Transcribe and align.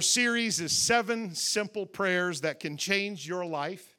Our 0.00 0.02
series 0.02 0.60
is 0.60 0.72
seven 0.72 1.34
simple 1.34 1.84
prayers 1.84 2.40
that 2.40 2.58
can 2.58 2.78
change 2.78 3.28
your 3.28 3.44
life. 3.44 3.98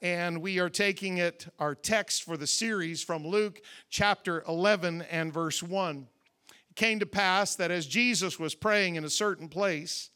And 0.00 0.40
we 0.40 0.60
are 0.60 0.70
taking 0.70 1.18
it, 1.18 1.48
our 1.58 1.74
text 1.74 2.22
for 2.22 2.36
the 2.36 2.46
series, 2.46 3.02
from 3.02 3.26
Luke 3.26 3.60
chapter 3.90 4.44
11 4.46 5.02
and 5.10 5.32
verse 5.32 5.60
1. 5.60 6.06
It 6.48 6.76
came 6.76 7.00
to 7.00 7.06
pass 7.06 7.56
that 7.56 7.72
as 7.72 7.88
Jesus 7.88 8.38
was 8.38 8.54
praying 8.54 8.94
in 8.94 9.04
a 9.04 9.10
certain 9.10 9.48
place, 9.48 10.10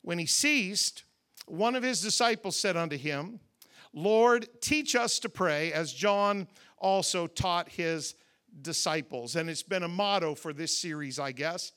when 0.00 0.18
he 0.18 0.26
ceased, 0.26 1.04
one 1.46 1.76
of 1.76 1.84
his 1.84 2.00
disciples 2.00 2.56
said 2.56 2.76
unto 2.76 2.98
him, 2.98 3.38
Lord, 3.94 4.48
teach 4.60 4.96
us 4.96 5.20
to 5.20 5.28
pray, 5.28 5.72
as 5.72 5.92
John 5.92 6.48
also 6.76 7.28
taught 7.28 7.68
his 7.68 8.16
disciples. 8.62 9.36
And 9.36 9.48
it's 9.48 9.62
been 9.62 9.84
a 9.84 9.88
motto 9.88 10.34
for 10.34 10.52
this 10.52 10.76
series, 10.76 11.20
I 11.20 11.30
guess 11.30 11.70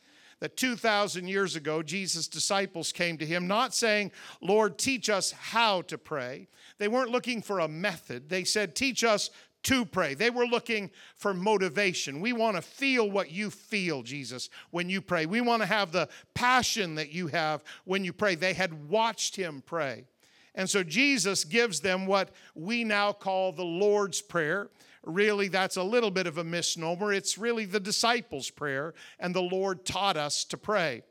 that 0.45 0.57
2,000 0.57 1.27
years 1.27 1.55
ago, 1.55 1.81
Jesus' 1.81 2.27
disciples 2.27 2.91
came 2.91 3.17
to 3.17 3.25
him, 3.25 3.47
not 3.47 3.73
saying, 3.73 4.11
Lord, 4.41 4.77
teach 4.77 5.09
us 5.09 5.31
how 5.31 5.81
to 5.81 5.97
pray. 5.97 6.47
They 6.77 6.87
weren't 6.87 7.09
looking 7.09 7.41
for 7.41 7.61
a 7.61 7.67
method. 7.67 8.29
They 8.29 8.43
said, 8.43 8.75
Teach 8.75 9.03
us 9.03 9.31
to 9.63 9.85
pray. 9.85 10.13
They 10.13 10.29
were 10.29 10.45
looking 10.45 10.91
for 11.15 11.33
motivation. 11.33 12.21
We 12.21 12.31
want 12.31 12.57
to 12.57 12.61
feel 12.61 13.09
what 13.09 13.31
you 13.31 13.49
feel, 13.49 14.03
Jesus, 14.03 14.51
when 14.69 14.87
you 14.87 15.01
pray. 15.01 15.25
We 15.25 15.41
want 15.41 15.63
to 15.63 15.67
have 15.67 15.91
the 15.91 16.09
passion 16.35 16.93
that 16.93 17.11
you 17.11 17.25
have 17.25 17.63
when 17.85 18.03
you 18.03 18.13
pray. 18.13 18.35
They 18.35 18.53
had 18.53 18.87
watched 18.87 19.35
him 19.35 19.63
pray. 19.65 20.03
And 20.53 20.69
so 20.69 20.83
Jesus 20.83 21.43
gives 21.43 21.79
them 21.79 22.05
what 22.05 22.29
we 22.53 22.83
now 22.83 23.13
call 23.13 23.51
the 23.51 23.65
Lord's 23.65 24.21
Prayer 24.21 24.69
really 25.05 25.47
that's 25.47 25.77
a 25.77 25.83
little 25.83 26.11
bit 26.11 26.27
of 26.27 26.37
a 26.37 26.43
misnomer. 26.43 27.13
It's 27.13 27.37
really 27.37 27.65
the 27.65 27.79
disciples' 27.79 28.49
prayer, 28.49 28.93
and 29.19 29.33
the 29.33 29.41
Lord 29.41 29.85
taught 29.85 30.17
us 30.17 30.43
to 30.45 30.57
pray. 30.57 31.03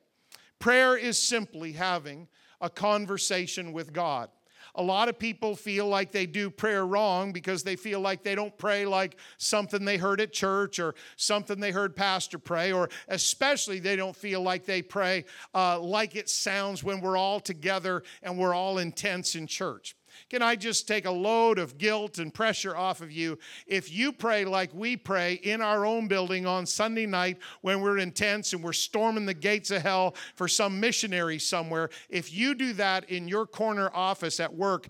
Prayer 0.58 0.96
is 0.96 1.18
simply 1.18 1.72
having 1.72 2.28
a 2.60 2.70
conversation 2.70 3.72
with 3.72 3.92
God. 3.92 4.30
A 4.76 4.82
lot 4.82 5.08
of 5.08 5.18
people 5.18 5.54
feel 5.54 5.86
like 5.86 6.10
they 6.10 6.26
do 6.26 6.50
prayer 6.50 6.84
wrong 6.84 7.32
because 7.32 7.62
they 7.62 7.76
feel 7.76 8.00
like 8.00 8.24
they 8.24 8.34
don't 8.34 8.56
pray 8.58 8.86
like 8.86 9.16
something 9.36 9.84
they 9.84 9.98
heard 9.98 10.20
at 10.20 10.32
church 10.32 10.80
or 10.80 10.96
something 11.16 11.60
they 11.60 11.70
heard 11.70 11.94
pastor 11.94 12.38
pray, 12.38 12.72
or 12.72 12.88
especially 13.08 13.78
they 13.78 13.94
don't 13.94 14.16
feel 14.16 14.42
like 14.42 14.64
they 14.64 14.82
pray 14.82 15.26
uh, 15.54 15.78
like 15.78 16.16
it 16.16 16.28
sounds 16.28 16.82
when 16.82 17.00
we're 17.00 17.16
all 17.16 17.38
together 17.38 18.02
and 18.22 18.36
we're 18.36 18.54
all 18.54 18.78
intense 18.78 19.36
in 19.36 19.46
church. 19.46 19.94
Can 20.30 20.42
I 20.42 20.56
just 20.56 20.88
take 20.88 21.04
a 21.04 21.10
load 21.10 21.58
of 21.58 21.78
guilt 21.78 22.18
and 22.18 22.32
pressure 22.32 22.76
off 22.76 23.00
of 23.00 23.12
you? 23.12 23.38
If 23.66 23.92
you 23.92 24.12
pray 24.12 24.44
like 24.44 24.72
we 24.74 24.96
pray 24.96 25.34
in 25.34 25.60
our 25.60 25.84
own 25.84 26.08
building 26.08 26.46
on 26.46 26.66
Sunday 26.66 27.06
night 27.06 27.38
when 27.60 27.80
we're 27.80 27.98
intense 27.98 28.52
and 28.52 28.62
we're 28.62 28.72
storming 28.72 29.26
the 29.26 29.34
gates 29.34 29.70
of 29.70 29.82
hell 29.82 30.14
for 30.34 30.48
some 30.48 30.80
missionary 30.80 31.38
somewhere, 31.38 31.90
if 32.08 32.32
you 32.32 32.54
do 32.54 32.72
that 32.74 33.10
in 33.10 33.28
your 33.28 33.46
corner 33.46 33.90
office 33.94 34.40
at 34.40 34.54
work, 34.54 34.88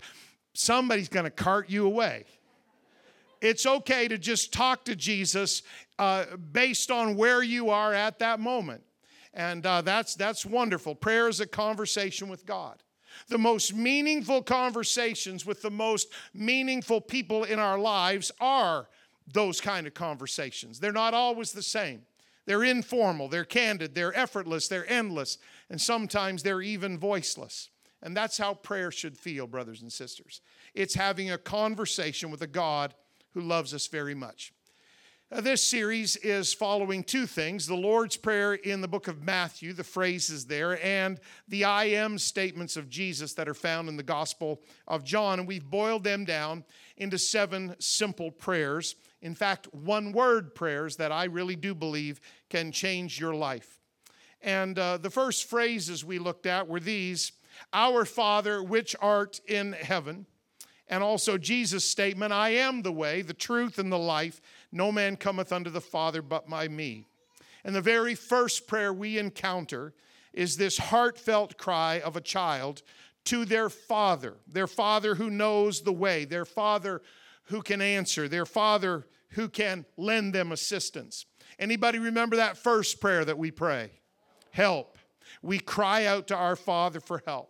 somebody's 0.53 1.09
going 1.09 1.25
to 1.25 1.31
cart 1.31 1.69
you 1.69 1.85
away. 1.85 2.25
It's 3.41 3.65
okay 3.65 4.07
to 4.07 4.17
just 4.17 4.53
talk 4.53 4.85
to 4.85 4.95
Jesus 4.95 5.61
uh, 5.99 6.25
based 6.51 6.89
on 6.89 7.15
where 7.15 7.43
you 7.43 7.69
are 7.69 7.93
at 7.93 8.19
that 8.19 8.39
moment. 8.39 8.83
And 9.33 9.65
uh, 9.65 9.81
that's, 9.81 10.15
that's 10.15 10.45
wonderful. 10.45 10.95
Prayer 10.95 11.27
is 11.27 11.41
a 11.41 11.45
conversation 11.45 12.29
with 12.29 12.45
God. 12.45 12.81
The 13.27 13.37
most 13.37 13.73
meaningful 13.73 14.41
conversations 14.41 15.45
with 15.45 15.61
the 15.61 15.71
most 15.71 16.11
meaningful 16.33 17.01
people 17.01 17.43
in 17.43 17.59
our 17.59 17.77
lives 17.77 18.31
are 18.39 18.87
those 19.31 19.59
kind 19.59 19.87
of 19.87 19.93
conversations. 19.93 20.79
They're 20.79 20.91
not 20.91 21.13
always 21.13 21.51
the 21.51 21.63
same. 21.63 22.03
They're 22.45 22.63
informal, 22.63 23.27
they're 23.27 23.43
candid, 23.43 23.95
they're 23.95 24.15
effortless, 24.15 24.67
they're 24.67 24.89
endless, 24.89 25.39
and 25.69 25.81
sometimes 25.81 26.43
they're 26.43 26.61
even 26.61 26.99
voiceless. 26.99 27.69
And 28.03 28.15
that's 28.15 28.37
how 28.37 28.53
prayer 28.53 28.91
should 28.91 29.17
feel, 29.17 29.47
brothers 29.47 29.81
and 29.81 29.91
sisters. 29.91 30.41
It's 30.75 30.93
having 30.93 31.31
a 31.31 31.39
conversation 31.39 32.29
with 32.29 32.43
a 32.43 32.47
God 32.47 32.93
who 33.33 33.41
loves 33.41 33.73
us 33.73 33.87
very 33.87 34.13
much. 34.13 34.53
Uh, 35.35 35.41
this 35.41 35.61
series 35.61 36.15
is 36.17 36.53
following 36.53 37.03
two 37.03 37.25
things 37.25 37.67
the 37.67 37.75
Lord's 37.75 38.15
Prayer 38.15 38.53
in 38.53 38.79
the 38.79 38.87
book 38.87 39.09
of 39.09 39.21
Matthew, 39.21 39.73
the 39.73 39.83
phrases 39.83 40.45
there, 40.45 40.81
and 40.81 41.19
the 41.49 41.65
I 41.65 41.85
am 41.85 42.17
statements 42.17 42.77
of 42.77 42.89
Jesus 42.89 43.33
that 43.33 43.49
are 43.49 43.53
found 43.53 43.89
in 43.89 43.97
the 43.97 44.03
Gospel 44.03 44.61
of 44.87 45.03
John. 45.03 45.39
And 45.39 45.47
we've 45.47 45.69
boiled 45.69 46.05
them 46.05 46.23
down 46.23 46.63
into 46.95 47.17
seven 47.17 47.75
simple 47.79 48.31
prayers. 48.31 48.95
In 49.21 49.35
fact, 49.35 49.67
one 49.73 50.13
word 50.13 50.55
prayers 50.55 50.95
that 50.95 51.11
I 51.11 51.25
really 51.25 51.57
do 51.57 51.75
believe 51.75 52.21
can 52.49 52.71
change 52.71 53.19
your 53.19 53.35
life. 53.35 53.81
And 54.41 54.79
uh, 54.79 54.95
the 54.95 55.09
first 55.09 55.49
phrases 55.49 56.05
we 56.05 56.17
looked 56.17 56.45
at 56.45 56.69
were 56.69 56.79
these 56.79 57.33
Our 57.73 58.05
Father, 58.05 58.63
which 58.63 58.95
art 59.01 59.41
in 59.49 59.73
heaven. 59.73 60.27
And 60.87 61.01
also 61.01 61.37
Jesus' 61.37 61.87
statement, 61.89 62.31
I 62.31 62.49
am 62.49 62.83
the 62.83 62.91
way, 62.91 63.23
the 63.23 63.33
truth, 63.33 63.79
and 63.79 63.91
the 63.91 63.97
life. 63.97 64.39
No 64.75 64.91
man 64.91 65.15
cometh 65.15 65.53
unto 65.53 65.69
the 65.69 65.79
Father 65.79 66.21
but 66.21 66.49
by 66.49 66.67
me. 66.67 67.07
And 67.63 67.73
the 67.73 67.81
very 67.81 68.13
first 68.13 68.67
prayer 68.67 68.91
we 68.91 69.17
encounter 69.17 69.93
is 70.33 70.57
this 70.57 70.77
heartfelt 70.77 71.57
cry 71.57 72.01
of 72.01 72.17
a 72.17 72.21
child 72.21 72.81
to 73.23 73.45
their 73.45 73.69
father, 73.69 74.35
their 74.51 74.67
father 74.67 75.15
who 75.15 75.29
knows 75.29 75.81
the 75.81 75.93
way, 75.93 76.25
their 76.25 76.43
father 76.43 77.01
who 77.45 77.61
can 77.61 77.81
answer, 77.81 78.27
their 78.27 78.45
father 78.45 79.07
who 79.29 79.47
can 79.47 79.85
lend 79.95 80.33
them 80.33 80.51
assistance. 80.51 81.25
Anybody 81.57 81.97
remember 81.97 82.35
that 82.35 82.57
first 82.57 82.99
prayer 82.99 83.23
that 83.23 83.37
we 83.37 83.51
pray? 83.51 83.91
Help. 84.51 84.97
We 85.41 85.57
cry 85.57 86.05
out 86.05 86.27
to 86.27 86.35
our 86.35 86.57
Father 86.57 86.99
for 86.99 87.23
help. 87.25 87.49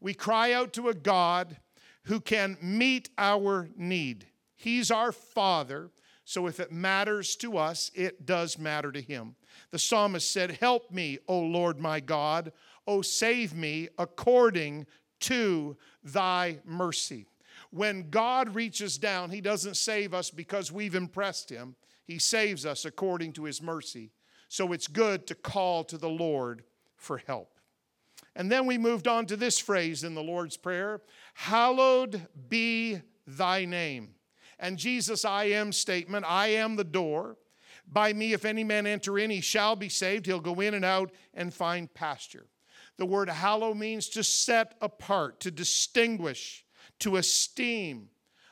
We 0.00 0.14
cry 0.14 0.54
out 0.54 0.72
to 0.72 0.88
a 0.88 0.94
God 0.94 1.58
who 2.04 2.18
can 2.18 2.56
meet 2.62 3.10
our 3.18 3.68
need. 3.76 4.26
He's 4.56 4.90
our 4.90 5.12
Father 5.12 5.90
so 6.32 6.46
if 6.46 6.60
it 6.60 6.72
matters 6.72 7.36
to 7.36 7.58
us, 7.58 7.90
it 7.94 8.24
does 8.24 8.58
matter 8.58 8.90
to 8.90 9.02
him. 9.02 9.36
The 9.70 9.78
psalmist 9.78 10.32
said, 10.32 10.52
Help 10.52 10.90
me, 10.90 11.18
O 11.28 11.38
Lord 11.38 11.78
my 11.78 12.00
God. 12.00 12.52
O 12.86 13.02
save 13.02 13.52
me 13.52 13.90
according 13.98 14.86
to 15.20 15.76
thy 16.02 16.60
mercy. 16.64 17.26
When 17.70 18.08
God 18.08 18.54
reaches 18.54 18.96
down, 18.96 19.28
he 19.28 19.42
doesn't 19.42 19.76
save 19.76 20.14
us 20.14 20.30
because 20.30 20.72
we've 20.72 20.94
impressed 20.94 21.50
him, 21.50 21.76
he 22.06 22.18
saves 22.18 22.64
us 22.64 22.86
according 22.86 23.34
to 23.34 23.44
his 23.44 23.60
mercy. 23.60 24.10
So 24.48 24.72
it's 24.72 24.88
good 24.88 25.26
to 25.26 25.34
call 25.34 25.84
to 25.84 25.98
the 25.98 26.08
Lord 26.08 26.64
for 26.96 27.18
help. 27.18 27.58
And 28.34 28.50
then 28.50 28.64
we 28.64 28.78
moved 28.78 29.06
on 29.06 29.26
to 29.26 29.36
this 29.36 29.58
phrase 29.58 30.02
in 30.02 30.14
the 30.14 30.22
Lord's 30.22 30.56
Prayer 30.56 31.02
Hallowed 31.34 32.26
be 32.48 33.02
thy 33.26 33.66
name 33.66 34.14
and 34.58 34.78
Jesus' 34.78 35.24
I 35.24 35.44
am 35.44 35.72
statement 35.72 36.24
I 36.28 36.48
am 36.48 36.76
the 36.76 36.84
door. 36.84 37.36
By 37.86 38.12
me, 38.12 38.32
if 38.32 38.44
any 38.44 38.64
man 38.64 38.86
enter 38.86 39.18
in, 39.18 39.30
he 39.30 39.40
shall 39.40 39.76
be 39.76 39.88
saved. 39.88 40.26
He'll 40.26 40.40
go 40.40 40.60
in 40.60 40.74
and 40.74 40.84
out 40.84 41.10
and 41.34 41.52
find 41.52 41.92
pasture. 41.92 42.46
The 42.96 43.06
word 43.06 43.28
hallow 43.28 43.74
means 43.74 44.08
to 44.10 44.22
set 44.22 44.76
apart, 44.80 45.40
to 45.40 45.50
distinguish, 45.50 46.64
to 47.00 47.16
esteem 47.16 48.08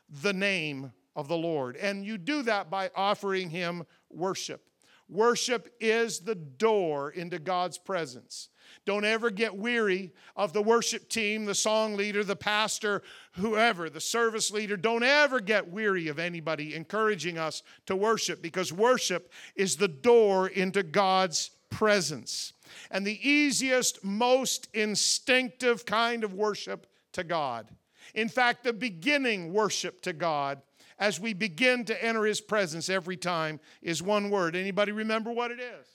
the 0.08 0.32
name 0.32 0.92
of 1.14 1.28
the 1.28 1.36
Lord. 1.36 1.76
And 1.76 2.04
you 2.04 2.18
do 2.18 2.42
that 2.42 2.70
by 2.70 2.90
offering 2.94 3.50
him 3.50 3.84
worship. 4.10 4.66
Worship 5.08 5.74
is 5.80 6.20
the 6.20 6.34
door 6.34 7.10
into 7.10 7.38
God's 7.38 7.78
presence. 7.78 8.48
Don't 8.84 9.04
ever 9.04 9.30
get 9.30 9.56
weary 9.56 10.12
of 10.36 10.52
the 10.52 10.62
worship 10.62 11.08
team, 11.08 11.44
the 11.44 11.54
song 11.54 11.96
leader, 11.96 12.24
the 12.24 12.36
pastor, 12.36 13.02
whoever, 13.32 13.90
the 13.90 14.00
service 14.00 14.50
leader. 14.50 14.76
Don't 14.76 15.02
ever 15.02 15.40
get 15.40 15.70
weary 15.70 16.08
of 16.08 16.18
anybody 16.18 16.74
encouraging 16.74 17.38
us 17.38 17.62
to 17.86 17.96
worship 17.96 18.42
because 18.42 18.72
worship 18.72 19.32
is 19.54 19.76
the 19.76 19.88
door 19.88 20.48
into 20.48 20.82
God's 20.82 21.50
presence. 21.70 22.52
And 22.90 23.06
the 23.06 23.28
easiest, 23.28 24.04
most 24.04 24.68
instinctive 24.74 25.84
kind 25.84 26.24
of 26.24 26.34
worship 26.34 26.86
to 27.12 27.24
God. 27.24 27.68
In 28.14 28.28
fact, 28.28 28.64
the 28.64 28.72
beginning 28.72 29.52
worship 29.52 30.02
to 30.02 30.12
God 30.12 30.62
as 30.98 31.18
we 31.18 31.32
begin 31.32 31.84
to 31.86 32.04
enter 32.04 32.24
his 32.24 32.40
presence 32.40 32.88
every 32.88 33.16
time 33.16 33.58
is 33.82 34.02
one 34.02 34.30
word. 34.30 34.54
Anybody 34.54 34.92
remember 34.92 35.32
what 35.32 35.50
it 35.50 35.58
is? 35.58 35.86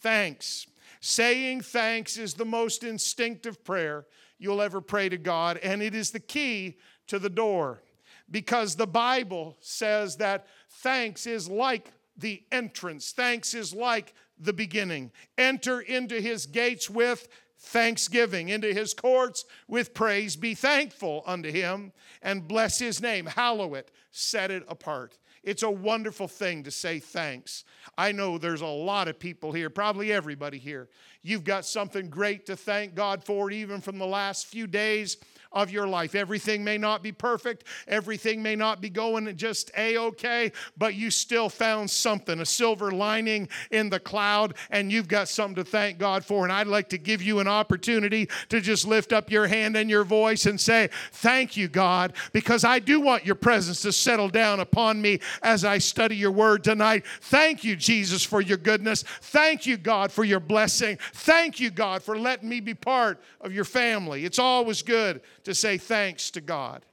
Thanks. 0.00 0.66
Saying 1.00 1.62
thanks 1.62 2.18
is 2.18 2.34
the 2.34 2.44
most 2.44 2.84
instinctive 2.84 3.64
prayer 3.64 4.06
you'll 4.38 4.62
ever 4.62 4.80
pray 4.80 5.08
to 5.08 5.18
God, 5.18 5.58
and 5.58 5.82
it 5.82 5.94
is 5.94 6.10
the 6.10 6.20
key 6.20 6.76
to 7.06 7.18
the 7.18 7.30
door 7.30 7.82
because 8.30 8.76
the 8.76 8.86
Bible 8.86 9.56
says 9.60 10.16
that 10.16 10.46
thanks 10.68 11.26
is 11.26 11.48
like 11.48 11.92
the 12.16 12.42
entrance, 12.52 13.12
thanks 13.12 13.54
is 13.54 13.74
like 13.74 14.14
the 14.38 14.52
beginning. 14.52 15.10
Enter 15.36 15.80
into 15.80 16.20
his 16.20 16.46
gates 16.46 16.88
with 16.88 17.28
thanksgiving, 17.60 18.48
into 18.48 18.72
his 18.72 18.94
courts 18.94 19.44
with 19.68 19.94
praise. 19.94 20.34
Be 20.34 20.54
thankful 20.54 21.22
unto 21.26 21.50
him 21.50 21.92
and 22.22 22.48
bless 22.48 22.78
his 22.78 23.00
name. 23.00 23.26
Hallow 23.26 23.74
it, 23.74 23.90
set 24.10 24.50
it 24.50 24.64
apart. 24.66 25.18
It's 25.42 25.62
a 25.62 25.70
wonderful 25.70 26.28
thing 26.28 26.64
to 26.64 26.70
say 26.70 26.98
thanks. 26.98 27.64
I 27.96 28.12
know 28.12 28.36
there's 28.36 28.60
a 28.60 28.66
lot 28.66 29.08
of 29.08 29.18
people 29.18 29.52
here, 29.52 29.70
probably 29.70 30.12
everybody 30.12 30.58
here. 30.58 30.88
You've 31.22 31.44
got 31.44 31.66
something 31.66 32.08
great 32.08 32.46
to 32.46 32.56
thank 32.56 32.94
God 32.94 33.24
for, 33.24 33.50
even 33.50 33.80
from 33.80 33.98
the 33.98 34.06
last 34.06 34.46
few 34.46 34.66
days 34.66 35.18
of 35.52 35.70
your 35.70 35.86
life. 35.86 36.14
Everything 36.14 36.62
may 36.62 36.78
not 36.78 37.02
be 37.02 37.12
perfect, 37.12 37.64
everything 37.88 38.42
may 38.42 38.54
not 38.54 38.80
be 38.80 38.88
going 38.88 39.34
just 39.36 39.70
a 39.76 39.98
okay, 39.98 40.52
but 40.76 40.94
you 40.94 41.10
still 41.10 41.48
found 41.48 41.90
something, 41.90 42.40
a 42.40 42.46
silver 42.46 42.92
lining 42.92 43.48
in 43.70 43.90
the 43.90 43.98
cloud, 43.98 44.54
and 44.70 44.92
you've 44.92 45.08
got 45.08 45.28
something 45.28 45.56
to 45.56 45.68
thank 45.68 45.98
God 45.98 46.24
for. 46.24 46.44
And 46.44 46.52
I'd 46.52 46.66
like 46.66 46.88
to 46.90 46.98
give 46.98 47.20
you 47.22 47.40
an 47.40 47.48
opportunity 47.48 48.28
to 48.48 48.60
just 48.60 48.86
lift 48.86 49.12
up 49.12 49.30
your 49.30 49.46
hand 49.46 49.76
and 49.76 49.90
your 49.90 50.04
voice 50.04 50.46
and 50.46 50.60
say, 50.60 50.88
Thank 51.12 51.56
you, 51.56 51.68
God, 51.68 52.12
because 52.32 52.64
I 52.64 52.78
do 52.78 53.00
want 53.00 53.26
your 53.26 53.34
presence 53.34 53.82
to 53.82 53.92
settle 53.92 54.28
down 54.28 54.60
upon 54.60 55.02
me 55.02 55.20
as 55.42 55.64
I 55.64 55.78
study 55.78 56.16
your 56.16 56.30
word 56.30 56.62
tonight. 56.62 57.04
Thank 57.22 57.64
you, 57.64 57.74
Jesus, 57.74 58.22
for 58.24 58.40
your 58.40 58.58
goodness. 58.58 59.02
Thank 59.02 59.66
you, 59.66 59.76
God, 59.76 60.12
for 60.12 60.24
your 60.24 60.40
blessing. 60.40 60.98
Thank 61.12 61.60
you, 61.60 61.70
God, 61.70 62.02
for 62.02 62.18
letting 62.18 62.48
me 62.48 62.60
be 62.60 62.74
part 62.74 63.20
of 63.40 63.52
your 63.52 63.64
family. 63.64 64.24
It's 64.24 64.38
always 64.38 64.82
good 64.82 65.20
to 65.44 65.54
say 65.54 65.78
thanks 65.78 66.30
to 66.32 66.40
God. 66.40 66.84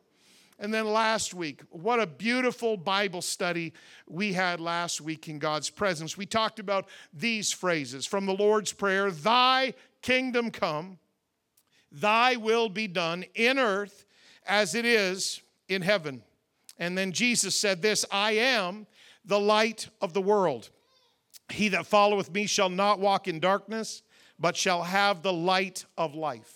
And 0.60 0.74
then 0.74 0.88
last 0.88 1.36
week, 1.36 1.62
what 1.70 2.00
a 2.00 2.08
beautiful 2.08 2.78
Bible 2.78 3.22
study 3.22 3.74
we 4.08 4.34
had 4.34 4.60
last 4.60 5.02
week 5.02 5.28
in 5.28 5.38
God's 5.38 5.70
presence. 5.70 6.18
We 6.18 6.26
talked 6.26 6.60
about 6.60 6.88
these 7.14 7.52
phrases 7.52 8.08
from 8.08 8.26
the 8.26 8.34
Lord's 8.34 8.74
Prayer 8.74 9.12
Thy 9.12 9.76
kingdom 10.02 10.50
come, 10.50 10.98
Thy 11.92 12.36
will 12.36 12.70
be 12.70 12.88
done 12.88 13.24
in 13.36 13.60
earth 13.60 14.06
as 14.46 14.74
it 14.74 14.86
is 14.86 15.42
in 15.70 15.82
heaven. 15.82 16.24
And 16.80 16.98
then 16.98 17.12
Jesus 17.12 17.60
said 17.60 17.82
this 17.82 18.06
I 18.12 18.32
am 18.32 18.88
the 19.26 19.40
light 19.40 19.90
of 20.02 20.14
the 20.14 20.22
world. 20.22 20.70
He 21.50 21.70
that 21.70 21.86
followeth 21.86 22.32
me 22.32 22.46
shall 22.46 22.70
not 22.70 23.00
walk 23.00 23.28
in 23.28 23.40
darkness, 23.40 24.02
but 24.40 24.56
shall 24.56 24.84
have 24.84 25.22
the 25.22 25.34
light 25.34 25.86
of 25.98 26.16
life. 26.16 26.54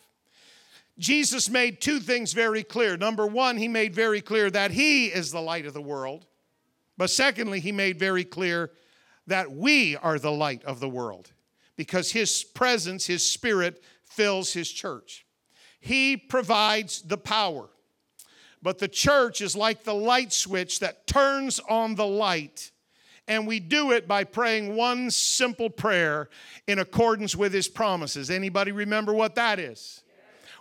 Jesus 1.00 1.50
made 1.50 1.82
two 1.82 2.00
things 2.00 2.34
very 2.34 2.64
clear. 2.64 2.96
Number 2.96 3.26
one, 3.26 3.58
he 3.58 3.68
made 3.68 3.96
very 3.96 4.22
clear 4.22 4.50
that 4.52 4.72
he 4.72 5.08
is 5.08 5.32
the 5.32 5.42
light 5.42 5.66
of 5.66 5.74
the 5.74 5.82
world. 5.82 6.26
But 6.98 7.10
secondly, 7.10 7.60
he 7.60 7.72
made 7.72 7.98
very 7.98 8.24
clear 8.24 8.72
that 9.28 9.52
we 9.52 9.96
are 9.96 10.20
the 10.20 10.32
light 10.32 10.64
of 10.66 10.80
the 10.80 10.90
world 10.90 11.32
because 11.76 12.12
his 12.12 12.44
presence, 12.44 13.08
his 13.08 13.26
spirit, 13.26 13.82
fills 14.04 14.54
his 14.54 14.70
church. 14.72 15.26
He 15.80 16.18
provides 16.18 17.02
the 17.02 17.18
power. 17.18 17.70
But 18.62 18.78
the 18.78 18.88
church 18.88 19.42
is 19.42 19.56
like 19.56 19.84
the 19.84 19.96
light 19.96 20.32
switch 20.32 20.80
that 20.80 21.08
turns 21.08 21.60
on 21.68 21.96
the 21.96 22.06
light. 22.06 22.72
And 23.28 23.48
we 23.48 23.60
do 23.60 23.92
it 23.92 24.08
by 24.08 24.24
praying 24.24 24.76
one 24.76 25.10
simple 25.12 25.70
prayer 25.70 26.30
in 26.68 26.80
accordance 26.80 27.36
with 27.36 27.54
his 27.54 27.68
promises. 27.68 28.30
Anybody 28.30 28.72
remember 28.72 29.14
what 29.14 29.36
that 29.36 29.60
is? 29.60 30.04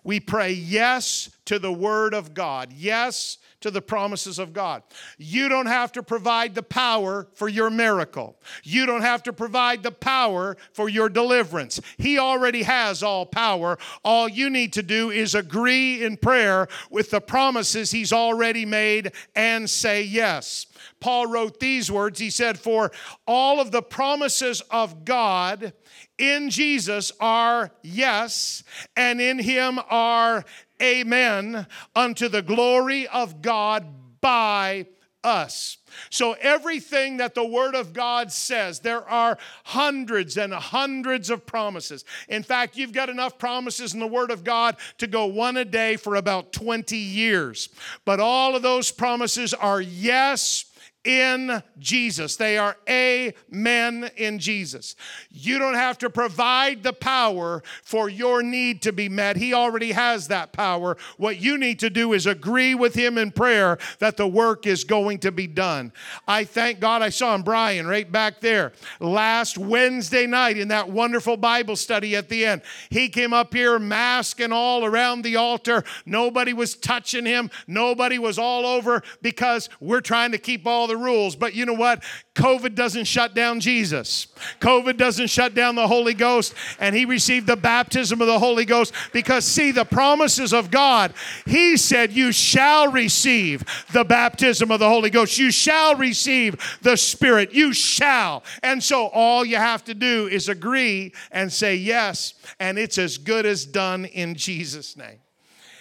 we 0.04 0.20
pray 0.20 0.52
yes 0.52 1.30
to 1.50 1.58
the 1.58 1.72
Word 1.72 2.14
of 2.14 2.32
God, 2.32 2.72
yes 2.72 3.38
to 3.60 3.72
the 3.72 3.82
promises 3.82 4.38
of 4.38 4.52
God. 4.52 4.84
You 5.18 5.48
don't 5.48 5.66
have 5.66 5.90
to 5.92 6.02
provide 6.02 6.54
the 6.54 6.62
power 6.62 7.26
for 7.34 7.48
your 7.48 7.70
miracle. 7.70 8.36
You 8.62 8.86
don't 8.86 9.02
have 9.02 9.24
to 9.24 9.32
provide 9.32 9.82
the 9.82 9.90
power 9.90 10.56
for 10.72 10.88
your 10.88 11.08
deliverance. 11.08 11.80
He 11.98 12.20
already 12.20 12.62
has 12.62 13.02
all 13.02 13.26
power. 13.26 13.78
All 14.04 14.28
you 14.28 14.48
need 14.48 14.72
to 14.74 14.82
do 14.84 15.10
is 15.10 15.34
agree 15.34 16.04
in 16.04 16.18
prayer 16.18 16.68
with 16.88 17.10
the 17.10 17.20
promises 17.20 17.90
He's 17.90 18.12
already 18.12 18.64
made 18.64 19.10
and 19.34 19.68
say 19.68 20.04
yes. 20.04 20.66
Paul 21.00 21.26
wrote 21.26 21.60
these 21.60 21.90
words. 21.90 22.18
He 22.20 22.30
said, 22.30 22.58
For 22.58 22.92
all 23.26 23.60
of 23.60 23.72
the 23.72 23.82
promises 23.82 24.60
of 24.70 25.04
God 25.04 25.72
in 26.18 26.50
Jesus 26.50 27.10
are 27.20 27.70
yes, 27.82 28.62
and 28.96 29.20
in 29.20 29.38
him 29.38 29.80
are 29.88 30.44
amen, 30.80 31.66
unto 31.94 32.28
the 32.28 32.42
glory 32.42 33.06
of 33.08 33.42
God 33.42 33.86
by 34.20 34.86
us. 35.22 35.78
So, 36.08 36.34
everything 36.40 37.18
that 37.18 37.34
the 37.34 37.44
Word 37.44 37.74
of 37.74 37.92
God 37.92 38.32
says, 38.32 38.80
there 38.80 39.06
are 39.08 39.38
hundreds 39.64 40.36
and 40.36 40.52
hundreds 40.52 41.30
of 41.30 41.44
promises. 41.44 42.04
In 42.28 42.42
fact, 42.42 42.76
you've 42.76 42.92
got 42.92 43.08
enough 43.08 43.38
promises 43.38 43.92
in 43.92 44.00
the 44.00 44.06
Word 44.06 44.30
of 44.30 44.44
God 44.44 44.76
to 44.98 45.06
go 45.06 45.26
one 45.26 45.56
a 45.56 45.64
day 45.64 45.96
for 45.96 46.14
about 46.14 46.52
20 46.52 46.96
years. 46.96 47.68
But 48.04 48.20
all 48.20 48.56
of 48.56 48.62
those 48.62 48.90
promises 48.90 49.52
are 49.52 49.80
yes 49.80 50.69
in 51.04 51.62
Jesus. 51.78 52.36
They 52.36 52.58
are 52.58 52.76
amen 52.88 54.10
in 54.16 54.38
Jesus. 54.38 54.96
You 55.30 55.58
don't 55.58 55.74
have 55.74 55.98
to 55.98 56.10
provide 56.10 56.82
the 56.82 56.92
power 56.92 57.62
for 57.82 58.08
your 58.08 58.42
need 58.42 58.82
to 58.82 58.92
be 58.92 59.08
met. 59.08 59.36
He 59.36 59.54
already 59.54 59.92
has 59.92 60.28
that 60.28 60.52
power. 60.52 60.96
What 61.16 61.40
you 61.40 61.56
need 61.56 61.78
to 61.80 61.90
do 61.90 62.12
is 62.12 62.26
agree 62.26 62.74
with 62.74 62.94
Him 62.94 63.16
in 63.16 63.30
prayer 63.30 63.78
that 63.98 64.16
the 64.16 64.28
work 64.28 64.66
is 64.66 64.84
going 64.84 65.20
to 65.20 65.32
be 65.32 65.46
done. 65.46 65.92
I 66.28 66.44
thank 66.44 66.80
God 66.80 67.02
I 67.02 67.08
saw 67.08 67.34
him, 67.34 67.42
Brian, 67.42 67.86
right 67.86 68.10
back 68.10 68.40
there 68.40 68.72
last 68.98 69.56
Wednesday 69.56 70.26
night 70.26 70.58
in 70.58 70.68
that 70.68 70.90
wonderful 70.90 71.36
Bible 71.36 71.76
study 71.76 72.16
at 72.16 72.28
the 72.28 72.44
end. 72.44 72.62
He 72.90 73.08
came 73.08 73.32
up 73.32 73.54
here, 73.54 73.78
mask 73.78 74.40
and 74.40 74.52
all 74.52 74.84
around 74.84 75.22
the 75.22 75.36
altar. 75.36 75.84
Nobody 76.04 76.52
was 76.52 76.74
touching 76.76 77.24
him, 77.24 77.50
nobody 77.66 78.18
was 78.18 78.38
all 78.38 78.66
over 78.66 79.02
because 79.22 79.68
we're 79.80 80.00
trying 80.00 80.32
to 80.32 80.38
keep 80.38 80.66
all 80.66 80.89
the 80.90 80.96
rules. 80.96 81.36
But 81.36 81.54
you 81.54 81.64
know 81.64 81.74
what? 81.74 82.02
COVID 82.34 82.74
doesn't 82.74 83.04
shut 83.04 83.34
down 83.34 83.60
Jesus. 83.60 84.26
COVID 84.60 84.96
doesn't 84.96 85.28
shut 85.28 85.54
down 85.54 85.76
the 85.76 85.86
Holy 85.86 86.14
Ghost. 86.14 86.54
And 86.78 86.94
he 86.94 87.04
received 87.04 87.46
the 87.46 87.56
baptism 87.56 88.20
of 88.20 88.26
the 88.26 88.38
Holy 88.38 88.64
Ghost 88.64 88.92
because, 89.12 89.44
see, 89.44 89.70
the 89.70 89.84
promises 89.84 90.52
of 90.52 90.70
God, 90.70 91.14
he 91.46 91.76
said, 91.76 92.12
You 92.12 92.32
shall 92.32 92.90
receive 92.90 93.64
the 93.92 94.04
baptism 94.04 94.70
of 94.70 94.80
the 94.80 94.88
Holy 94.88 95.10
Ghost. 95.10 95.38
You 95.38 95.50
shall 95.50 95.94
receive 95.94 96.78
the 96.82 96.96
Spirit. 96.96 97.52
You 97.52 97.72
shall. 97.72 98.42
And 98.62 98.82
so 98.82 99.06
all 99.08 99.44
you 99.44 99.56
have 99.56 99.84
to 99.84 99.94
do 99.94 100.26
is 100.26 100.48
agree 100.48 101.12
and 101.30 101.52
say 101.52 101.76
yes. 101.76 102.34
And 102.58 102.78
it's 102.78 102.98
as 102.98 103.16
good 103.18 103.46
as 103.46 103.64
done 103.64 104.04
in 104.06 104.34
Jesus' 104.34 104.96
name. 104.96 105.20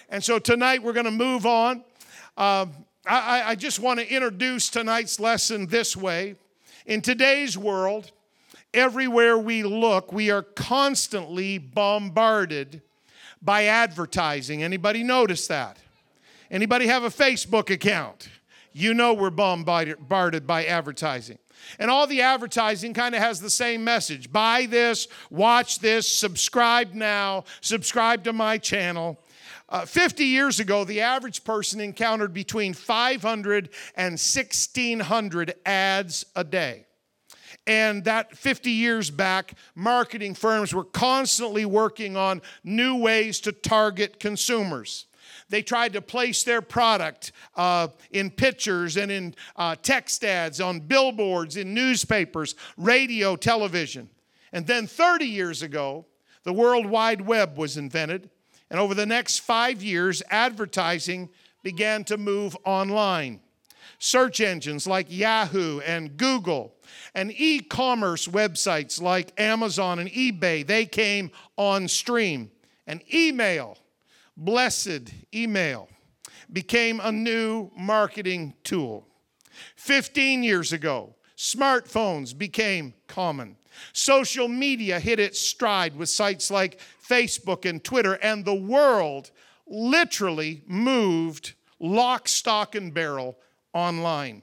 And 0.08 0.22
so 0.22 0.38
tonight 0.38 0.82
we're 0.82 0.92
going 0.92 1.04
to 1.04 1.10
move 1.10 1.46
on. 1.46 1.84
Uh, 2.36 2.66
I, 3.06 3.42
I 3.46 3.54
just 3.54 3.80
want 3.80 4.00
to 4.00 4.12
introduce 4.12 4.68
tonight's 4.68 5.18
lesson 5.18 5.66
this 5.66 5.96
way. 5.96 6.36
In 6.86 7.00
today's 7.00 7.56
world, 7.56 8.12
everywhere 8.74 9.38
we 9.38 9.62
look, 9.62 10.12
we 10.12 10.30
are 10.30 10.42
constantly 10.42 11.58
bombarded 11.58 12.82
by 13.42 13.64
advertising. 13.64 14.62
Anybody 14.62 15.02
notice 15.02 15.46
that? 15.46 15.78
Anybody 16.50 16.86
have 16.86 17.04
a 17.04 17.10
Facebook 17.10 17.70
account? 17.70 18.28
You 18.72 18.94
know 18.94 19.14
we're 19.14 19.30
bombarded 19.30 20.46
by 20.46 20.64
advertising. 20.66 21.38
And 21.78 21.90
all 21.90 22.06
the 22.06 22.22
advertising 22.22 22.94
kind 22.94 23.14
of 23.14 23.20
has 23.20 23.40
the 23.40 23.50
same 23.50 23.84
message 23.84 24.32
buy 24.32 24.66
this, 24.66 25.08
watch 25.30 25.78
this, 25.78 26.08
subscribe 26.08 26.94
now, 26.94 27.44
subscribe 27.60 28.24
to 28.24 28.32
my 28.32 28.58
channel. 28.58 29.18
Uh, 29.70 29.86
50 29.86 30.24
years 30.24 30.58
ago, 30.58 30.84
the 30.84 31.00
average 31.00 31.44
person 31.44 31.80
encountered 31.80 32.34
between 32.34 32.74
500 32.74 33.70
and 33.94 34.12
1,600 34.12 35.54
ads 35.64 36.24
a 36.34 36.42
day. 36.42 36.86
And 37.66 38.04
that 38.04 38.36
50 38.36 38.70
years 38.70 39.10
back, 39.10 39.54
marketing 39.76 40.34
firms 40.34 40.74
were 40.74 40.84
constantly 40.84 41.64
working 41.64 42.16
on 42.16 42.42
new 42.64 42.96
ways 42.96 43.38
to 43.40 43.52
target 43.52 44.18
consumers. 44.18 45.06
They 45.48 45.62
tried 45.62 45.92
to 45.92 46.02
place 46.02 46.42
their 46.42 46.62
product 46.62 47.30
uh, 47.54 47.88
in 48.10 48.30
pictures 48.30 48.96
and 48.96 49.12
in 49.12 49.34
uh, 49.54 49.76
text 49.80 50.24
ads, 50.24 50.60
on 50.60 50.80
billboards, 50.80 51.56
in 51.56 51.74
newspapers, 51.74 52.56
radio, 52.76 53.36
television. 53.36 54.08
And 54.52 54.66
then 54.66 54.88
30 54.88 55.26
years 55.26 55.62
ago, 55.62 56.06
the 56.42 56.52
World 56.52 56.86
Wide 56.86 57.20
Web 57.20 57.56
was 57.56 57.76
invented 57.76 58.30
and 58.70 58.78
over 58.78 58.94
the 58.94 59.06
next 59.06 59.40
five 59.40 59.82
years, 59.82 60.22
advertising 60.30 61.28
began 61.62 62.04
to 62.04 62.16
move 62.16 62.56
online. 62.64 63.40
Search 63.98 64.40
engines 64.40 64.86
like 64.86 65.06
Yahoo 65.10 65.80
and 65.80 66.16
Google 66.16 66.74
and 67.14 67.32
e-commerce 67.32 68.26
websites 68.26 69.00
like 69.00 69.38
Amazon 69.38 69.98
and 69.98 70.10
eBay, 70.10 70.66
they 70.66 70.86
came 70.86 71.30
on 71.56 71.88
stream. 71.88 72.50
And 72.86 73.02
email, 73.12 73.78
blessed 74.36 75.12
email, 75.34 75.88
became 76.52 77.00
a 77.00 77.12
new 77.12 77.70
marketing 77.76 78.54
tool. 78.64 79.06
15 79.76 80.42
years 80.42 80.72
ago, 80.72 81.14
smartphones 81.36 82.36
became 82.36 82.94
common. 83.06 83.56
Social 83.92 84.48
media 84.48 85.00
hit 85.00 85.20
its 85.20 85.40
stride 85.40 85.96
with 85.96 86.08
sites 86.08 86.50
like 86.50 86.80
Facebook 87.06 87.68
and 87.68 87.82
Twitter, 87.82 88.14
and 88.14 88.44
the 88.44 88.54
world 88.54 89.30
literally 89.66 90.62
moved 90.66 91.54
lock, 91.78 92.28
stock, 92.28 92.74
and 92.74 92.92
barrel 92.92 93.38
online. 93.72 94.42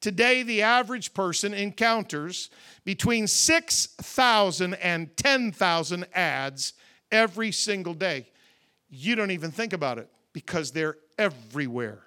Today, 0.00 0.42
the 0.42 0.62
average 0.62 1.12
person 1.12 1.52
encounters 1.52 2.48
between 2.84 3.26
6,000 3.26 4.74
and 4.74 5.14
10,000 5.16 6.06
ads 6.14 6.72
every 7.12 7.52
single 7.52 7.94
day. 7.94 8.28
You 8.88 9.14
don't 9.14 9.30
even 9.30 9.50
think 9.50 9.72
about 9.72 9.98
it 9.98 10.08
because 10.32 10.72
they're 10.72 10.96
everywhere. 11.18 12.02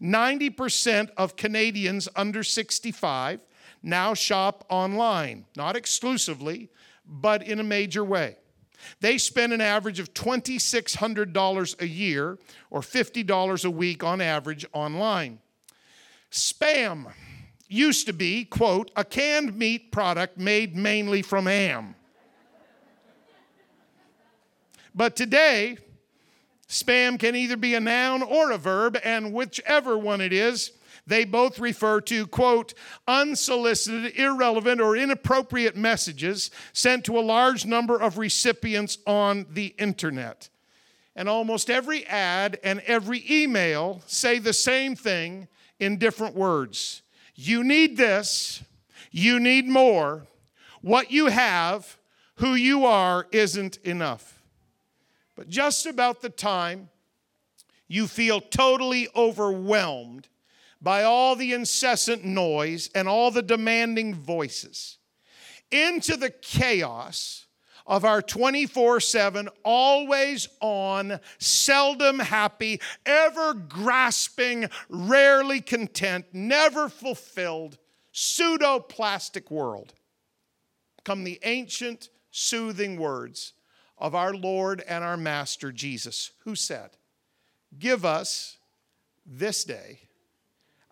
90% 0.00 1.10
of 1.16 1.34
Canadians 1.34 2.08
under 2.14 2.44
65 2.44 3.40
now 3.82 4.14
shop 4.14 4.64
online, 4.68 5.46
not 5.56 5.76
exclusively, 5.76 6.70
but 7.06 7.42
in 7.42 7.60
a 7.60 7.64
major 7.64 8.04
way. 8.04 8.36
They 9.00 9.18
spend 9.18 9.52
an 9.52 9.60
average 9.60 9.98
of 9.98 10.14
$2,600 10.14 11.80
a 11.80 11.88
year 11.88 12.38
or 12.70 12.80
$50 12.80 13.64
a 13.64 13.70
week 13.70 14.04
on 14.04 14.20
average 14.20 14.66
online. 14.72 15.40
Spam 16.30 17.12
used 17.68 18.06
to 18.06 18.12
be, 18.12 18.44
quote, 18.44 18.90
a 18.96 19.04
canned 19.04 19.56
meat 19.56 19.92
product 19.92 20.38
made 20.38 20.76
mainly 20.76 21.22
from 21.22 21.46
ham. 21.46 21.94
But 24.94 25.16
today, 25.16 25.78
spam 26.68 27.18
can 27.18 27.36
either 27.36 27.56
be 27.56 27.74
a 27.74 27.80
noun 27.80 28.22
or 28.22 28.50
a 28.50 28.58
verb, 28.58 28.98
and 29.04 29.32
whichever 29.32 29.96
one 29.96 30.20
it 30.20 30.32
is, 30.32 30.72
they 31.08 31.24
both 31.24 31.58
refer 31.58 32.02
to, 32.02 32.26
quote, 32.26 32.74
unsolicited, 33.06 34.14
irrelevant, 34.16 34.78
or 34.78 34.94
inappropriate 34.94 35.74
messages 35.74 36.50
sent 36.74 37.04
to 37.06 37.18
a 37.18 37.20
large 37.20 37.64
number 37.64 37.98
of 37.98 38.18
recipients 38.18 38.98
on 39.06 39.46
the 39.50 39.74
internet. 39.78 40.50
And 41.16 41.26
almost 41.26 41.70
every 41.70 42.06
ad 42.06 42.60
and 42.62 42.80
every 42.80 43.24
email 43.28 44.02
say 44.06 44.38
the 44.38 44.52
same 44.52 44.94
thing 44.94 45.48
in 45.80 45.96
different 45.96 46.36
words. 46.36 47.00
You 47.34 47.64
need 47.64 47.96
this, 47.96 48.62
you 49.10 49.40
need 49.40 49.66
more. 49.66 50.26
What 50.82 51.10
you 51.10 51.26
have, 51.26 51.96
who 52.36 52.54
you 52.54 52.84
are, 52.84 53.26
isn't 53.32 53.78
enough. 53.78 54.42
But 55.34 55.48
just 55.48 55.86
about 55.86 56.20
the 56.20 56.30
time 56.30 56.90
you 57.88 58.06
feel 58.06 58.42
totally 58.42 59.08
overwhelmed 59.16 60.28
by 60.80 61.02
all 61.02 61.34
the 61.34 61.52
incessant 61.52 62.24
noise 62.24 62.88
and 62.94 63.08
all 63.08 63.30
the 63.30 63.42
demanding 63.42 64.14
voices 64.14 64.98
into 65.70 66.16
the 66.16 66.30
chaos 66.30 67.46
of 67.86 68.04
our 68.04 68.20
24 68.20 69.00
7, 69.00 69.48
always 69.64 70.46
on, 70.60 71.18
seldom 71.38 72.18
happy, 72.18 72.80
ever 73.06 73.54
grasping, 73.54 74.68
rarely 74.90 75.60
content, 75.60 76.26
never 76.32 76.88
fulfilled, 76.88 77.78
pseudo 78.12 78.78
plastic 78.78 79.50
world. 79.50 79.94
Come 81.04 81.24
the 81.24 81.40
ancient, 81.42 82.10
soothing 82.30 82.98
words 82.98 83.54
of 83.96 84.14
our 84.14 84.34
Lord 84.34 84.82
and 84.86 85.02
our 85.02 85.16
Master 85.16 85.72
Jesus, 85.72 86.32
who 86.44 86.54
said, 86.54 86.90
Give 87.78 88.04
us 88.04 88.58
this 89.24 89.64
day 89.64 90.07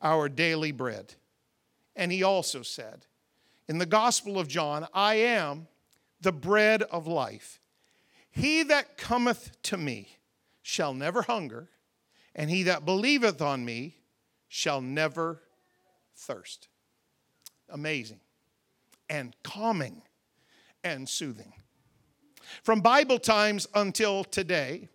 our 0.03 0.29
daily 0.29 0.73
bread. 0.73 1.15
And 1.95 2.13
he 2.13 2.23
also 2.23 2.63
said, 2.63 3.07
in 3.69 3.79
the 3.79 3.87
Gospel 3.87 4.39
of 4.39 4.49
John, 4.49 4.87
I 4.95 5.15
am 5.17 5.67
the 6.21 6.33
bread 6.33 6.83
of 6.83 7.07
life. 7.07 7.61
He 8.31 8.63
that 8.65 8.97
cometh 8.97 9.57
to 9.63 9.77
me 9.77 10.19
shall 10.63 10.95
never 10.95 11.23
hunger, 11.23 11.69
and 12.35 12.51
he 12.51 12.65
that 12.65 12.85
believeth 12.85 13.41
on 13.41 13.65
me 13.65 13.97
shall 14.49 14.81
never 14.81 15.43
thirst. 16.15 16.69
Amazing 17.69 18.21
and 19.09 19.35
calming 19.43 20.03
and 20.85 21.09
soothing. 21.09 21.53
From 22.63 22.81
Bible 22.81 23.19
times 23.19 23.67
until 23.75 24.23
today, 24.25 24.89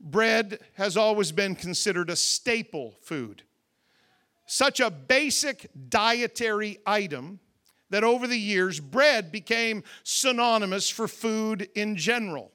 bread 0.00 0.58
has 0.74 0.96
always 0.96 1.32
been 1.32 1.54
considered 1.54 2.10
a 2.10 2.16
staple 2.16 2.96
food 3.00 3.42
such 4.50 4.80
a 4.80 4.90
basic 4.90 5.70
dietary 5.88 6.76
item 6.84 7.38
that 7.90 8.02
over 8.02 8.26
the 8.26 8.36
years, 8.36 8.80
bread 8.80 9.30
became 9.30 9.84
synonymous 10.02 10.90
for 10.90 11.06
food 11.06 11.68
in 11.76 11.94
general. 11.94 12.50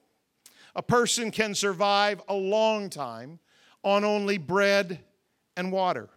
A 0.76 0.82
person 0.82 1.32
can 1.32 1.56
survive 1.56 2.22
a 2.28 2.34
long 2.34 2.90
time 2.90 3.40
on 3.82 4.04
only 4.04 4.38
bread 4.38 5.00
and 5.56 5.72
water. 5.72 6.10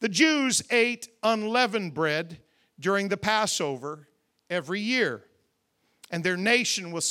The 0.00 0.08
Jews 0.08 0.62
ate 0.70 1.10
unleavened 1.22 1.92
bread 1.92 2.38
during 2.80 3.08
the 3.08 3.18
Passover 3.18 4.08
every 4.48 4.80
year, 4.80 5.22
and 6.10 6.24
their 6.24 6.38
nation 6.38 6.92
was 6.92 7.06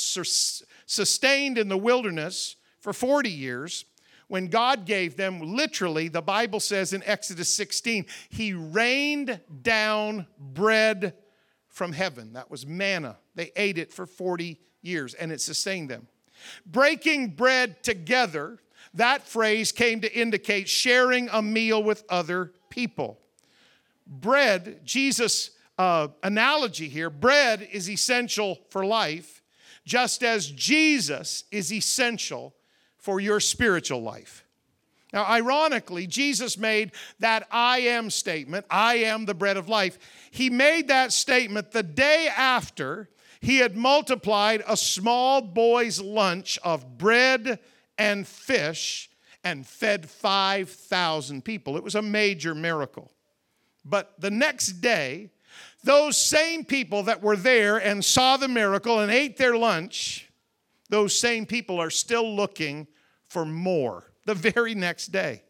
sustained 0.84 1.58
in 1.58 1.68
the 1.68 1.78
wilderness 1.78 2.56
for 2.80 2.92
40 2.92 3.30
years 3.30 3.84
when 4.28 4.48
God 4.48 4.86
gave 4.86 5.16
them, 5.16 5.40
literally, 5.40 6.08
the 6.08 6.22
Bible 6.22 6.60
says 6.60 6.92
in 6.92 7.02
Exodus 7.04 7.52
16, 7.54 8.06
He 8.28 8.52
rained 8.52 9.40
down 9.62 10.26
bread 10.38 11.14
from 11.68 11.92
heaven. 11.92 12.32
That 12.34 12.50
was 12.50 12.66
manna. 12.66 13.16
They 13.34 13.52
ate 13.56 13.78
it 13.78 13.92
for 13.92 14.06
40 14.06 14.60
years 14.80 15.14
and 15.14 15.32
it 15.32 15.40
sustained 15.40 15.90
them. 15.90 16.06
Breaking 16.64 17.28
bread 17.28 17.82
together, 17.82 18.58
that 18.94 19.26
phrase 19.26 19.72
came 19.72 20.00
to 20.00 20.12
indicate 20.12 20.68
sharing 20.68 21.28
a 21.30 21.42
meal 21.42 21.82
with 21.82 22.04
other 22.08 22.52
people. 22.70 23.18
Bread, 24.06 24.80
Jesus' 24.84 25.50
uh, 25.78 26.08
analogy 26.22 26.88
here, 26.88 27.10
bread 27.10 27.66
is 27.72 27.90
essential 27.90 28.60
for 28.68 28.84
life, 28.86 29.42
just 29.84 30.22
as 30.22 30.50
Jesus 30.50 31.44
is 31.50 31.72
essential 31.72 32.53
for 33.04 33.20
your 33.20 33.38
spiritual 33.38 34.02
life. 34.02 34.46
Now, 35.12 35.26
ironically, 35.26 36.06
Jesus 36.06 36.56
made 36.56 36.92
that 37.20 37.46
I 37.50 37.80
am 37.80 38.08
statement, 38.08 38.64
I 38.70 38.96
am 38.96 39.26
the 39.26 39.34
bread 39.34 39.58
of 39.58 39.68
life. 39.68 39.98
He 40.30 40.48
made 40.48 40.88
that 40.88 41.12
statement 41.12 41.70
the 41.70 41.82
day 41.82 42.28
after 42.34 43.10
he 43.40 43.58
had 43.58 43.76
multiplied 43.76 44.64
a 44.66 44.74
small 44.74 45.42
boy's 45.42 46.00
lunch 46.00 46.58
of 46.64 46.96
bread 46.96 47.58
and 47.98 48.26
fish 48.26 49.10
and 49.44 49.66
fed 49.66 50.08
5,000 50.08 51.44
people. 51.44 51.76
It 51.76 51.84
was 51.84 51.94
a 51.94 52.02
major 52.02 52.54
miracle. 52.54 53.12
But 53.84 54.18
the 54.18 54.30
next 54.30 54.80
day, 54.80 55.30
those 55.84 56.16
same 56.16 56.64
people 56.64 57.02
that 57.02 57.22
were 57.22 57.36
there 57.36 57.76
and 57.76 58.02
saw 58.02 58.38
the 58.38 58.48
miracle 58.48 58.98
and 58.98 59.12
ate 59.12 59.36
their 59.36 59.58
lunch, 59.58 60.30
those 60.88 61.18
same 61.18 61.44
people 61.44 61.78
are 61.78 61.90
still 61.90 62.34
looking 62.34 62.86
for 63.34 63.44
more 63.44 64.04
the 64.26 64.34
very 64.34 64.76
next 64.76 65.08
day. 65.08 65.42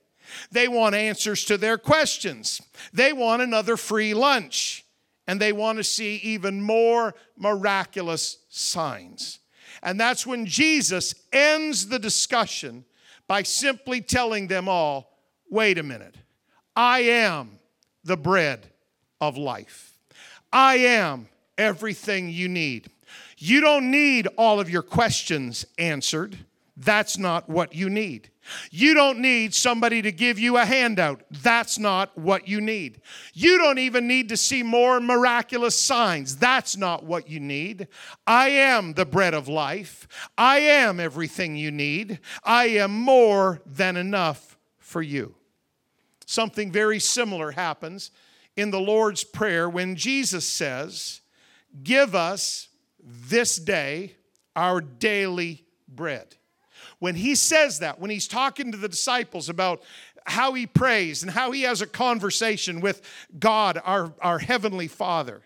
They 0.51 0.69
want 0.69 0.95
answers 0.95 1.45
to 1.45 1.59
their 1.59 1.77
questions. 1.77 2.63
They 2.95 3.13
want 3.13 3.43
another 3.43 3.77
free 3.77 4.15
lunch. 4.15 4.87
And 5.27 5.39
they 5.41 5.53
want 5.53 5.79
to 5.79 5.85
see 5.85 6.17
even 6.17 6.63
more 6.63 7.15
miraculous 7.37 8.39
signs. 8.49 9.39
And 9.83 10.01
that's 10.01 10.27
when 10.27 10.47
Jesus 10.47 11.15
ends 11.33 11.89
the 11.89 11.99
discussion 11.99 12.85
by 13.29 13.43
simply 13.43 14.01
telling 14.01 14.49
them 14.49 14.69
all 14.69 15.11
wait 15.51 15.79
a 15.79 15.83
minute, 15.83 16.17
I 16.75 17.01
am 17.01 17.59
the 18.03 18.17
bread 18.17 18.67
of 19.21 19.37
life. 19.37 19.93
I 20.53 20.77
am 20.77 21.29
everything 21.57 22.29
you 22.31 22.49
need. 22.49 22.91
You 23.39 23.61
don't 23.61 23.91
need 23.91 24.27
all 24.39 24.59
of 24.59 24.71
your 24.71 24.83
questions 24.83 25.67
answered. 25.79 26.39
That's 26.77 27.19
not 27.19 27.49
what 27.49 27.75
you 27.75 27.89
need. 27.89 28.31
You 28.71 28.95
don't 28.95 29.21
need 29.21 29.55
somebody 29.55 30.03
to 30.03 30.11
give 30.11 30.39
you 30.39 30.57
a 30.57 30.65
handout. 30.65 31.23
That's 31.31 31.79
not 31.79 32.17
what 32.19 32.49
you 32.49 32.61
need. 32.61 33.01
You 33.33 33.59
don't 33.59 33.79
even 33.79 34.09
need 34.09 34.29
to 34.31 34.37
see 34.37 34.63
more 34.63 35.01
miraculous 35.01 35.79
signs. 35.79 36.37
That's 36.37 36.77
not 36.77 37.05
what 37.05 37.29
you 37.29 37.39
need. 37.39 37.87
I 38.27 38.49
am 38.51 38.95
the 38.95 39.07
bread 39.07 39.35
of 39.35 39.47
life. 39.47 40.09
I 40.37 40.59
am 40.59 40.99
everything 40.99 41.57
you 41.57 41.71
need. 41.71 42.19
I 42.43 42.67
am 42.67 42.93
more 42.93 43.63
than 43.65 43.97
enough 43.97 44.59
for 44.79 45.01
you. 45.01 45.37
Something 46.27 46.73
very 46.73 46.99
similar 46.99 47.53
happens 47.53 48.11
in 48.57 48.71
the 48.71 48.81
Lord's 48.81 49.23
Prayer 49.23 49.69
when 49.69 49.95
Jesus 49.95 50.47
says, 50.47 51.21
Give 51.83 52.15
us 52.15 52.69
this 53.01 53.57
day 53.57 54.17
our 54.57 54.81
daily 54.81 55.65
bread 55.89 56.37
when 57.05 57.17
he 57.17 57.35
says 57.35 57.81
that, 57.81 58.01
when 58.01 58.11
he's 58.11 58.27
talking 58.27 58.73
to 58.73 58.79
the 58.79 58.89
disciples 58.89 59.51
about 59.51 59.83
how 60.25 60.55
he 60.55 60.67
prays 60.67 61.23
and 61.23 61.31
how 61.31 61.51
he 61.51 61.61
has 61.61 61.83
a 61.83 61.87
conversation 61.87 62.81
with 62.81 63.03
God, 63.39 63.79
our, 63.85 64.15
our 64.23 64.39
heavenly 64.39 64.89
Father, 64.89 65.43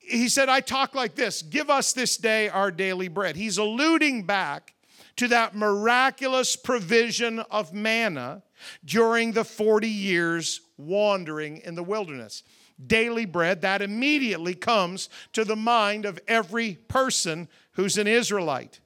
he 0.00 0.28
said, 0.28 0.48
I 0.48 0.58
talk 0.58 0.96
like 0.96 1.14
this 1.14 1.42
Give 1.42 1.70
us 1.70 1.92
this 1.92 2.16
day 2.16 2.48
our 2.48 2.72
daily 2.72 3.06
bread. 3.06 3.36
He's 3.36 3.56
alluding 3.56 4.24
back 4.24 4.74
to 5.14 5.28
that 5.28 5.54
miraculous 5.54 6.56
provision 6.56 7.38
of 7.38 7.72
manna 7.72 8.42
during 8.84 9.30
the 9.30 9.44
40 9.44 9.86
years 9.86 10.60
wandering 10.76 11.58
in 11.58 11.76
the 11.76 11.84
wilderness. 11.84 12.42
Daily 12.84 13.26
bread, 13.26 13.60
that 13.60 13.80
immediately 13.80 14.56
comes 14.56 15.08
to 15.34 15.44
the 15.44 15.54
mind 15.54 16.04
of 16.04 16.18
every 16.26 16.74
person 16.88 17.46
who's 17.74 17.96
an 17.96 18.08
Israelite 18.08 18.80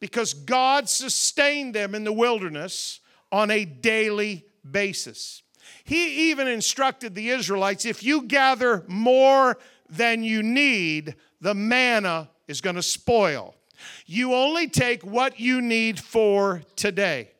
because 0.00 0.34
God 0.34 0.88
sustained 0.88 1.74
them 1.74 1.94
in 1.94 2.04
the 2.04 2.12
wilderness 2.12 3.00
on 3.32 3.50
a 3.50 3.64
daily 3.64 4.44
basis. 4.68 5.42
He 5.84 6.30
even 6.30 6.46
instructed 6.46 7.14
the 7.14 7.30
Israelites 7.30 7.84
if 7.84 8.02
you 8.02 8.22
gather 8.22 8.84
more 8.86 9.58
than 9.88 10.22
you 10.22 10.42
need, 10.42 11.14
the 11.40 11.54
manna 11.54 12.30
is 12.46 12.60
going 12.60 12.76
to 12.76 12.82
spoil. 12.82 13.54
You 14.06 14.34
only 14.34 14.68
take 14.68 15.04
what 15.04 15.38
you 15.38 15.60
need 15.60 15.98
for 15.98 16.62
today. 16.76 17.30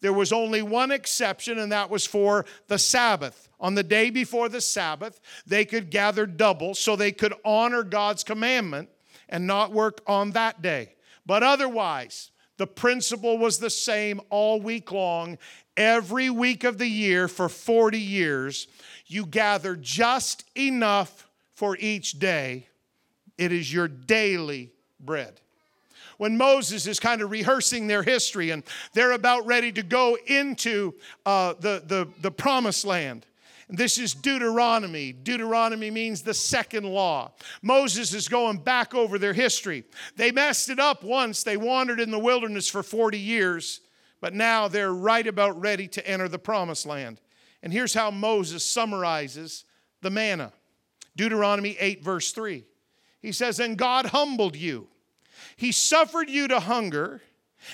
There 0.00 0.12
was 0.12 0.32
only 0.32 0.60
one 0.60 0.90
exception, 0.90 1.58
and 1.58 1.72
that 1.72 1.88
was 1.88 2.04
for 2.04 2.44
the 2.68 2.78
Sabbath. 2.78 3.48
On 3.58 3.74
the 3.74 3.82
day 3.82 4.10
before 4.10 4.50
the 4.50 4.60
Sabbath, 4.60 5.20
they 5.46 5.64
could 5.64 5.90
gather 5.90 6.26
double 6.26 6.74
so 6.74 6.94
they 6.94 7.12
could 7.12 7.32
honor 7.44 7.82
God's 7.82 8.22
commandment 8.22 8.90
and 9.30 9.46
not 9.46 9.72
work 9.72 10.02
on 10.06 10.32
that 10.32 10.60
day. 10.60 10.93
But 11.26 11.42
otherwise, 11.42 12.30
the 12.56 12.66
principle 12.66 13.38
was 13.38 13.58
the 13.58 13.70
same 13.70 14.20
all 14.30 14.60
week 14.60 14.92
long. 14.92 15.38
Every 15.76 16.30
week 16.30 16.64
of 16.64 16.78
the 16.78 16.86
year 16.86 17.26
for 17.26 17.48
40 17.48 17.98
years, 17.98 18.68
you 19.06 19.26
gather 19.26 19.74
just 19.74 20.44
enough 20.56 21.28
for 21.54 21.76
each 21.78 22.18
day. 22.18 22.68
It 23.36 23.52
is 23.52 23.72
your 23.72 23.88
daily 23.88 24.72
bread. 25.00 25.40
When 26.16 26.36
Moses 26.36 26.86
is 26.86 27.00
kind 27.00 27.22
of 27.22 27.30
rehearsing 27.32 27.88
their 27.88 28.04
history 28.04 28.50
and 28.50 28.62
they're 28.92 29.12
about 29.12 29.46
ready 29.46 29.72
to 29.72 29.82
go 29.82 30.16
into 30.26 30.94
uh, 31.26 31.54
the, 31.58 31.82
the, 31.84 32.08
the 32.20 32.30
promised 32.30 32.84
land, 32.84 33.26
this 33.68 33.98
is 33.98 34.14
Deuteronomy. 34.14 35.12
Deuteronomy 35.12 35.90
means 35.90 36.22
the 36.22 36.34
second 36.34 36.84
law. 36.84 37.32
Moses 37.62 38.12
is 38.12 38.28
going 38.28 38.58
back 38.58 38.94
over 38.94 39.18
their 39.18 39.32
history. 39.32 39.84
They 40.16 40.30
messed 40.30 40.68
it 40.68 40.78
up 40.78 41.02
once. 41.02 41.42
They 41.42 41.56
wandered 41.56 42.00
in 42.00 42.10
the 42.10 42.18
wilderness 42.18 42.68
for 42.68 42.82
40 42.82 43.18
years, 43.18 43.80
but 44.20 44.34
now 44.34 44.68
they're 44.68 44.92
right 44.92 45.26
about 45.26 45.60
ready 45.60 45.88
to 45.88 46.06
enter 46.06 46.28
the 46.28 46.38
promised 46.38 46.84
land. 46.84 47.20
And 47.62 47.72
here's 47.72 47.94
how 47.94 48.10
Moses 48.10 48.64
summarizes 48.64 49.64
the 50.02 50.10
manna 50.10 50.52
Deuteronomy 51.16 51.76
8, 51.80 52.04
verse 52.04 52.32
3. 52.32 52.64
He 53.22 53.32
says, 53.32 53.58
And 53.58 53.78
God 53.78 54.06
humbled 54.06 54.56
you, 54.56 54.88
He 55.56 55.72
suffered 55.72 56.28
you 56.28 56.48
to 56.48 56.60
hunger, 56.60 57.22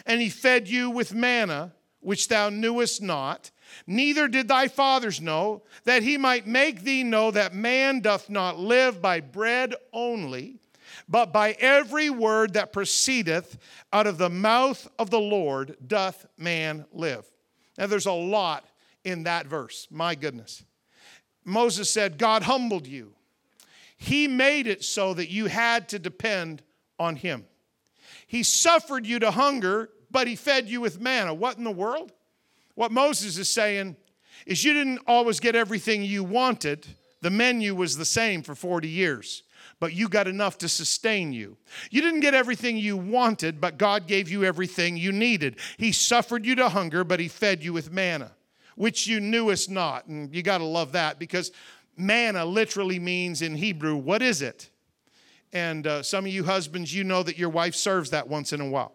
and 0.07 0.21
He 0.21 0.29
fed 0.29 0.69
you 0.69 0.91
with 0.91 1.13
manna, 1.13 1.73
which 1.99 2.29
thou 2.29 2.51
knewest 2.51 3.03
not 3.03 3.51
Neither 3.87 4.29
did 4.29 4.49
thy 4.49 4.69
fathers 4.69 5.21
know, 5.21 5.63
that 5.85 6.03
he 6.03 6.17
might 6.17 6.47
make 6.47 6.83
thee 6.83 7.03
know 7.03 7.31
that 7.31 7.55
man 7.55 8.01
doth 8.01 8.31
not 8.31 8.59
live 8.59 9.01
by 9.03 9.21
bread 9.21 9.75
only, 9.93 10.59
but 11.09 11.33
by 11.33 11.53
every 11.61 12.11
word 12.11 12.55
that 12.55 12.73
proceedeth 12.73 13.59
out 13.93 14.07
of 14.07 14.19
the 14.19 14.31
mouth 14.31 14.89
of 14.99 15.11
the 15.11 15.21
Lord 15.21 15.77
doth 15.87 16.27
man 16.37 16.85
live. 16.93 17.25
Now, 17.79 17.87
there's 17.87 18.07
a 18.07 18.13
lot 18.13 18.65
in 19.05 19.25
that 19.25 19.47
verse. 19.47 19.89
My 19.91 20.15
goodness. 20.15 20.65
Moses 21.45 21.91
said, 21.91 22.19
God 22.19 22.43
humbled 22.43 22.87
you. 22.87 23.15
He 23.97 24.29
made 24.29 24.67
it 24.67 24.85
so 24.85 25.15
that 25.15 25.31
you 25.31 25.47
had 25.47 25.89
to 25.91 25.99
depend 25.99 26.63
on 26.99 27.17
him. 27.17 27.47
He 28.27 28.43
suffered 28.43 29.07
you 29.07 29.19
to 29.19 29.31
hunger, 29.31 29.91
but 30.11 30.27
he 30.27 30.37
fed 30.37 30.69
you 30.69 30.81
with 30.81 31.01
manna. 31.01 31.35
What 31.35 31.59
in 31.59 31.65
the 31.65 31.71
world? 31.71 32.13
What 32.81 32.93
Moses 32.93 33.37
is 33.37 33.51
saying 33.51 33.95
is 34.47 34.65
you 34.65 34.73
didn't 34.73 35.01
always 35.07 35.39
get 35.39 35.55
everything 35.55 36.03
you 36.03 36.25
wanted. 36.25 36.87
The 37.21 37.29
menu 37.29 37.75
was 37.75 37.99
the 37.99 38.07
same 38.07 38.43
for 38.43 38.55
40 38.55 38.89
years, 38.89 39.43
but 39.81 39.93
you 39.93 40.09
got 40.09 40.27
enough 40.27 40.57
to 40.57 40.69
sustain 40.71 41.31
you. 41.31 41.59
You 41.91 42.01
didn't 42.01 42.21
get 42.21 42.33
everything 42.33 42.79
you 42.79 42.97
wanted, 42.97 43.61
but 43.61 43.77
God 43.77 44.07
gave 44.07 44.31
you 44.31 44.45
everything 44.45 44.97
you 44.97 45.13
needed. 45.13 45.59
He 45.77 45.93
suffered 45.93 46.47
you 46.47 46.55
to 46.55 46.71
hunger, 46.71 47.05
but 47.05 47.21
He 47.21 47.29
fed 47.29 47.63
you 47.63 47.75
with 47.75 47.93
manna, 47.93 48.33
which 48.77 49.07
you 49.07 49.21
knewest 49.21 49.69
not. 49.69 50.07
And 50.07 50.35
you 50.35 50.43
got 50.43 50.59
to 50.59 50.65
love 50.65 50.93
that 50.93 51.19
because 51.19 51.53
manna 51.99 52.47
literally 52.47 52.99
means 52.99 53.43
in 53.43 53.57
Hebrew, 53.57 53.95
what 53.95 54.23
is 54.23 54.41
it? 54.41 54.71
And 55.53 55.87
uh, 55.87 56.03
some 56.03 56.25
of 56.25 56.33
you 56.33 56.45
husbands, 56.45 56.95
you 56.95 57.05
know 57.05 57.23
that 57.25 57.37
your 57.37 57.51
wife 57.51 57.75
serves 57.75 58.09
that 58.09 58.27
once 58.27 58.55
in 58.55 58.63
a 58.63 58.71
while. 58.71 58.95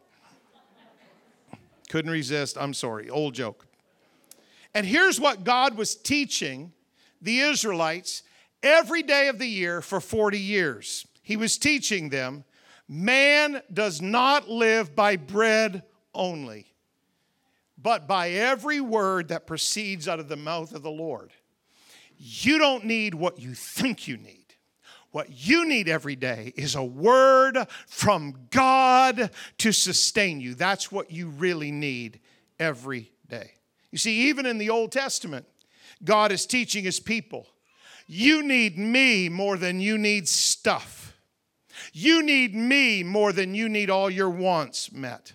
Couldn't 1.89 2.09
resist. 2.09 2.57
I'm 2.59 2.73
sorry. 2.73 3.11
Old 3.11 3.35
joke. 3.35 3.67
And 4.75 4.85
here's 4.85 5.21
what 5.21 5.45
God 5.45 5.77
was 5.77 5.95
teaching 5.95 6.73
the 7.21 7.39
Israelites 7.39 8.21
every 8.61 9.01
day 9.01 9.29
of 9.29 9.39
the 9.39 9.47
year 9.47 9.81
for 9.81 10.01
40 10.01 10.37
years. 10.37 11.07
He 11.23 11.37
was 11.37 11.57
teaching 11.57 12.09
them 12.09 12.43
man 12.87 13.63
does 13.73 14.01
not 14.01 14.47
live 14.47 14.95
by 14.95 15.15
bread 15.15 15.81
only, 16.13 16.67
but 17.81 18.07
by 18.07 18.29
every 18.29 18.79
word 18.81 19.29
that 19.29 19.47
proceeds 19.47 20.07
out 20.07 20.19
of 20.19 20.27
the 20.27 20.35
mouth 20.35 20.75
of 20.75 20.83
the 20.83 20.91
Lord. 20.91 21.31
You 22.17 22.59
don't 22.59 22.85
need 22.85 23.15
what 23.15 23.39
you 23.39 23.53
think 23.53 24.07
you 24.07 24.17
need. 24.17 24.45
What 25.11 25.29
you 25.31 25.65
need 25.65 25.87
every 25.87 26.17
day 26.17 26.53
is 26.57 26.75
a 26.75 26.83
word 26.83 27.57
from 27.87 28.35
God 28.51 29.31
to 29.59 29.71
sustain 29.71 30.41
you. 30.41 30.53
That's 30.53 30.91
what 30.91 31.09
you 31.09 31.29
really 31.29 31.71
need 31.71 32.19
every 32.59 33.13
day. 33.29 33.54
You 33.95 33.99
see, 33.99 34.27
even 34.27 34.45
in 34.45 34.57
the 34.57 34.71
Old 34.71 34.91
Testament, 34.91 35.45
God 36.03 36.33
is 36.33 36.45
teaching 36.45 36.83
his 36.83 36.99
people 36.99 37.47
you 38.07 38.43
need 38.43 38.77
me 38.77 39.29
more 39.29 39.55
than 39.55 39.79
you 39.79 39.97
need 39.97 40.27
stuff. 40.27 41.15
You 41.93 42.21
need 42.21 42.53
me 42.53 43.03
more 43.03 43.31
than 43.31 43.55
you 43.55 43.69
need 43.69 43.89
all 43.89 44.09
your 44.09 44.29
wants 44.29 44.91
met. 44.91 45.31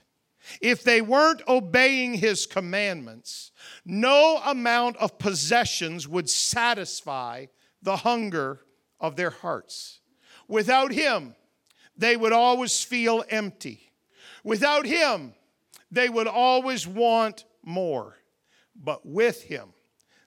If 0.61 0.85
they 0.85 1.01
weren't 1.01 1.41
obeying 1.49 2.13
his 2.13 2.45
commandments, 2.45 3.51
no 3.87 4.43
amount 4.45 4.99
of 4.99 5.19
possessions 5.19 6.07
would 6.07 6.29
satisfy 6.29 7.47
the 7.81 7.97
hunger 7.97 8.61
of 9.01 9.17
their 9.17 9.31
hearts. 9.31 10.01
Without 10.49 10.93
him, 10.93 11.35
they 11.97 12.15
would 12.15 12.35
always 12.35 12.85
feel 12.85 13.25
empty. 13.31 13.91
Without 14.45 14.85
him, 14.85 15.33
they 15.91 16.11
would 16.11 16.27
always 16.27 16.87
want 16.87 17.47
more 17.65 18.17
but 18.75 19.07
with 19.07 19.43
him. 19.43 19.69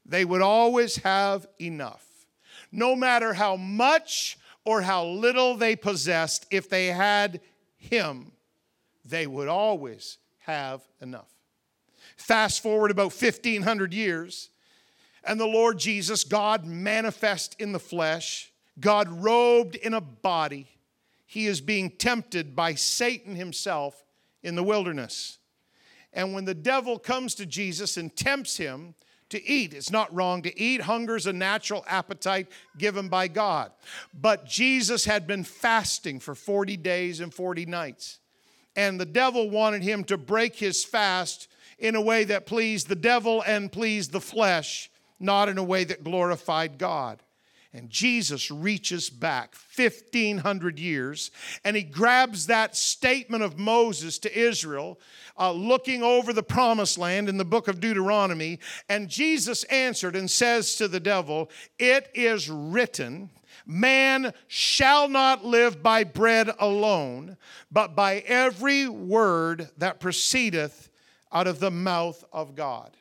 They 0.06 0.26
would 0.26 0.42
always 0.42 0.98
have 0.98 1.48
enough. 1.60 2.06
No 2.72 2.96
matter 2.96 3.34
how 3.34 3.56
much 3.56 4.38
or 4.66 4.82
how 4.82 5.06
little 5.06 5.56
they 5.56 5.76
possessed, 5.76 6.46
if 6.52 6.70
they 6.70 6.88
had 6.88 7.42
him, 7.78 8.32
they 9.06 9.28
would 9.28 9.48
always 9.48 10.18
have 10.40 10.82
enough. 11.02 11.30
Fast 12.18 12.62
forward 12.62 12.92
about 12.92 13.14
1500 13.14 13.94
years, 13.94 14.50
and 15.24 15.40
the 15.40 15.46
Lord 15.46 15.80
Jesus, 15.80 16.24
God 16.24 16.66
manifest 16.66 17.56
in 17.60 17.72
the 17.72 17.80
flesh, 17.80 18.52
God 18.80 19.08
robed 19.10 19.76
in 19.76 19.94
a 19.94 20.02
body, 20.02 20.68
he 21.26 21.48
is 21.48 21.62
being 21.62 21.90
tempted 21.90 22.56
by 22.56 22.76
Satan 22.76 23.36
himself 23.36 24.04
in 24.42 24.56
the 24.56 24.64
wilderness. 24.64 25.40
And 26.14 26.34
when 26.34 26.46
the 26.46 26.54
devil 26.54 27.00
comes 27.00 27.36
to 27.36 27.46
Jesus 27.46 27.98
and 27.98 28.16
tempts 28.16 28.58
him 28.58 28.94
to 29.30 29.44
eat, 29.44 29.74
it's 29.74 29.92
not 29.92 30.14
wrong 30.14 30.44
to 30.44 30.60
eat. 30.60 30.82
Hunger 30.82 31.16
is 31.16 31.26
a 31.26 31.34
natural 31.34 31.84
appetite 31.88 32.48
given 32.78 33.10
by 33.10 33.28
God. 33.28 33.72
But 34.14 34.46
Jesus 34.46 35.06
had 35.06 35.26
been 35.26 35.44
fasting 35.44 36.20
for 36.20 36.36
40 36.36 36.78
days 36.78 37.20
and 37.20 37.34
40 37.34 37.66
nights. 37.66 38.20
And 38.76 39.00
the 39.00 39.06
devil 39.06 39.50
wanted 39.50 39.84
him 39.84 40.04
to 40.06 40.18
break 40.18 40.56
his 40.56 40.84
fast 40.84 41.48
in 41.80 41.96
a 41.96 42.02
way 42.02 42.24
that 42.26 42.46
pleased 42.46 42.88
the 42.88 42.96
devil 42.96 43.44
and 43.46 43.72
pleased 43.72 44.12
the 44.12 44.22
flesh, 44.22 44.90
not 45.20 45.50
in 45.50 45.58
a 45.58 45.64
way 45.64 45.84
that 45.84 46.04
glorified 46.04 46.78
God. 46.78 47.22
And 47.76 47.90
Jesus 47.90 48.52
reaches 48.52 49.10
back 49.10 49.56
1,500 49.76 50.78
years 50.80 51.32
and 51.64 51.76
he 51.76 51.82
grabs 51.82 52.46
that 52.46 52.78
statement 52.78 53.42
of 53.42 53.58
Moses 53.58 54.20
to 54.20 54.40
Israel, 54.40 55.00
uh, 55.40 55.52
looking 55.52 56.04
over 56.04 56.34
the 56.34 56.44
promised 56.44 57.00
land 57.00 57.30
in 57.30 57.38
the 57.38 57.46
book 57.46 57.68
of 57.68 57.80
Deuteronomy. 57.80 58.60
And 58.90 59.10
Jesus 59.10 59.64
answered 59.66 60.16
and 60.16 60.30
says 60.30 60.76
to 60.76 60.88
the 60.88 61.00
devil, 61.00 61.50
It 61.80 62.12
is 62.14 62.48
written, 62.48 63.32
Man 63.66 64.34
shall 64.48 65.08
not 65.08 65.44
live 65.44 65.82
by 65.82 66.04
bread 66.04 66.52
alone, 66.60 67.38
but 67.72 67.96
by 67.96 68.20
every 68.28 68.88
word 68.88 69.70
that 69.78 70.00
proceedeth 70.00 70.92
out 71.32 71.48
of 71.48 71.60
the 71.60 71.72
mouth 71.72 72.24
of 72.32 72.54
God. 72.54 72.96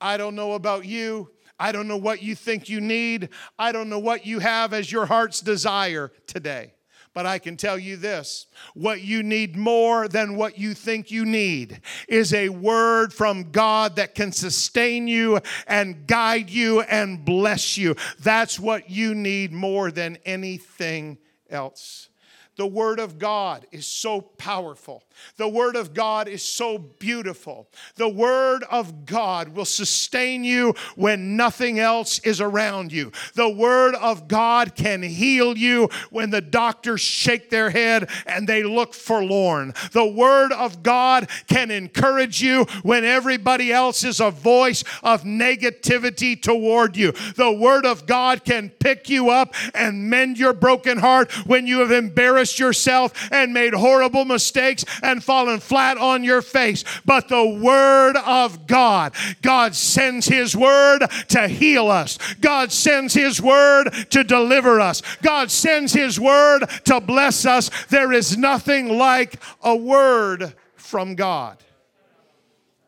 I 0.00 0.16
don't 0.16 0.34
know 0.34 0.52
about 0.52 0.84
you. 0.84 1.30
I 1.58 1.72
don't 1.72 1.88
know 1.88 1.96
what 1.96 2.22
you 2.22 2.34
think 2.34 2.68
you 2.68 2.80
need. 2.80 3.28
I 3.58 3.72
don't 3.72 3.88
know 3.88 3.98
what 3.98 4.26
you 4.26 4.40
have 4.40 4.72
as 4.72 4.90
your 4.90 5.06
heart's 5.06 5.40
desire 5.40 6.12
today. 6.26 6.74
But 7.14 7.26
I 7.26 7.38
can 7.38 7.56
tell 7.56 7.78
you 7.78 7.96
this 7.96 8.46
what 8.74 9.00
you 9.00 9.22
need 9.22 9.56
more 9.56 10.08
than 10.08 10.34
what 10.34 10.58
you 10.58 10.74
think 10.74 11.12
you 11.12 11.24
need 11.24 11.80
is 12.08 12.34
a 12.34 12.48
word 12.48 13.14
from 13.14 13.52
God 13.52 13.96
that 13.96 14.16
can 14.16 14.32
sustain 14.32 15.06
you 15.06 15.38
and 15.68 16.08
guide 16.08 16.50
you 16.50 16.80
and 16.80 17.24
bless 17.24 17.78
you. 17.78 17.94
That's 18.18 18.58
what 18.58 18.90
you 18.90 19.14
need 19.14 19.52
more 19.52 19.92
than 19.92 20.18
anything 20.24 21.18
else. 21.48 22.08
The 22.56 22.66
Word 22.66 23.00
of 23.00 23.18
God 23.18 23.66
is 23.72 23.86
so 23.86 24.20
powerful. 24.20 25.02
The 25.36 25.48
Word 25.48 25.76
of 25.76 25.94
God 25.94 26.28
is 26.28 26.42
so 26.42 26.78
beautiful. 26.78 27.68
The 27.96 28.08
Word 28.08 28.64
of 28.70 29.06
God 29.06 29.48
will 29.48 29.64
sustain 29.64 30.44
you 30.44 30.74
when 30.96 31.36
nothing 31.36 31.78
else 31.78 32.18
is 32.20 32.40
around 32.40 32.92
you. 32.92 33.12
The 33.34 33.48
Word 33.48 33.94
of 33.96 34.28
God 34.28 34.74
can 34.74 35.02
heal 35.02 35.56
you 35.56 35.88
when 36.10 36.30
the 36.30 36.40
doctors 36.40 37.00
shake 37.00 37.50
their 37.50 37.70
head 37.70 38.08
and 38.26 38.48
they 38.48 38.62
look 38.62 38.94
forlorn. 38.94 39.74
The 39.92 40.06
Word 40.06 40.52
of 40.52 40.82
God 40.82 41.28
can 41.46 41.70
encourage 41.70 42.40
you 42.42 42.64
when 42.82 43.04
everybody 43.04 43.72
else 43.72 44.04
is 44.04 44.20
a 44.20 44.30
voice 44.30 44.84
of 45.02 45.22
negativity 45.22 46.40
toward 46.40 46.96
you. 46.96 47.12
The 47.36 47.52
Word 47.52 47.86
of 47.86 48.06
God 48.06 48.44
can 48.44 48.70
pick 48.70 49.08
you 49.08 49.30
up 49.30 49.54
and 49.74 50.10
mend 50.10 50.38
your 50.38 50.52
broken 50.52 50.98
heart 50.98 51.32
when 51.46 51.66
you 51.66 51.80
have 51.80 51.90
embarrassed 51.90 52.58
yourself 52.58 53.28
and 53.32 53.52
made 53.52 53.74
horrible 53.74 54.24
mistakes 54.24 54.84
and 55.04 55.22
fallen 55.22 55.60
flat 55.60 55.98
on 55.98 56.24
your 56.24 56.42
face. 56.42 56.82
But 57.04 57.28
the 57.28 57.46
Word 57.46 58.16
of 58.16 58.66
God, 58.66 59.14
God 59.42 59.74
sends 59.74 60.26
His 60.26 60.56
Word 60.56 61.04
to 61.28 61.46
heal 61.46 61.88
us, 61.88 62.18
God 62.40 62.72
sends 62.72 63.14
His 63.14 63.40
Word 63.40 63.90
to 64.10 64.24
deliver 64.24 64.80
us, 64.80 65.02
God 65.22 65.50
sends 65.50 65.92
His 65.92 66.18
Word 66.18 66.64
to 66.86 67.00
bless 67.00 67.46
us. 67.46 67.70
There 67.86 68.12
is 68.12 68.36
nothing 68.36 68.88
like 68.88 69.40
a 69.62 69.76
word 69.76 70.54
from 70.76 71.14
God. 71.14 71.58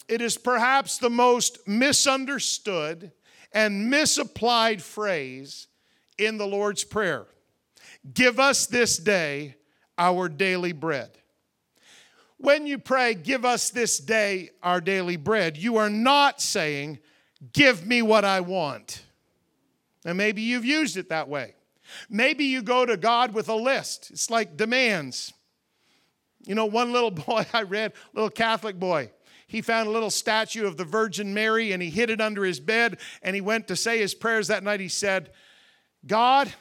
It 0.09 0.20
is 0.20 0.38
perhaps 0.38 0.98
the 0.98 1.11
most 1.11 1.66
misunderstood 1.66 3.12
and 3.52 3.90
misapplied 3.90 4.83
phrase 4.83 5.66
in 6.18 6.38
the 6.38 6.46
Lord's 6.46 6.85
Prayer. 6.85 7.26
Give 8.14 8.38
us 8.38 8.66
this 8.66 8.96
day 8.96 9.57
our 9.98 10.29
daily 10.29 10.72
bread. 10.72 11.11
When 12.38 12.66
you 12.66 12.79
pray, 12.79 13.14
Give 13.14 13.44
us 13.44 13.70
this 13.70 13.99
day 13.99 14.51
our 14.62 14.81
daily 14.81 15.16
bread, 15.16 15.57
you 15.57 15.77
are 15.77 15.90
not 15.90 16.40
saying, 16.40 16.99
Give 17.53 17.87
me 17.87 18.03
what 18.03 18.25
I 18.25 18.40
want. 18.40 19.03
And 20.05 20.16
maybe 20.16 20.42
you've 20.42 20.64
used 20.64 20.96
it 20.96 21.09
that 21.09 21.29
way. 21.29 21.55
Maybe 22.09 22.44
you 22.44 22.62
go 22.62 22.87
to 22.87 22.96
God 22.96 23.35
with 23.35 23.49
a 23.49 23.55
list, 23.55 24.11
it's 24.11 24.31
like 24.31 24.57
demands. 24.57 25.33
You 26.44 26.55
know, 26.55 26.66
one 26.66 26.92
little 26.92 27.11
boy 27.27 27.46
I 27.53 27.62
read, 27.62 27.92
little 28.14 28.31
Catholic 28.31 28.79
boy, 28.79 29.11
he 29.49 29.62
found 29.62 29.88
a 29.88 29.92
little 29.92 30.11
statue 30.11 30.66
of 30.66 30.77
the 30.77 30.85
Virgin 30.85 31.33
Mary 31.33 31.72
and 31.72 31.83
he 31.83 31.90
hid 31.90 32.11
it 32.11 32.20
under 32.20 32.44
his 32.44 32.59
bed 32.59 32.99
and 33.22 33.35
he 33.35 33.40
went 33.40 33.68
to 33.68 33.77
say 33.77 33.99
his 33.99 34.14
prayers 34.14 34.49
that 34.49 34.64
night. 34.64 34.81
He 34.81 34.88
said, 34.88 35.31
God, 36.05 36.53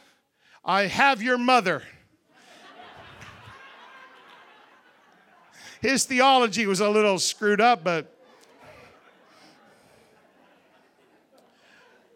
I 0.63 0.83
have 0.83 1.21
your 1.21 1.37
mother. 1.37 1.83
His 5.85 6.05
theology 6.05 6.65
was 6.65 6.79
a 6.79 6.89
little 6.89 7.19
screwed 7.19 7.61
up, 7.61 7.83
but 7.83 8.11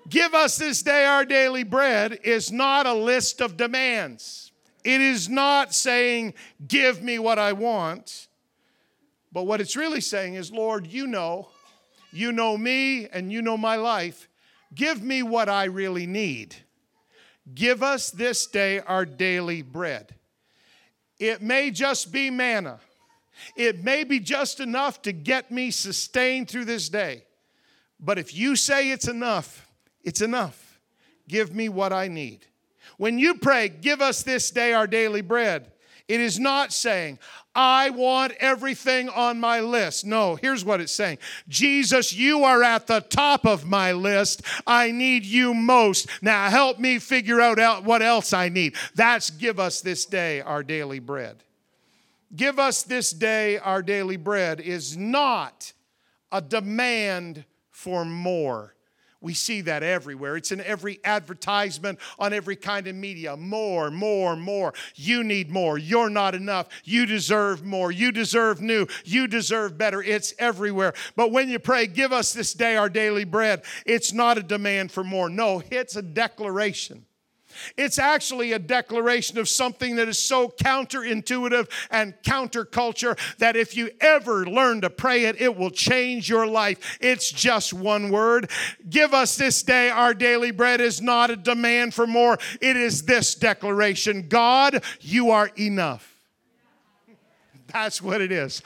give 0.09 0.33
us 0.33 0.57
this 0.57 0.81
day 0.81 1.05
our 1.05 1.23
daily 1.23 1.63
bread 1.63 2.17
is 2.23 2.51
not 2.51 2.87
a 2.87 2.93
list 2.93 3.41
of 3.41 3.57
demands. 3.57 4.51
It 4.83 5.01
is 5.01 5.29
not 5.29 5.75
saying, 5.75 6.33
give 6.67 7.03
me 7.03 7.19
what 7.19 7.37
I 7.37 7.53
want. 7.53 8.27
But 9.31 9.45
what 9.45 9.61
it's 9.61 9.75
really 9.75 10.01
saying 10.01 10.33
is, 10.33 10.51
Lord, 10.51 10.87
you 10.87 11.05
know, 11.05 11.49
you 12.11 12.31
know 12.31 12.57
me 12.57 13.07
and 13.07 13.31
you 13.31 13.43
know 13.43 13.55
my 13.55 13.75
life. 13.75 14.27
Give 14.73 15.03
me 15.03 15.21
what 15.21 15.47
I 15.47 15.65
really 15.65 16.07
need. 16.07 16.55
Give 17.53 17.83
us 17.83 18.09
this 18.09 18.47
day 18.47 18.79
our 18.79 19.05
daily 19.05 19.61
bread. 19.61 20.15
It 21.19 21.43
may 21.43 21.69
just 21.69 22.11
be 22.11 22.31
manna, 22.31 22.79
it 23.55 23.83
may 23.83 24.03
be 24.03 24.19
just 24.19 24.59
enough 24.59 25.01
to 25.03 25.11
get 25.11 25.51
me 25.51 25.71
sustained 25.71 26.49
through 26.49 26.65
this 26.65 26.89
day. 26.89 27.23
But 27.99 28.17
if 28.17 28.33
you 28.33 28.55
say 28.55 28.91
it's 28.91 29.07
enough, 29.07 29.67
it's 30.03 30.21
enough. 30.21 30.79
Give 31.27 31.53
me 31.53 31.69
what 31.69 31.93
I 31.93 32.07
need. 32.07 32.45
When 32.97 33.19
you 33.19 33.35
pray, 33.35 33.69
give 33.69 34.01
us 34.01 34.23
this 34.23 34.51
day 34.51 34.73
our 34.73 34.87
daily 34.87 35.21
bread, 35.21 35.71
it 36.07 36.19
is 36.19 36.39
not 36.39 36.73
saying, 36.73 37.19
I 37.53 37.91
want 37.91 38.33
everything 38.39 39.09
on 39.09 39.39
my 39.39 39.59
list. 39.59 40.05
No, 40.05 40.35
here's 40.35 40.65
what 40.65 40.81
it's 40.81 40.91
saying 40.91 41.19
Jesus, 41.47 42.13
you 42.13 42.43
are 42.43 42.63
at 42.63 42.87
the 42.87 43.01
top 43.01 43.45
of 43.45 43.65
my 43.65 43.91
list. 43.91 44.41
I 44.65 44.91
need 44.91 45.23
you 45.23 45.53
most. 45.53 46.07
Now 46.21 46.49
help 46.49 46.79
me 46.79 46.99
figure 46.99 47.39
out 47.39 47.83
what 47.83 48.01
else 48.01 48.33
I 48.33 48.49
need. 48.49 48.75
That's 48.95 49.29
give 49.29 49.59
us 49.59 49.81
this 49.81 50.05
day 50.05 50.41
our 50.41 50.63
daily 50.63 50.99
bread. 50.99 51.43
Give 52.35 52.59
us 52.59 52.83
this 52.83 53.11
day 53.11 53.57
our 53.57 53.81
daily 53.81 54.17
bread 54.17 54.59
is 54.59 54.95
not 54.95 55.73
a 56.31 56.41
demand 56.41 57.45
for 57.71 58.05
more. 58.05 58.75
We 59.21 59.33
see 59.33 59.61
that 59.61 59.83
everywhere. 59.83 60.37
It's 60.37 60.53
in 60.53 60.61
every 60.61 60.99
advertisement, 61.03 61.99
on 62.17 62.31
every 62.31 62.55
kind 62.55 62.87
of 62.87 62.95
media. 62.95 63.35
More, 63.35 63.91
more, 63.91 64.37
more. 64.37 64.73
You 64.95 65.25
need 65.25 65.51
more. 65.51 65.77
You're 65.77 66.09
not 66.09 66.35
enough. 66.35 66.69
You 66.85 67.05
deserve 67.05 67.65
more. 67.65 67.91
You 67.91 68.13
deserve 68.13 68.61
new. 68.61 68.87
You 69.03 69.27
deserve 69.27 69.77
better. 69.77 70.01
It's 70.01 70.33
everywhere. 70.39 70.93
But 71.17 71.31
when 71.31 71.49
you 71.49 71.59
pray, 71.59 71.87
give 71.87 72.13
us 72.13 72.31
this 72.31 72.53
day 72.53 72.77
our 72.77 72.89
daily 72.89 73.25
bread, 73.25 73.63
it's 73.85 74.13
not 74.13 74.37
a 74.37 74.43
demand 74.43 74.91
for 74.91 75.03
more. 75.03 75.29
No, 75.29 75.63
it's 75.69 75.97
a 75.97 76.01
declaration. 76.01 77.05
It's 77.77 77.99
actually 77.99 78.53
a 78.53 78.59
declaration 78.59 79.37
of 79.37 79.49
something 79.49 79.95
that 79.95 80.07
is 80.07 80.19
so 80.19 80.49
counterintuitive 80.49 81.69
and 81.91 82.13
counterculture 82.23 83.17
that 83.37 83.55
if 83.55 83.75
you 83.75 83.89
ever 84.01 84.45
learn 84.45 84.81
to 84.81 84.89
pray 84.89 85.25
it, 85.25 85.39
it 85.41 85.55
will 85.55 85.71
change 85.71 86.29
your 86.29 86.47
life. 86.47 86.97
It's 87.01 87.31
just 87.31 87.73
one 87.73 88.09
word. 88.09 88.49
Give 88.89 89.13
us 89.13 89.35
this 89.35 89.63
day 89.63 89.89
our 89.89 90.13
daily 90.13 90.51
bread 90.51 90.81
is 90.81 91.01
not 91.01 91.29
a 91.29 91.35
demand 91.35 91.93
for 91.93 92.07
more, 92.07 92.37
it 92.61 92.77
is 92.77 93.03
this 93.03 93.35
declaration 93.35 94.27
God, 94.27 94.83
you 95.01 95.31
are 95.31 95.49
enough. 95.57 96.18
That's 97.71 98.01
what 98.01 98.21
it 98.21 98.31
is. 98.31 98.61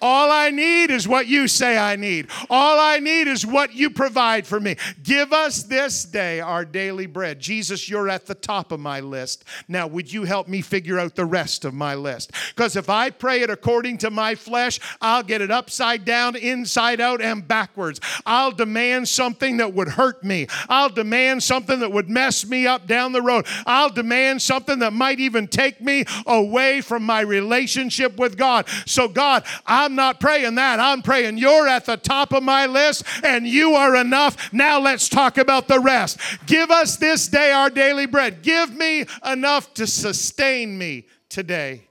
All 0.00 0.30
I 0.30 0.50
need 0.50 0.90
is 0.90 1.08
what 1.08 1.26
you 1.26 1.48
say 1.48 1.78
I 1.78 1.96
need. 1.96 2.28
All 2.50 2.78
I 2.78 2.98
need 2.98 3.28
is 3.28 3.46
what 3.46 3.74
you 3.74 3.90
provide 3.90 4.46
for 4.46 4.60
me. 4.60 4.76
Give 5.02 5.32
us 5.32 5.62
this 5.62 6.04
day 6.04 6.40
our 6.40 6.64
daily 6.64 7.06
bread. 7.06 7.40
Jesus, 7.40 7.88
you're 7.88 8.08
at 8.08 8.26
the 8.26 8.34
top 8.34 8.72
of 8.72 8.80
my 8.80 9.00
list. 9.00 9.44
Now, 9.68 9.86
would 9.86 10.12
you 10.12 10.24
help 10.24 10.48
me 10.48 10.60
figure 10.60 10.98
out 10.98 11.14
the 11.14 11.24
rest 11.24 11.64
of 11.64 11.74
my 11.74 11.94
list? 11.94 12.32
Because 12.54 12.76
if 12.76 12.90
I 12.90 13.10
pray 13.10 13.40
it 13.40 13.50
according 13.50 13.98
to 13.98 14.10
my 14.10 14.34
flesh, 14.34 14.80
I'll 15.00 15.22
get 15.22 15.40
it 15.40 15.50
upside 15.50 16.04
down, 16.04 16.36
inside 16.36 17.00
out, 17.00 17.22
and 17.22 17.46
backwards. 17.46 18.00
I'll 18.26 18.52
demand 18.52 19.08
something 19.08 19.56
that 19.58 19.72
would 19.72 19.88
hurt 19.88 20.22
me. 20.22 20.46
I'll 20.68 20.90
demand 20.90 21.42
something 21.42 21.80
that 21.80 21.92
would 21.92 22.10
mess 22.10 22.46
me 22.46 22.66
up 22.66 22.86
down 22.86 23.12
the 23.12 23.22
road. 23.22 23.46
I'll 23.66 23.90
demand 23.90 24.42
something 24.42 24.80
that 24.80 24.92
might 24.92 25.20
even 25.20 25.48
take 25.48 25.80
me 25.80 26.04
away 26.26 26.80
from 26.80 27.02
my 27.04 27.20
relationship 27.20 28.16
with 28.18 28.36
God. 28.36 28.41
God. 28.42 28.66
So, 28.86 29.06
God, 29.06 29.44
I'm 29.66 29.94
not 29.94 30.18
praying 30.18 30.56
that. 30.56 30.80
I'm 30.80 31.00
praying 31.00 31.38
you're 31.38 31.68
at 31.68 31.84
the 31.84 31.96
top 31.96 32.32
of 32.32 32.42
my 32.42 32.66
list 32.66 33.04
and 33.22 33.46
you 33.46 33.74
are 33.74 33.94
enough. 33.94 34.52
Now 34.52 34.80
let's 34.80 35.08
talk 35.08 35.38
about 35.38 35.68
the 35.68 35.78
rest. 35.78 36.18
Give 36.46 36.68
us 36.72 36.96
this 36.96 37.28
day 37.28 37.52
our 37.52 37.70
daily 37.70 38.06
bread. 38.06 38.42
Give 38.42 38.74
me 38.74 39.06
enough 39.24 39.72
to 39.74 39.86
sustain 39.86 40.76
me 40.76 41.06
today. 41.28 41.86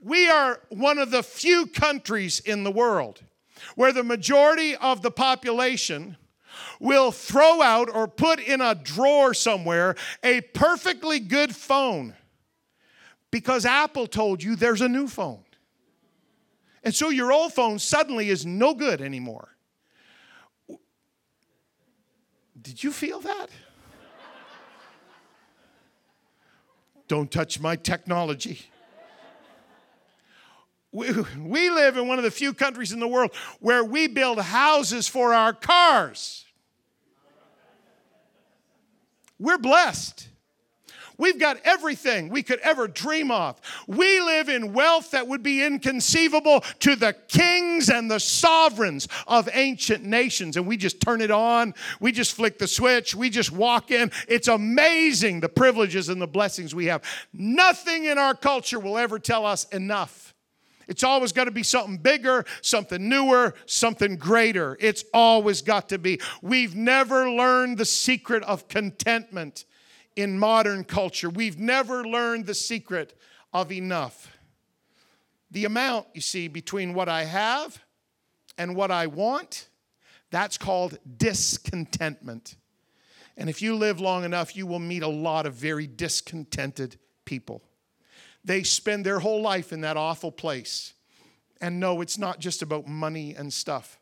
We 0.00 0.28
are 0.28 0.60
one 0.70 0.98
of 0.98 1.10
the 1.10 1.22
few 1.22 1.66
countries 1.66 2.40
in 2.40 2.64
the 2.64 2.72
world 2.72 3.22
where 3.76 3.92
the 3.92 4.02
majority 4.02 4.74
of 4.74 5.02
the 5.02 5.10
population 5.10 6.16
will 6.80 7.12
throw 7.12 7.62
out 7.62 7.88
or 7.88 8.08
put 8.08 8.40
in 8.40 8.60
a 8.60 8.74
drawer 8.74 9.32
somewhere 9.32 9.94
a 10.22 10.40
perfectly 10.40 11.20
good 11.20 11.54
phone 11.54 12.14
because 13.30 13.64
Apple 13.64 14.06
told 14.06 14.42
you 14.42 14.56
there's 14.56 14.80
a 14.80 14.88
new 14.88 15.08
phone. 15.08 15.44
And 16.84 16.94
so 16.94 17.08
your 17.08 17.32
old 17.32 17.52
phone 17.52 17.78
suddenly 17.78 18.28
is 18.28 18.44
no 18.44 18.74
good 18.74 19.00
anymore. 19.00 19.51
Did 22.62 22.82
you 22.82 22.92
feel 22.92 23.20
that? 23.20 23.48
Don't 27.08 27.30
touch 27.30 27.60
my 27.60 27.76
technology. 27.76 28.60
We, 30.92 31.10
we 31.38 31.70
live 31.70 31.96
in 31.96 32.06
one 32.06 32.18
of 32.18 32.24
the 32.24 32.30
few 32.30 32.52
countries 32.52 32.92
in 32.92 33.00
the 33.00 33.08
world 33.08 33.34
where 33.60 33.82
we 33.82 34.06
build 34.06 34.38
houses 34.38 35.08
for 35.08 35.34
our 35.34 35.52
cars. 35.52 36.44
We're 39.38 39.58
blessed. 39.58 40.28
We've 41.22 41.38
got 41.38 41.58
everything 41.62 42.30
we 42.30 42.42
could 42.42 42.58
ever 42.64 42.88
dream 42.88 43.30
of. 43.30 43.60
We 43.86 44.20
live 44.20 44.48
in 44.48 44.72
wealth 44.72 45.12
that 45.12 45.28
would 45.28 45.44
be 45.44 45.64
inconceivable 45.64 46.62
to 46.80 46.96
the 46.96 47.14
kings 47.28 47.90
and 47.90 48.10
the 48.10 48.18
sovereigns 48.18 49.06
of 49.28 49.48
ancient 49.52 50.02
nations. 50.02 50.56
And 50.56 50.66
we 50.66 50.76
just 50.76 51.00
turn 51.00 51.20
it 51.20 51.30
on, 51.30 51.74
we 52.00 52.10
just 52.10 52.34
flick 52.34 52.58
the 52.58 52.66
switch, 52.66 53.14
we 53.14 53.30
just 53.30 53.52
walk 53.52 53.92
in. 53.92 54.10
It's 54.26 54.48
amazing 54.48 55.38
the 55.38 55.48
privileges 55.48 56.08
and 56.08 56.20
the 56.20 56.26
blessings 56.26 56.74
we 56.74 56.86
have. 56.86 57.04
Nothing 57.32 58.06
in 58.06 58.18
our 58.18 58.34
culture 58.34 58.80
will 58.80 58.98
ever 58.98 59.20
tell 59.20 59.46
us 59.46 59.62
enough. 59.66 60.34
It's 60.88 61.04
always 61.04 61.30
got 61.30 61.44
to 61.44 61.52
be 61.52 61.62
something 61.62 61.98
bigger, 61.98 62.44
something 62.62 63.08
newer, 63.08 63.54
something 63.66 64.16
greater. 64.16 64.76
It's 64.80 65.04
always 65.14 65.62
got 65.62 65.88
to 65.90 65.98
be. 65.98 66.20
We've 66.42 66.74
never 66.74 67.30
learned 67.30 67.78
the 67.78 67.84
secret 67.84 68.42
of 68.42 68.66
contentment 68.66 69.66
in 70.16 70.38
modern 70.38 70.84
culture. 70.84 71.30
We've 71.30 71.58
never 71.58 72.04
learned 72.04 72.46
the 72.46 72.54
secret 72.54 73.18
of 73.52 73.72
enough. 73.72 74.36
The 75.50 75.64
amount, 75.64 76.06
you 76.14 76.20
see, 76.20 76.48
between 76.48 76.94
what 76.94 77.08
I 77.08 77.24
have 77.24 77.82
and 78.56 78.74
what 78.74 78.90
I 78.90 79.06
want, 79.06 79.68
that's 80.30 80.56
called 80.56 80.98
discontentment. 81.16 82.56
And 83.36 83.50
if 83.50 83.60
you 83.62 83.76
live 83.76 84.00
long 84.00 84.24
enough, 84.24 84.56
you 84.56 84.66
will 84.66 84.78
meet 84.78 85.02
a 85.02 85.08
lot 85.08 85.46
of 85.46 85.54
very 85.54 85.86
discontented 85.86 86.98
people 87.24 87.62
they 88.44 88.62
spend 88.62 89.06
their 89.06 89.20
whole 89.20 89.40
life 89.40 89.72
in 89.72 89.82
that 89.82 89.96
awful 89.96 90.32
place. 90.32 90.94
And 91.60 91.78
no, 91.78 92.00
it's 92.00 92.18
not 92.18 92.40
just 92.40 92.62
about 92.62 92.88
money 92.88 93.34
and 93.34 93.52
stuff. 93.52 93.98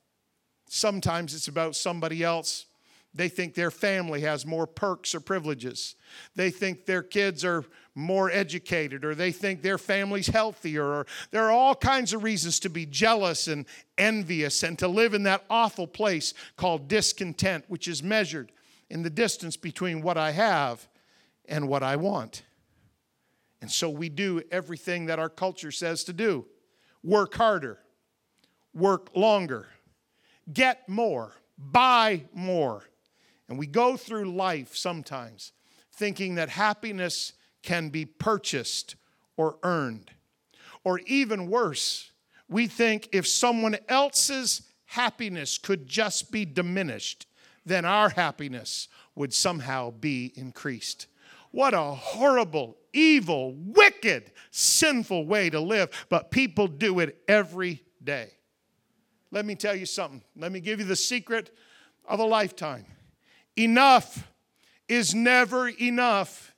Sometimes 0.68 1.34
it's 1.34 1.48
about 1.48 1.76
somebody 1.76 2.22
else. 2.22 2.66
They 3.12 3.28
think 3.28 3.54
their 3.54 3.72
family 3.72 4.20
has 4.20 4.46
more 4.46 4.66
perks 4.66 5.14
or 5.14 5.20
privileges. 5.20 5.96
They 6.36 6.50
think 6.50 6.86
their 6.86 7.02
kids 7.02 7.44
are 7.44 7.64
more 7.94 8.30
educated, 8.30 9.04
or 9.04 9.16
they 9.16 9.32
think 9.32 9.62
their 9.62 9.78
family's 9.78 10.28
healthier, 10.28 10.84
or 10.84 11.06
there 11.32 11.44
are 11.44 11.50
all 11.50 11.74
kinds 11.74 12.12
of 12.12 12.22
reasons 12.22 12.60
to 12.60 12.70
be 12.70 12.86
jealous 12.86 13.48
and 13.48 13.66
envious 13.98 14.62
and 14.62 14.78
to 14.78 14.86
live 14.86 15.12
in 15.12 15.24
that 15.24 15.44
awful 15.50 15.88
place 15.88 16.34
called 16.56 16.86
discontent, 16.86 17.64
which 17.66 17.88
is 17.88 18.02
measured 18.02 18.52
in 18.88 19.02
the 19.02 19.10
distance 19.10 19.56
between 19.56 20.02
what 20.02 20.16
I 20.16 20.30
have 20.30 20.88
and 21.46 21.68
what 21.68 21.82
I 21.82 21.96
want. 21.96 22.44
And 23.60 23.70
so 23.70 23.90
we 23.90 24.08
do 24.08 24.40
everything 24.50 25.06
that 25.06 25.18
our 25.18 25.28
culture 25.28 25.72
says 25.72 26.04
to 26.04 26.12
do 26.12 26.46
work 27.02 27.34
harder, 27.34 27.78
work 28.72 29.10
longer, 29.16 29.68
get 30.52 30.88
more, 30.88 31.32
buy 31.58 32.22
more. 32.32 32.84
And 33.50 33.58
we 33.58 33.66
go 33.66 33.96
through 33.96 34.32
life 34.32 34.76
sometimes 34.76 35.52
thinking 35.92 36.36
that 36.36 36.48
happiness 36.48 37.34
can 37.62 37.90
be 37.90 38.06
purchased 38.06 38.94
or 39.36 39.58
earned. 39.64 40.12
Or 40.84 41.00
even 41.00 41.50
worse, 41.50 42.12
we 42.48 42.68
think 42.68 43.08
if 43.12 43.26
someone 43.26 43.76
else's 43.88 44.62
happiness 44.86 45.58
could 45.58 45.86
just 45.86 46.30
be 46.30 46.44
diminished, 46.44 47.26
then 47.66 47.84
our 47.84 48.08
happiness 48.08 48.88
would 49.16 49.34
somehow 49.34 49.90
be 49.90 50.32
increased. 50.36 51.08
What 51.50 51.74
a 51.74 51.82
horrible, 51.82 52.76
evil, 52.92 53.54
wicked, 53.56 54.30
sinful 54.52 55.26
way 55.26 55.50
to 55.50 55.60
live, 55.60 55.90
but 56.08 56.30
people 56.30 56.68
do 56.68 57.00
it 57.00 57.18
every 57.26 57.82
day. 58.02 58.30
Let 59.32 59.44
me 59.44 59.56
tell 59.56 59.74
you 59.74 59.86
something. 59.86 60.22
Let 60.36 60.52
me 60.52 60.60
give 60.60 60.78
you 60.78 60.86
the 60.86 60.96
secret 60.96 61.54
of 62.08 62.20
a 62.20 62.24
lifetime. 62.24 62.86
Enough 63.60 64.26
is 64.88 65.14
never 65.14 65.68
enough 65.68 66.54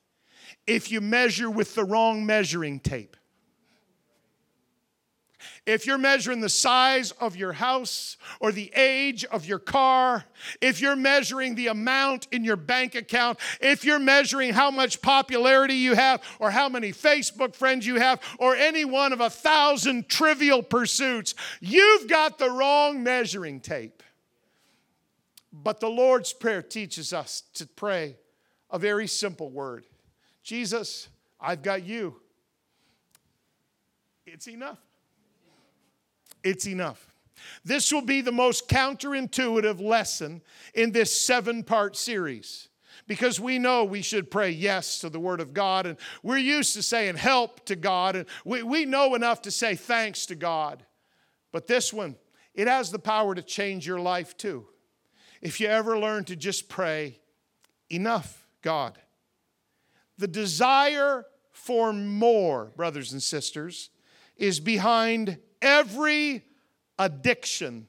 if 0.68 0.92
you 0.92 1.00
measure 1.00 1.50
with 1.50 1.74
the 1.74 1.82
wrong 1.82 2.24
measuring 2.24 2.78
tape. 2.78 3.16
If 5.66 5.84
you're 5.84 5.98
measuring 5.98 6.40
the 6.40 6.48
size 6.48 7.10
of 7.10 7.34
your 7.34 7.54
house 7.54 8.16
or 8.38 8.52
the 8.52 8.70
age 8.76 9.24
of 9.24 9.46
your 9.46 9.58
car, 9.58 10.24
if 10.60 10.80
you're 10.80 10.94
measuring 10.94 11.56
the 11.56 11.66
amount 11.68 12.28
in 12.30 12.44
your 12.44 12.54
bank 12.56 12.94
account, 12.94 13.40
if 13.60 13.84
you're 13.84 13.98
measuring 13.98 14.52
how 14.52 14.70
much 14.70 15.02
popularity 15.02 15.74
you 15.74 15.94
have 15.96 16.22
or 16.38 16.52
how 16.52 16.68
many 16.68 16.92
Facebook 16.92 17.56
friends 17.56 17.84
you 17.84 17.96
have 17.96 18.20
or 18.38 18.54
any 18.54 18.84
one 18.84 19.12
of 19.12 19.20
a 19.20 19.30
thousand 19.30 20.08
trivial 20.08 20.62
pursuits, 20.62 21.34
you've 21.60 22.08
got 22.08 22.38
the 22.38 22.50
wrong 22.50 23.02
measuring 23.02 23.58
tape. 23.58 24.01
But 25.52 25.80
the 25.80 25.88
Lord's 25.88 26.32
Prayer 26.32 26.62
teaches 26.62 27.12
us 27.12 27.42
to 27.54 27.66
pray 27.66 28.16
a 28.70 28.78
very 28.78 29.06
simple 29.06 29.50
word 29.50 29.84
Jesus, 30.42 31.08
I've 31.40 31.62
got 31.62 31.84
you. 31.84 32.16
It's 34.26 34.48
enough 34.48 34.78
it's 36.44 36.66
enough. 36.66 37.08
This 37.64 37.92
will 37.92 38.02
be 38.02 38.20
the 38.20 38.32
most 38.32 38.68
counterintuitive 38.68 39.80
lesson 39.80 40.42
in 40.74 40.92
this 40.92 41.26
seven 41.26 41.64
part 41.64 41.96
series 41.96 42.68
because 43.08 43.40
we 43.40 43.58
know 43.58 43.84
we 43.84 44.02
should 44.02 44.30
pray 44.30 44.50
yes 44.50 45.00
to 45.00 45.08
the 45.08 45.18
Word 45.18 45.40
of 45.40 45.52
God, 45.52 45.86
and 45.86 45.98
we're 46.22 46.38
used 46.38 46.74
to 46.74 46.82
saying 46.82 47.16
help 47.16 47.64
to 47.66 47.74
God, 47.74 48.14
and 48.14 48.26
we, 48.44 48.62
we 48.62 48.84
know 48.84 49.14
enough 49.14 49.42
to 49.42 49.50
say 49.50 49.74
thanks 49.74 50.26
to 50.26 50.34
God. 50.34 50.84
But 51.50 51.66
this 51.66 51.92
one, 51.92 52.16
it 52.54 52.68
has 52.68 52.90
the 52.90 52.98
power 52.98 53.34
to 53.34 53.42
change 53.42 53.86
your 53.86 53.98
life 53.98 54.36
too. 54.36 54.66
If 55.42 55.61
you 55.61 55.66
ever 55.66 55.98
learn 55.98 56.24
to 56.24 56.37
just 56.37 56.68
pray, 56.68 57.18
enough, 57.90 58.46
God. 58.62 58.96
The 60.16 60.28
desire 60.28 61.26
for 61.50 61.92
more, 61.92 62.72
brothers 62.76 63.12
and 63.12 63.22
sisters, 63.22 63.90
is 64.37 64.61
behind 64.61 65.38
every 65.61 66.44
addiction 66.98 67.88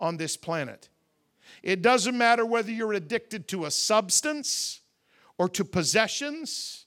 on 0.00 0.16
this 0.16 0.36
planet. 0.36 0.88
It 1.62 1.82
doesn't 1.82 2.16
matter 2.16 2.46
whether 2.46 2.70
you're 2.70 2.92
addicted 2.92 3.48
to 3.48 3.64
a 3.64 3.70
substance 3.70 4.80
or 5.38 5.48
to 5.50 5.64
possessions 5.64 6.86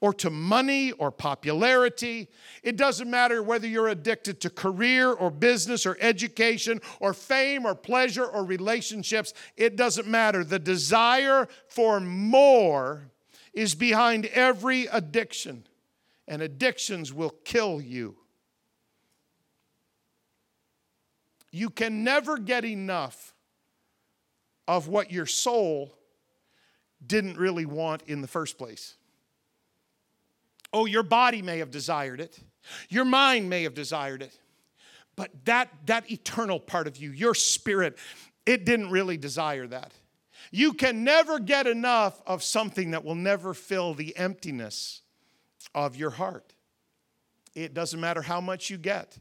or 0.00 0.12
to 0.12 0.30
money 0.30 0.92
or 0.92 1.10
popularity. 1.10 2.28
It 2.62 2.76
doesn't 2.76 3.08
matter 3.08 3.42
whether 3.42 3.66
you're 3.66 3.88
addicted 3.88 4.40
to 4.42 4.50
career 4.50 5.12
or 5.12 5.30
business 5.30 5.86
or 5.86 5.96
education 6.00 6.80
or 7.00 7.14
fame 7.14 7.64
or 7.64 7.74
pleasure 7.74 8.24
or 8.24 8.44
relationships. 8.44 9.32
It 9.56 9.76
doesn't 9.76 10.06
matter. 10.06 10.44
The 10.44 10.58
desire 10.58 11.48
for 11.68 11.98
more 12.00 13.10
is 13.54 13.74
behind 13.74 14.26
every 14.26 14.84
addiction, 14.86 15.66
and 16.28 16.42
addictions 16.42 17.12
will 17.12 17.34
kill 17.44 17.80
you. 17.80 18.16
You 21.50 21.70
can 21.70 22.04
never 22.04 22.36
get 22.36 22.66
enough 22.66 23.32
of 24.68 24.88
what 24.88 25.10
your 25.10 25.24
soul 25.24 25.96
didn't 27.06 27.38
really 27.38 27.64
want 27.64 28.02
in 28.06 28.20
the 28.20 28.28
first 28.28 28.58
place. 28.58 28.96
Oh, 30.76 30.84
your 30.84 31.02
body 31.02 31.40
may 31.40 31.60
have 31.60 31.70
desired 31.70 32.20
it, 32.20 32.38
your 32.90 33.06
mind 33.06 33.48
may 33.48 33.62
have 33.62 33.72
desired 33.72 34.20
it, 34.20 34.38
but 35.16 35.30
that, 35.46 35.70
that 35.86 36.10
eternal 36.10 36.60
part 36.60 36.86
of 36.86 36.98
you, 36.98 37.12
your 37.12 37.32
spirit, 37.32 37.96
it 38.44 38.66
didn't 38.66 38.90
really 38.90 39.16
desire 39.16 39.66
that. 39.68 39.92
You 40.50 40.74
can 40.74 41.02
never 41.02 41.38
get 41.38 41.66
enough 41.66 42.20
of 42.26 42.42
something 42.42 42.90
that 42.90 43.06
will 43.06 43.14
never 43.14 43.54
fill 43.54 43.94
the 43.94 44.14
emptiness 44.18 45.00
of 45.74 45.96
your 45.96 46.10
heart. 46.10 46.52
It 47.54 47.72
doesn't 47.72 47.98
matter 47.98 48.20
how 48.20 48.42
much 48.42 48.68
you 48.68 48.76
get, 48.76 49.16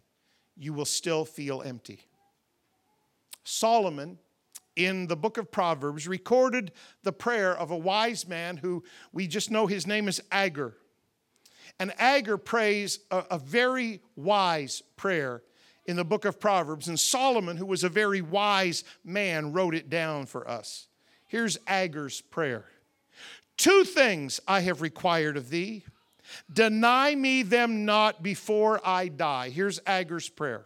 you 0.57 0.73
will 0.73 0.83
still 0.83 1.23
feel 1.23 1.61
empty. 1.61 2.01
Solomon, 3.45 4.19
in 4.75 5.07
the 5.07 5.15
book 5.15 5.37
of 5.37 5.53
Proverbs, 5.53 6.05
recorded 6.05 6.73
the 7.03 7.13
prayer 7.13 7.57
of 7.57 7.71
a 7.71 7.77
wise 7.77 8.27
man 8.27 8.57
who 8.57 8.83
we 9.13 9.25
just 9.25 9.49
know 9.49 9.67
his 9.67 9.87
name 9.87 10.09
is 10.09 10.21
Agur. 10.33 10.75
And 11.79 11.93
Agur 11.99 12.37
prays 12.37 12.99
a, 13.11 13.23
a 13.31 13.39
very 13.39 14.01
wise 14.15 14.81
prayer 14.95 15.43
in 15.85 15.95
the 15.95 16.05
book 16.05 16.25
of 16.25 16.39
Proverbs. 16.39 16.87
And 16.87 16.99
Solomon, 16.99 17.57
who 17.57 17.65
was 17.65 17.83
a 17.83 17.89
very 17.89 18.21
wise 18.21 18.83
man, 19.03 19.51
wrote 19.51 19.75
it 19.75 19.89
down 19.89 20.25
for 20.25 20.49
us. 20.49 20.87
Here's 21.27 21.57
Agur's 21.67 22.21
prayer 22.21 22.65
Two 23.57 23.83
things 23.85 24.39
I 24.47 24.61
have 24.61 24.81
required 24.81 25.37
of 25.37 25.49
thee. 25.49 25.85
Deny 26.51 27.15
me 27.15 27.43
them 27.43 27.85
not 27.85 28.23
before 28.23 28.81
I 28.85 29.07
die. 29.07 29.49
Here's 29.49 29.79
Agur's 29.85 30.27
prayer. 30.27 30.65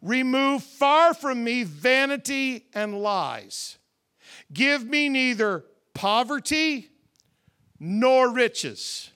Remove 0.00 0.62
far 0.62 1.14
from 1.14 1.44
me 1.44 1.64
vanity 1.64 2.66
and 2.74 3.02
lies. 3.02 3.78
Give 4.52 4.84
me 4.84 5.08
neither 5.08 5.64
poverty 5.94 6.90
nor 7.78 8.30
riches. 8.30 9.10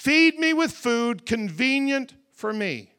Feed 0.00 0.38
me 0.38 0.54
with 0.54 0.72
food 0.72 1.26
convenient 1.26 2.14
for 2.32 2.54
me, 2.54 2.94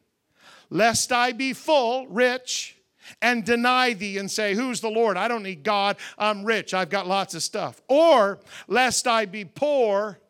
lest 0.70 1.10
I 1.10 1.32
be 1.32 1.52
full, 1.52 2.06
rich, 2.06 2.76
and 3.20 3.44
deny 3.44 3.92
thee 3.92 4.18
and 4.18 4.30
say, 4.30 4.54
Who's 4.54 4.80
the 4.80 4.88
Lord? 4.88 5.16
I 5.16 5.26
don't 5.26 5.42
need 5.42 5.64
God. 5.64 5.96
I'm 6.16 6.44
rich. 6.44 6.72
I've 6.72 6.90
got 6.90 7.08
lots 7.08 7.34
of 7.34 7.42
stuff. 7.42 7.82
Or 7.88 8.38
lest 8.68 9.08
I 9.08 9.26
be 9.26 9.44
poor 9.44 10.20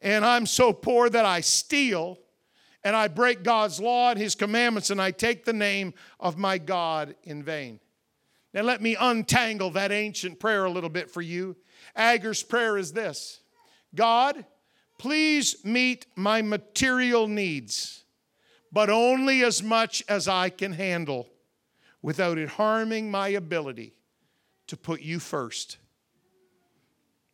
and 0.00 0.24
I'm 0.24 0.46
so 0.46 0.72
poor 0.72 1.10
that 1.10 1.26
I 1.26 1.42
steal 1.42 2.18
and 2.82 2.96
I 2.96 3.08
break 3.08 3.42
God's 3.42 3.78
law 3.78 4.12
and 4.12 4.18
his 4.18 4.34
commandments, 4.34 4.88
and 4.88 5.02
I 5.02 5.10
take 5.10 5.44
the 5.44 5.52
name 5.52 5.92
of 6.18 6.38
my 6.38 6.56
God 6.56 7.14
in 7.24 7.42
vain. 7.42 7.78
Now, 8.54 8.62
let 8.62 8.80
me 8.80 8.96
untangle 8.98 9.68
that 9.72 9.92
ancient 9.92 10.40
prayer 10.40 10.64
a 10.64 10.70
little 10.70 10.88
bit 10.88 11.10
for 11.10 11.20
you. 11.20 11.56
Agur's 11.94 12.42
prayer 12.42 12.78
is 12.78 12.94
this 12.94 13.40
God, 13.94 14.46
please 15.02 15.56
meet 15.64 16.06
my 16.14 16.40
material 16.42 17.26
needs, 17.26 18.04
but 18.70 18.88
only 18.88 19.42
as 19.42 19.60
much 19.60 20.00
as 20.08 20.28
I 20.28 20.48
can 20.48 20.70
handle 20.70 21.28
without 22.02 22.38
it 22.38 22.50
harming 22.50 23.10
my 23.10 23.26
ability 23.26 23.96
to 24.68 24.76
put 24.76 25.00
you 25.00 25.18
first. 25.18 25.78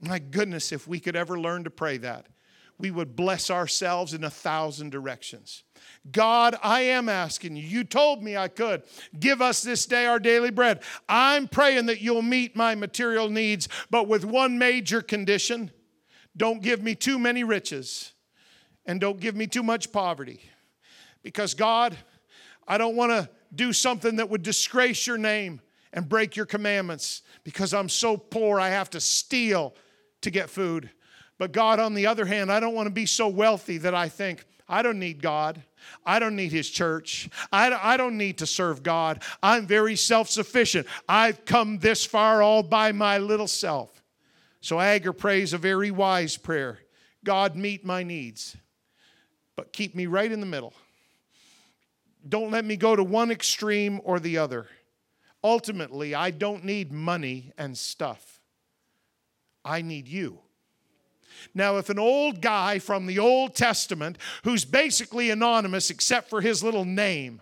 My 0.00 0.18
goodness, 0.18 0.72
if 0.72 0.88
we 0.88 0.98
could 0.98 1.14
ever 1.14 1.38
learn 1.38 1.64
to 1.64 1.70
pray 1.70 1.98
that 1.98 2.28
we 2.78 2.90
would 2.90 3.14
bless 3.14 3.50
ourselves 3.50 4.14
in 4.14 4.24
a 4.24 4.30
thousand 4.30 4.90
directions. 4.90 5.64
God, 6.10 6.56
I 6.62 6.82
am 6.82 7.10
asking 7.10 7.56
you. 7.56 7.64
You 7.64 7.84
told 7.84 8.22
me 8.22 8.34
I 8.34 8.48
could. 8.48 8.84
Give 9.18 9.42
us 9.42 9.62
this 9.62 9.84
day 9.84 10.06
our 10.06 10.20
daily 10.20 10.50
bread. 10.50 10.80
I'm 11.06 11.48
praying 11.48 11.86
that 11.86 12.00
you'll 12.00 12.22
meet 12.22 12.56
my 12.56 12.76
material 12.76 13.28
needs, 13.28 13.68
but 13.90 14.08
with 14.08 14.24
one 14.24 14.58
major 14.58 15.02
condition 15.02 15.70
don't 16.36 16.62
give 16.62 16.82
me 16.82 16.94
too 16.94 17.18
many 17.18 17.44
riches 17.44 18.12
and 18.86 19.00
don't 19.00 19.20
give 19.20 19.36
me 19.36 19.46
too 19.46 19.62
much 19.62 19.92
poverty. 19.92 20.40
Because, 21.22 21.54
God, 21.54 21.96
I 22.66 22.78
don't 22.78 22.96
want 22.96 23.12
to 23.12 23.28
do 23.54 23.72
something 23.72 24.16
that 24.16 24.30
would 24.30 24.42
disgrace 24.42 25.06
your 25.06 25.18
name 25.18 25.60
and 25.92 26.08
break 26.08 26.36
your 26.36 26.46
commandments 26.46 27.22
because 27.44 27.72
I'm 27.74 27.88
so 27.88 28.16
poor 28.16 28.60
I 28.60 28.68
have 28.70 28.90
to 28.90 29.00
steal 29.00 29.74
to 30.22 30.30
get 30.30 30.50
food. 30.50 30.90
But 31.38 31.52
God, 31.52 31.80
on 31.80 31.94
the 31.94 32.06
other 32.06 32.24
hand, 32.24 32.50
I 32.50 32.60
don't 32.60 32.74
want 32.74 32.86
to 32.86 32.92
be 32.92 33.06
so 33.06 33.28
wealthy 33.28 33.78
that 33.78 33.94
I 33.94 34.08
think, 34.08 34.44
I 34.68 34.82
don't 34.82 34.98
need 34.98 35.22
God. 35.22 35.62
I 36.04 36.18
don't 36.18 36.36
need 36.36 36.52
His 36.52 36.68
church. 36.68 37.30
I, 37.50 37.72
I 37.72 37.96
don't 37.96 38.18
need 38.18 38.38
to 38.38 38.46
serve 38.46 38.82
God. 38.82 39.22
I'm 39.42 39.66
very 39.66 39.96
self 39.96 40.28
sufficient. 40.28 40.86
I've 41.08 41.44
come 41.44 41.78
this 41.78 42.04
far 42.04 42.42
all 42.42 42.62
by 42.62 42.92
my 42.92 43.18
little 43.18 43.46
self. 43.46 43.97
So 44.60 44.80
Agur 44.80 45.12
prays 45.12 45.52
a 45.52 45.58
very 45.58 45.90
wise 45.90 46.36
prayer 46.36 46.80
God, 47.24 47.56
meet 47.56 47.84
my 47.84 48.02
needs, 48.02 48.56
but 49.56 49.72
keep 49.72 49.94
me 49.94 50.06
right 50.06 50.30
in 50.30 50.40
the 50.40 50.46
middle. 50.46 50.72
Don't 52.26 52.50
let 52.50 52.64
me 52.64 52.76
go 52.76 52.96
to 52.96 53.04
one 53.04 53.30
extreme 53.30 54.00
or 54.04 54.20
the 54.20 54.38
other. 54.38 54.66
Ultimately, 55.42 56.14
I 56.14 56.30
don't 56.30 56.64
need 56.64 56.92
money 56.92 57.52
and 57.58 57.76
stuff, 57.76 58.40
I 59.64 59.82
need 59.82 60.08
you. 60.08 60.40
Now, 61.54 61.76
if 61.76 61.88
an 61.88 61.98
old 61.98 62.40
guy 62.40 62.78
from 62.78 63.06
the 63.06 63.18
Old 63.18 63.54
Testament, 63.54 64.18
who's 64.42 64.64
basically 64.64 65.30
anonymous 65.30 65.90
except 65.90 66.28
for 66.28 66.40
his 66.40 66.64
little 66.64 66.84
name, 66.84 67.40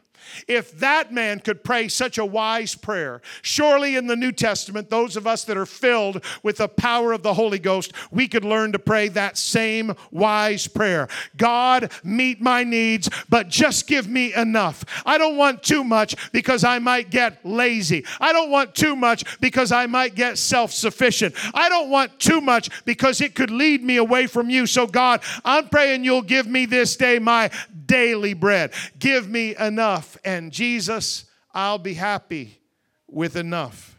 if 0.48 0.78
that 0.78 1.12
man 1.12 1.40
could 1.40 1.64
pray 1.64 1.88
such 1.88 2.18
a 2.18 2.24
wise 2.24 2.74
prayer, 2.74 3.20
surely 3.42 3.96
in 3.96 4.06
the 4.06 4.16
New 4.16 4.32
Testament, 4.32 4.90
those 4.90 5.16
of 5.16 5.26
us 5.26 5.44
that 5.44 5.56
are 5.56 5.66
filled 5.66 6.24
with 6.42 6.58
the 6.58 6.68
power 6.68 7.12
of 7.12 7.22
the 7.22 7.34
Holy 7.34 7.58
Ghost, 7.58 7.92
we 8.10 8.28
could 8.28 8.44
learn 8.44 8.72
to 8.72 8.78
pray 8.78 9.08
that 9.08 9.38
same 9.38 9.94
wise 10.10 10.66
prayer. 10.66 11.08
God, 11.36 11.92
meet 12.04 12.40
my 12.40 12.64
needs, 12.64 13.08
but 13.28 13.48
just 13.48 13.86
give 13.86 14.08
me 14.08 14.34
enough. 14.34 14.84
I 15.04 15.18
don't 15.18 15.36
want 15.36 15.62
too 15.62 15.84
much 15.84 16.14
because 16.32 16.64
I 16.64 16.78
might 16.78 17.10
get 17.10 17.44
lazy. 17.44 18.04
I 18.20 18.32
don't 18.32 18.50
want 18.50 18.74
too 18.74 18.96
much 18.96 19.40
because 19.40 19.72
I 19.72 19.86
might 19.86 20.14
get 20.14 20.38
self 20.38 20.72
sufficient. 20.72 21.34
I 21.54 21.68
don't 21.68 21.90
want 21.90 22.18
too 22.18 22.40
much 22.40 22.70
because 22.84 23.20
it 23.20 23.34
could 23.34 23.50
lead 23.50 23.82
me 23.82 23.96
away 23.96 24.26
from 24.26 24.50
you. 24.50 24.66
So, 24.66 24.86
God, 24.86 25.22
I'm 25.44 25.68
praying 25.68 26.04
you'll 26.04 26.22
give 26.22 26.46
me 26.46 26.66
this 26.66 26.96
day 26.96 27.18
my 27.18 27.50
daily 27.86 28.34
bread. 28.34 28.72
Give 28.98 29.28
me 29.28 29.56
enough 29.56 30.05
and 30.24 30.52
Jesus, 30.52 31.24
I'll 31.52 31.78
be 31.78 31.94
happy 31.94 32.60
with 33.08 33.36
enough. 33.36 33.96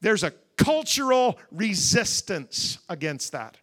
There's 0.00 0.24
a 0.24 0.32
cultural 0.56 1.38
resistance 1.50 2.78
against 2.88 3.32
that. 3.32 3.56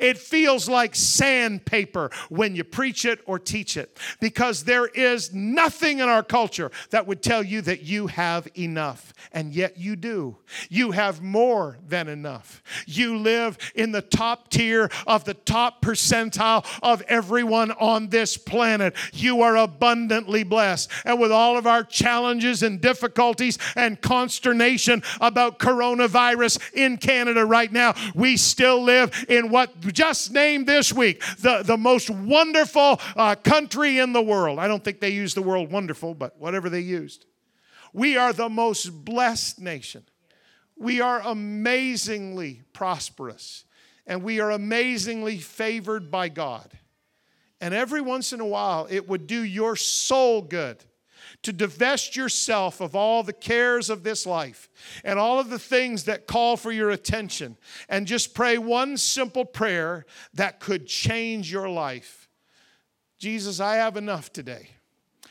It 0.00 0.18
feels 0.18 0.68
like 0.68 0.94
sandpaper 0.94 2.10
when 2.28 2.56
you 2.56 2.64
preach 2.64 3.04
it 3.04 3.20
or 3.26 3.38
teach 3.38 3.76
it 3.76 3.98
because 4.20 4.64
there 4.64 4.86
is 4.86 5.32
nothing 5.32 6.00
in 6.00 6.08
our 6.08 6.22
culture 6.22 6.70
that 6.90 7.06
would 7.06 7.22
tell 7.22 7.42
you 7.42 7.60
that 7.62 7.82
you 7.82 8.06
have 8.08 8.48
enough, 8.56 9.12
and 9.32 9.54
yet 9.54 9.78
you 9.78 9.96
do. 9.96 10.36
You 10.68 10.92
have 10.92 11.22
more 11.22 11.78
than 11.86 12.08
enough. 12.08 12.62
You 12.86 13.16
live 13.16 13.58
in 13.74 13.92
the 13.92 14.02
top 14.02 14.50
tier 14.50 14.90
of 15.06 15.24
the 15.24 15.34
top 15.34 15.82
percentile 15.82 16.66
of 16.82 17.02
everyone 17.02 17.70
on 17.72 18.08
this 18.08 18.36
planet. 18.36 18.94
You 19.12 19.42
are 19.42 19.56
abundantly 19.56 20.44
blessed. 20.44 20.90
And 21.04 21.18
with 21.18 21.32
all 21.32 21.56
of 21.56 21.66
our 21.66 21.82
challenges 21.82 22.62
and 22.62 22.80
difficulties 22.80 23.58
and 23.76 24.00
consternation 24.00 25.02
about 25.20 25.58
coronavirus 25.58 26.60
in 26.74 26.96
Canada 26.98 27.44
right 27.44 27.72
now, 27.72 27.94
we 28.14 28.36
still 28.36 28.82
live 28.82 29.24
in 29.28 29.48
what 29.48 29.63
what 29.72 29.94
just 29.94 30.32
named 30.32 30.66
this 30.66 30.92
week 30.92 31.22
the, 31.40 31.62
the 31.62 31.76
most 31.76 32.10
wonderful 32.10 33.00
uh, 33.16 33.34
country 33.34 33.98
in 33.98 34.12
the 34.12 34.22
world. 34.22 34.58
I 34.58 34.68
don't 34.68 34.82
think 34.82 35.00
they 35.00 35.10
used 35.10 35.36
the 35.36 35.42
word 35.42 35.70
wonderful, 35.70 36.14
but 36.14 36.38
whatever 36.38 36.68
they 36.68 36.80
used. 36.80 37.26
We 37.92 38.16
are 38.16 38.32
the 38.32 38.48
most 38.48 39.04
blessed 39.04 39.60
nation. 39.60 40.04
We 40.76 41.00
are 41.00 41.20
amazingly 41.24 42.62
prosperous 42.72 43.64
and 44.06 44.22
we 44.22 44.40
are 44.40 44.50
amazingly 44.50 45.38
favored 45.38 46.10
by 46.10 46.28
God. 46.28 46.70
And 47.60 47.72
every 47.72 48.00
once 48.00 48.32
in 48.32 48.40
a 48.40 48.46
while, 48.46 48.86
it 48.90 49.08
would 49.08 49.26
do 49.26 49.42
your 49.42 49.76
soul 49.76 50.42
good 50.42 50.84
to 51.44 51.52
divest 51.52 52.16
yourself 52.16 52.80
of 52.80 52.96
all 52.96 53.22
the 53.22 53.32
cares 53.32 53.88
of 53.90 54.02
this 54.02 54.26
life 54.26 54.68
and 55.04 55.18
all 55.18 55.38
of 55.38 55.50
the 55.50 55.58
things 55.58 56.04
that 56.04 56.26
call 56.26 56.56
for 56.56 56.72
your 56.72 56.90
attention 56.90 57.56
and 57.88 58.06
just 58.06 58.34
pray 58.34 58.58
one 58.58 58.96
simple 58.96 59.44
prayer 59.44 60.04
that 60.34 60.60
could 60.60 60.86
change 60.86 61.52
your 61.52 61.68
life. 61.68 62.28
Jesus, 63.18 63.60
I 63.60 63.76
have 63.76 63.96
enough 63.96 64.32
today. 64.32 64.70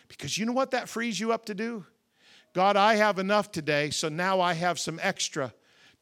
Because 0.07 0.37
you 0.37 0.45
know 0.45 0.53
what 0.53 0.71
that 0.71 0.87
frees 0.87 1.19
you 1.19 1.33
up 1.33 1.45
to 1.45 1.55
do? 1.55 1.85
God, 2.53 2.77
I 2.77 2.95
have 2.95 3.17
enough 3.17 3.51
today, 3.51 3.89
so 3.89 4.09
now 4.09 4.39
I 4.39 4.53
have 4.53 4.79
some 4.79 4.99
extra 5.01 5.53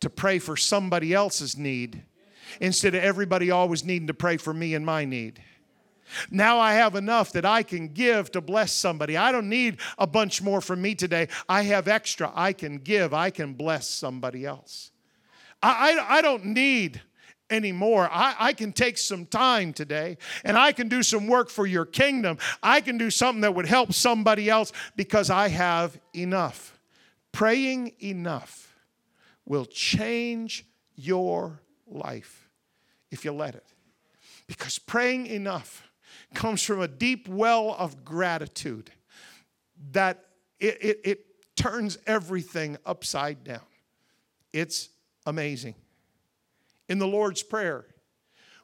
to 0.01 0.09
pray 0.09 0.37
for 0.39 0.57
somebody 0.57 1.13
else's 1.13 1.57
need 1.57 2.03
instead 2.59 2.93
of 2.93 3.03
everybody 3.03 3.51
always 3.51 3.85
needing 3.85 4.07
to 4.07 4.13
pray 4.13 4.35
for 4.35 4.53
me 4.53 4.73
and 4.73 4.85
my 4.85 5.05
need. 5.05 5.41
Now 6.29 6.59
I 6.59 6.73
have 6.73 6.95
enough 6.95 7.31
that 7.33 7.45
I 7.45 7.63
can 7.63 7.89
give 7.89 8.31
to 8.31 8.41
bless 8.41 8.71
somebody. 8.71 9.17
I 9.17 9.31
don't 9.31 9.49
need 9.49 9.77
a 9.97 10.07
bunch 10.07 10.41
more 10.41 10.61
from 10.61 10.81
me 10.81 10.95
today. 10.95 11.27
I 11.47 11.63
have 11.63 11.87
extra 11.87 12.31
I 12.35 12.53
can 12.53 12.77
give, 12.77 13.13
I 13.13 13.29
can 13.29 13.53
bless 13.53 13.87
somebody 13.87 14.45
else. 14.45 14.91
I, 15.61 15.93
I, 15.93 16.17
I 16.17 16.21
don't 16.21 16.45
need 16.45 17.01
anymore. 17.49 18.09
I, 18.11 18.35
I 18.39 18.53
can 18.53 18.71
take 18.71 18.97
some 18.97 19.25
time 19.25 19.73
today 19.73 20.17
and 20.43 20.57
I 20.57 20.71
can 20.71 20.87
do 20.87 21.03
some 21.03 21.27
work 21.27 21.49
for 21.49 21.67
your 21.67 21.85
kingdom. 21.85 22.37
I 22.63 22.81
can 22.81 22.97
do 22.97 23.11
something 23.11 23.41
that 23.41 23.53
would 23.53 23.67
help 23.67 23.93
somebody 23.93 24.49
else 24.49 24.71
because 24.95 25.29
I 25.29 25.49
have 25.49 25.99
enough. 26.15 26.79
Praying 27.31 27.93
enough 28.01 28.75
will 29.45 29.65
change 29.65 30.65
your 30.95 31.61
life 31.87 32.49
if 33.11 33.25
you 33.25 33.33
let 33.33 33.55
it. 33.55 33.65
Because 34.47 34.79
praying 34.79 35.27
enough 35.27 35.90
comes 36.33 36.63
from 36.63 36.81
a 36.81 36.87
deep 36.87 37.27
well 37.27 37.75
of 37.77 38.03
gratitude 38.03 38.91
that 39.91 40.25
it, 40.59 40.77
it, 40.81 41.01
it 41.03 41.25
turns 41.55 41.97
everything 42.07 42.77
upside 42.85 43.43
down. 43.43 43.61
It's 44.53 44.89
amazing. 45.25 45.75
In 46.89 46.99
the 46.99 47.07
Lord's 47.07 47.43
Prayer, 47.43 47.85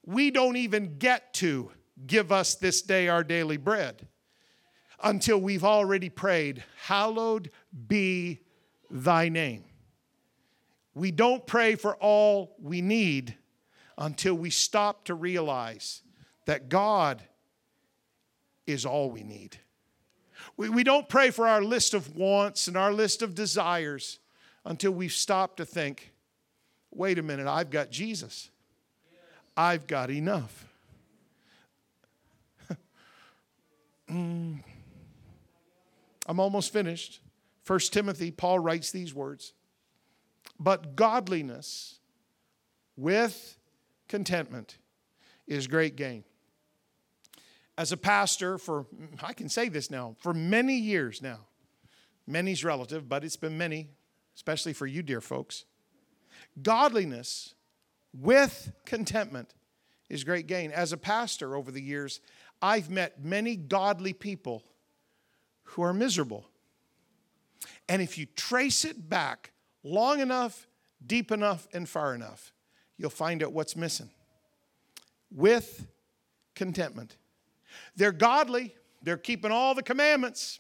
we 0.05 0.32
don't 0.32 0.57
even 0.57 0.97
get 0.97 1.34
to 1.36 1.72
give 2.05 2.32
us 2.32 2.55
this 2.55 2.82
day 2.82 3.07
our 3.07 3.24
daily 3.24 3.57
bread 3.57 4.07
until 5.03 5.39
we've 5.39 5.63
already 5.63 6.09
prayed, 6.09 6.63
Hallowed 6.86 7.51
be 7.88 8.41
thy 8.89 9.30
name. 9.30 9.63
We 10.93 11.11
don't 11.11 11.45
pray 11.45 11.76
for 11.76 11.95
all 11.97 12.55
we 12.59 12.82
need 12.82 13.36
until 13.97 14.34
we 14.34 14.49
stop 14.49 15.05
to 15.05 15.13
realize 15.13 16.01
that 16.45 16.70
God 16.70 17.22
is 18.68 18.86
all 18.86 19.09
we 19.09 19.24
need. 19.24 19.57
We, 20.57 20.70
we 20.70 20.84
don't 20.84 21.09
pray 21.09 21.32
for 21.32 21.47
our 21.47 21.63
list 21.63 21.93
of 21.93 22.15
wants 22.15 22.68
and 22.68 22.78
our 22.78 22.93
list 22.93 23.22
of 23.22 23.34
desires 23.34 24.20
until 24.65 24.91
we've 24.91 25.13
stopped 25.13 25.57
to 25.57 25.65
think, 25.65 26.11
wait 26.91 27.18
a 27.18 27.24
minute, 27.24 27.47
I've 27.47 27.70
got 27.70 27.89
Jesus. 27.89 28.51
I've 29.55 29.88
got 29.88 30.11
enough. 30.11 30.68
mm. 34.09 34.61
I'm 36.28 36.39
almost 36.39 36.74
finished. 36.74 37.22
First 37.63 37.93
Timothy, 37.93 38.30
Paul 38.32 38.59
writes 38.59 38.91
these 38.91 39.13
words 39.13 39.53
But 40.59 40.95
godliness 40.95 41.99
with 42.95 43.57
contentment 44.07 44.78
is 45.47 45.68
great 45.68 45.95
gain 45.95 46.24
as 47.78 47.92
a 47.92 47.98
pastor 47.98 48.58
for, 48.58 48.86
I 49.22 49.34
can 49.34 49.50
say 49.50 49.70
this 49.70 49.92
now, 49.92 50.16
for 50.20 50.34
many 50.34 50.76
years 50.76 51.22
now. 51.22 51.42
Many's 52.26 52.64
relative, 52.64 53.08
but 53.08 53.24
it's 53.24 53.38
been 53.38 53.58
many, 53.58 53.90
especially 54.36 54.74
for 54.74 54.88
you, 54.88 55.02
dear 55.02 55.22
folks. 55.22 55.66
Godliness 56.62 57.54
with 58.14 58.74
contentment 58.86 59.54
is 60.10 60.24
great 60.24 60.48
gain. 60.48 60.72
As 60.72 60.92
a 60.92 60.98
pastor 60.98 61.56
over 61.56 61.72
the 61.72 61.82
years, 61.82 62.20
I've 62.62 62.90
met 62.90 63.24
many 63.24 63.56
godly 63.56 64.14
people 64.14 64.64
who 65.64 65.84
are 65.84 65.94
miserable. 65.94 66.50
And 67.88 68.02
if 68.02 68.18
you 68.18 68.26
trace 68.26 68.86
it 68.86 69.10
back 69.10 69.52
long 69.84 70.20
enough, 70.20 70.68
deep 71.06 71.32
enough, 71.32 71.68
and 71.74 71.88
far 71.88 72.16
enough, 72.16 72.52
you'll 72.98 73.10
find 73.10 73.44
out 73.44 73.54
what's 73.54 73.76
missing. 73.76 74.10
With 75.32 75.88
contentment. 76.56 77.18
They're 77.96 78.12
godly, 78.12 78.76
they're 79.02 79.18
keeping 79.18 79.52
all 79.52 79.76
the 79.76 79.84
commandments. 79.84 80.60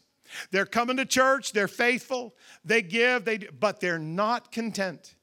They're 0.51 0.65
coming 0.65 0.97
to 0.97 1.05
church, 1.05 1.53
they're 1.53 1.67
faithful, 1.69 2.35
they 2.65 2.81
give, 2.81 3.25
they 3.25 3.37
but 3.37 3.79
they're 3.79 3.99
not 3.99 4.51
content. 4.51 5.15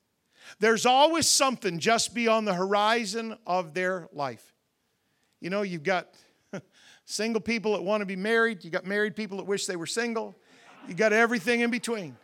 There's 0.60 0.86
always 0.86 1.28
something 1.28 1.78
just 1.78 2.14
beyond 2.14 2.46
the 2.46 2.54
horizon 2.54 3.36
of 3.46 3.74
their 3.74 4.08
life. 4.12 4.54
You 5.40 5.50
know, 5.50 5.62
you've 5.62 5.82
got 5.82 6.14
single 7.04 7.40
people 7.40 7.72
that 7.72 7.82
want 7.82 8.00
to 8.00 8.06
be 8.06 8.16
married, 8.16 8.64
you 8.64 8.70
got 8.70 8.86
married 8.86 9.16
people 9.16 9.38
that 9.38 9.44
wish 9.44 9.66
they 9.66 9.76
were 9.76 9.86
single, 9.86 10.34
you 10.88 10.94
got 10.94 11.12
everything 11.12 11.60
in 11.60 11.70
between. 11.70 12.16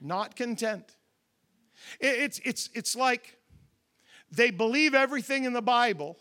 Not 0.00 0.34
content. 0.34 0.96
It's, 2.00 2.40
it's, 2.44 2.70
it's 2.74 2.96
like 2.96 3.38
they 4.32 4.50
believe 4.50 4.94
everything 4.94 5.44
in 5.44 5.52
the 5.52 5.62
Bible 5.62 6.16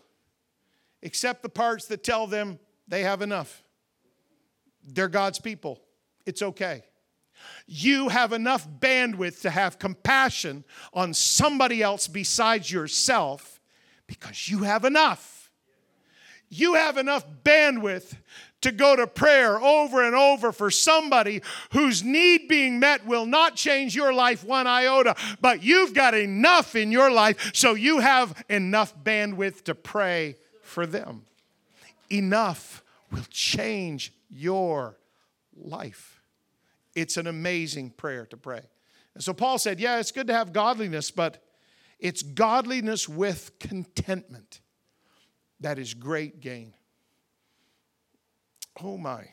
except 1.02 1.42
the 1.42 1.50
parts 1.50 1.88
that 1.88 2.04
tell 2.04 2.28
them 2.28 2.60
they 2.88 3.04
have 3.04 3.22
enough. 3.22 3.64
They're 4.84 5.08
God's 5.08 5.40
people. 5.40 5.82
It's 6.26 6.42
okay. 6.42 6.84
You 7.66 8.10
have 8.10 8.34
enough 8.34 8.68
bandwidth 8.68 9.42
to 9.42 9.50
have 9.50 9.80
compassion 9.80 10.64
on 10.94 11.14
somebody 11.14 11.82
else 11.82 12.08
besides 12.08 12.72
yourself 12.72 13.60
because 14.08 14.50
you 14.50 14.60
have 14.60 14.86
enough. 14.86 15.50
You 16.50 16.76
have 16.76 16.98
enough 16.98 17.26
bandwidth 17.44 18.14
to 18.62 18.72
go 18.72 18.96
to 18.96 19.08
prayer 19.08 19.60
over 19.60 20.06
and 20.06 20.16
over 20.16 20.52
for 20.52 20.70
somebody 20.72 21.42
whose 21.72 22.04
need 22.04 22.48
being 22.48 22.80
met 22.80 23.06
will 23.06 23.26
not 23.26 23.56
change 23.56 23.96
your 23.96 24.14
life 24.14 24.44
one 24.44 24.68
iota, 24.68 25.16
but 25.42 25.64
you've 25.64 25.94
got 25.94 26.14
enough 26.14 26.76
in 26.76 26.92
your 26.92 27.12
life 27.12 27.52
so 27.54 27.74
you 27.74 28.00
have 28.00 28.44
enough 28.50 28.94
bandwidth 29.04 29.64
to 29.64 29.76
pray 29.76 30.38
for 30.62 30.86
them. 30.86 31.24
Enough 32.10 32.84
will 33.12 33.26
change 33.30 34.14
your 34.30 34.98
life. 35.56 36.22
It's 36.96 37.18
an 37.18 37.28
amazing 37.28 37.92
prayer 37.92 38.26
to 38.28 38.38
pray. 38.38 38.62
And 39.14 39.24
so 39.24 39.34
Paul 39.34 39.58
said, 39.58 39.80
Yeah, 39.80 40.00
it's 40.00 40.12
good 40.12 40.28
to 40.28 40.34
have 40.34 40.54
godliness, 40.54 41.12
but 41.12 41.44
it's 42.00 42.22
godliness 42.22 43.08
with 43.08 43.60
contentment 43.60 44.62
that 45.60 45.78
is 45.78 45.94
great 45.94 46.42
gain. 46.42 46.74
Oh 48.82 48.98
my. 48.98 49.28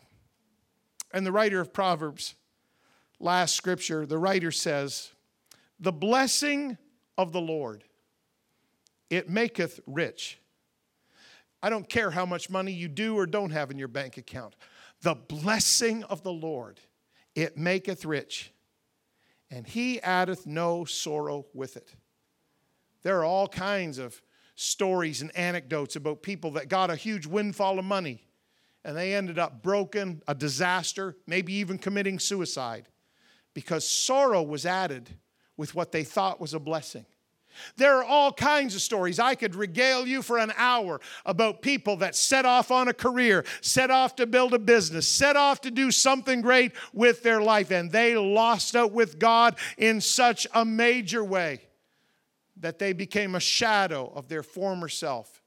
And 1.13 1.25
the 1.25 1.33
writer 1.33 1.61
of 1.61 1.73
Proverbs, 1.73 2.35
last 3.21 3.55
scripture, 3.55 4.07
the 4.07 4.19
writer 4.19 4.51
says, 4.51 5.13
The 5.79 5.93
blessing 5.93 6.77
of 7.17 7.33
the 7.33 7.41
Lord, 7.41 7.85
it 9.11 9.29
maketh 9.29 9.81
rich. 9.87 10.39
I 11.63 11.71
don't 11.71 11.89
care 11.89 12.11
how 12.11 12.27
much 12.27 12.51
money 12.51 12.73
you 12.73 12.89
do 12.89 13.17
or 13.17 13.27
don't 13.27 13.51
have 13.51 13.71
in 13.71 13.79
your 13.79 13.89
bank 13.89 14.17
account. 14.17 14.55
The 15.03 15.15
blessing 15.15 16.05
of 16.05 16.23
the 16.23 16.33
Lord, 16.33 16.81
it 17.35 17.57
maketh 17.57 18.05
rich, 18.05 18.53
and 19.51 19.67
he 19.67 20.01
addeth 20.01 20.47
no 20.47 20.85
sorrow 20.85 21.47
with 21.55 21.77
it. 21.77 21.95
There 23.03 23.19
are 23.21 23.25
all 23.25 23.49
kinds 23.49 23.99
of 23.99 24.21
stories 24.57 25.23
and 25.23 25.35
anecdotes 25.37 25.97
about 25.97 26.23
people 26.23 26.51
that 26.53 26.69
got 26.69 26.91
a 26.91 26.97
huge 26.97 27.27
windfall 27.27 27.79
of 27.79 27.85
money 27.85 28.28
and 28.89 28.97
they 28.97 29.15
ended 29.15 29.39
up 29.39 29.63
broken, 29.63 30.23
a 30.27 30.35
disaster, 30.35 31.15
maybe 31.27 31.53
even 31.53 31.77
committing 31.77 32.19
suicide 32.19 32.89
because 33.53 33.87
sorrow 33.87 34.43
was 34.43 34.65
added 34.65 35.11
with 35.59 35.75
what 35.75 35.93
they 35.93 36.03
thought 36.03 36.41
was 36.41 36.55
a 36.55 36.59
blessing. 36.59 37.05
There 37.77 37.99
are 37.99 38.05
all 38.05 38.33
kinds 38.33 38.75
of 38.75 38.81
stories. 38.81 39.19
I 39.19 39.35
could 39.35 39.55
regale 39.55 40.07
you 40.07 40.23
for 40.23 40.39
an 40.39 40.55
hour 40.57 41.03
about 41.27 41.61
people 41.61 41.99
that 41.99 42.17
set 42.17 42.47
off 42.47 42.71
on 42.71 42.89
a 42.89 42.95
career, 42.95 43.45
set 43.61 43.91
off 43.91 44.17
to 44.17 44.27
build 44.27 44.55
a 44.55 44.59
business, 44.59 45.07
set 45.07 45.37
off 45.37 45.61
to 45.63 45.71
do 45.71 45.91
something 45.91 46.41
great 46.41 46.73
with 46.95 47.23
their 47.23 47.43
life, 47.43 47.71
and 47.71 47.93
they 47.93 48.17
lost 48.17 48.75
out 48.75 48.93
with 48.93 49.19
God 49.19 49.59
in 49.77 50.01
such 50.01 50.47
a 50.55 50.65
major 50.65 51.23
way 51.23 51.61
that 52.57 52.79
they 52.79 52.95
became 52.95 53.35
a 53.35 53.41
shadow 53.41 54.11
of 54.15 54.29
their 54.29 54.43
former 54.43 54.89
self 54.89 55.38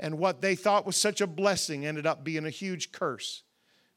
and 0.00 0.18
what 0.18 0.40
they 0.40 0.56
thought 0.56 0.84
was 0.84 0.96
such 0.96 1.20
a 1.20 1.26
blessing 1.26 1.86
ended 1.86 2.06
up 2.06 2.24
being 2.24 2.46
a 2.46 2.50
huge 2.50 2.90
curse 2.90 3.44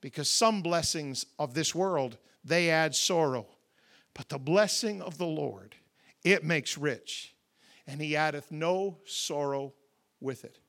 because 0.02 0.30
some 0.30 0.62
blessings 0.62 1.26
of 1.40 1.56
this 1.56 1.74
world 1.74 2.18
they 2.46 2.70
add 2.70 2.94
sorrow 2.94 3.48
but 4.14 4.30
the 4.30 4.38
blessing 4.38 5.02
of 5.02 5.18
the 5.18 5.26
lord 5.26 5.76
it 6.24 6.44
makes 6.44 6.78
rich 6.78 7.34
and 7.88 8.00
he 8.00 8.16
addeth 8.16 8.52
no 8.52 8.98
sorrow 9.06 9.74
with 10.20 10.44
it 10.44 10.60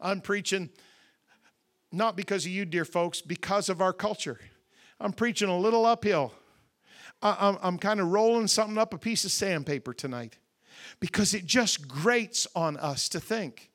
i'm 0.00 0.20
preaching 0.20 0.68
Not 1.92 2.16
because 2.16 2.44
of 2.44 2.52
you, 2.52 2.64
dear 2.64 2.84
folks, 2.84 3.20
because 3.20 3.68
of 3.68 3.80
our 3.80 3.92
culture. 3.92 4.38
I'm 4.98 5.12
preaching 5.12 5.48
a 5.48 5.58
little 5.58 5.86
uphill. 5.86 6.32
I'm, 7.22 7.78
kind 7.78 8.00
of 8.00 8.08
rolling 8.08 8.48
something 8.48 8.76
up 8.76 8.92
a 8.92 8.98
piece 8.98 9.24
of 9.24 9.32
sandpaper 9.32 9.94
tonight 9.94 10.36
because 11.00 11.34
it 11.34 11.46
just 11.46 11.88
grates 11.88 12.46
on 12.54 12.76
us 12.76 13.08
to 13.10 13.20
think 13.20 13.70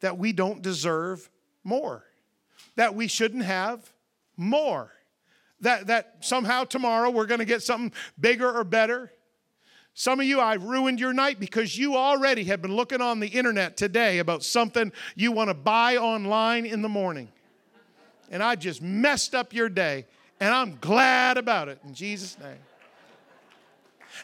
that 0.00 0.18
we 0.18 0.32
don't 0.32 0.62
deserve 0.62 1.30
more, 1.62 2.04
that 2.76 2.94
we 2.94 3.08
shouldn't 3.08 3.44
have 3.44 3.92
more, 4.36 4.92
that, 5.60 5.86
that 5.86 6.16
somehow 6.20 6.64
tomorrow 6.64 7.10
we're 7.10 7.26
going 7.26 7.40
to 7.40 7.46
get 7.46 7.62
something 7.62 7.92
bigger 8.18 8.50
or 8.50 8.64
better. 8.64 9.10
Some 9.94 10.18
of 10.18 10.26
you, 10.26 10.40
I've 10.40 10.64
ruined 10.64 10.98
your 10.98 11.12
night 11.12 11.38
because 11.38 11.78
you 11.78 11.96
already 11.96 12.44
have 12.44 12.60
been 12.60 12.74
looking 12.74 13.00
on 13.00 13.20
the 13.20 13.28
internet 13.28 13.76
today 13.76 14.18
about 14.18 14.42
something 14.42 14.92
you 15.14 15.30
want 15.30 15.50
to 15.50 15.54
buy 15.54 15.96
online 15.96 16.66
in 16.66 16.82
the 16.82 16.88
morning. 16.88 17.28
And 18.30 18.42
I 18.42 18.56
just 18.56 18.82
messed 18.82 19.34
up 19.34 19.52
your 19.52 19.68
day, 19.68 20.06
and 20.40 20.52
I'm 20.52 20.78
glad 20.80 21.38
about 21.38 21.68
it 21.68 21.78
in 21.86 21.94
Jesus' 21.94 22.36
name. 22.40 22.58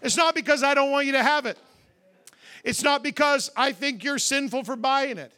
It's 0.03 0.17
not 0.17 0.35
because 0.35 0.63
I 0.63 0.75
don't 0.75 0.91
want 0.91 1.07
you 1.07 1.13
to 1.13 1.23
have 1.23 1.47
it. 1.47 1.57
It's 2.65 2.83
not 2.83 3.03
because 3.03 3.51
I 3.57 3.73
think 3.73 4.05
you're 4.05 4.19
sinful 4.19 4.65
for 4.65 4.77
buying 4.77 5.19
it. 5.19 5.33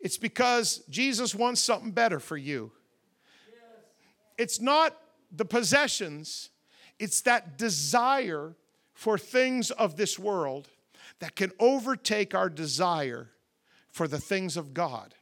It's 0.00 0.18
because 0.18 0.82
Jesus 0.88 1.34
wants 1.34 1.60
something 1.60 1.90
better 1.90 2.20
for 2.20 2.36
you. 2.36 2.72
It's 4.36 4.60
not 4.60 4.96
the 5.32 5.44
possessions, 5.44 6.50
it's 6.98 7.20
that 7.22 7.58
desire 7.58 8.54
for 8.94 9.18
things 9.18 9.70
of 9.72 9.96
this 9.96 10.18
world 10.18 10.68
that 11.18 11.34
can 11.34 11.52
overtake 11.58 12.34
our 12.34 12.48
desire 12.48 13.30
for 13.90 14.06
the 14.06 14.20
things 14.20 14.56
of 14.56 14.72
God. 14.72 15.14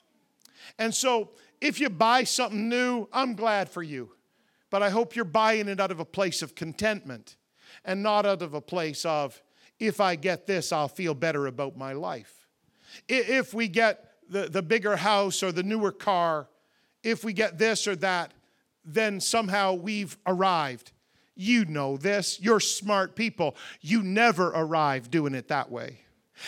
And 0.79 0.95
so, 0.95 1.31
if 1.61 1.81
you 1.81 1.89
buy 1.89 2.25
something 2.25 2.69
new, 2.69 3.09
I'm 3.13 3.35
glad 3.35 3.71
for 3.71 3.83
you. 3.83 4.11
But 4.71 4.83
I 4.83 4.91
hope 4.91 5.17
you're 5.17 5.25
buying 5.25 5.69
it 5.69 5.81
out 5.81 5.91
of 5.91 6.01
a 6.01 6.05
place 6.05 6.43
of 6.43 6.55
contentment 6.55 7.37
and 7.85 8.03
not 8.03 8.27
out 8.27 8.43
of 8.43 8.53
a 8.53 8.61
place 8.61 9.05
of, 9.05 9.41
if 9.79 10.01
I 10.01 10.17
get 10.17 10.47
this, 10.47 10.73
I'll 10.73 10.89
feel 10.89 11.15
better 11.15 11.47
about 11.47 11.77
my 11.77 11.93
life. 11.93 12.47
If 13.09 13.53
we 13.53 13.69
get 13.69 14.05
the, 14.29 14.49
the 14.49 14.63
bigger 14.63 14.97
house 14.97 15.43
or 15.43 15.53
the 15.53 15.63
newer 15.63 15.93
car, 15.93 16.49
if 17.03 17.25
we 17.25 17.33
get 17.33 17.59
this 17.59 17.87
or 17.87 17.97
that, 17.97 18.33
then 18.85 19.21
somehow 19.21 19.75
we've 19.75 20.17
arrived. 20.27 20.93
You 21.35 21.65
know 21.67 21.97
this. 21.97 22.41
You're 22.41 22.61
smart 22.61 23.15
people. 23.15 23.57
You 23.81 24.03
never 24.03 24.49
arrive 24.49 25.11
doing 25.11 25.35
it 25.35 25.49
that 25.49 25.71
way. 25.71 26.01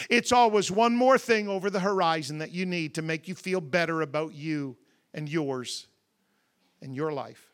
It's 0.09 0.33
always 0.33 0.71
one 0.71 0.95
more 0.95 1.19
thing 1.19 1.49
over 1.49 1.71
the 1.71 1.81
horizon 1.81 2.39
that 2.39 2.53
you 2.53 2.67
need 2.67 2.95
to 2.95 3.03
make 3.03 3.29
you 3.29 3.35
feel 3.35 3.61
better 3.61 4.03
about 4.03 4.35
you 4.35 4.77
and 5.15 5.29
yours 5.29 5.87
and 6.81 6.95
your 6.95 7.13
life. 7.13 7.53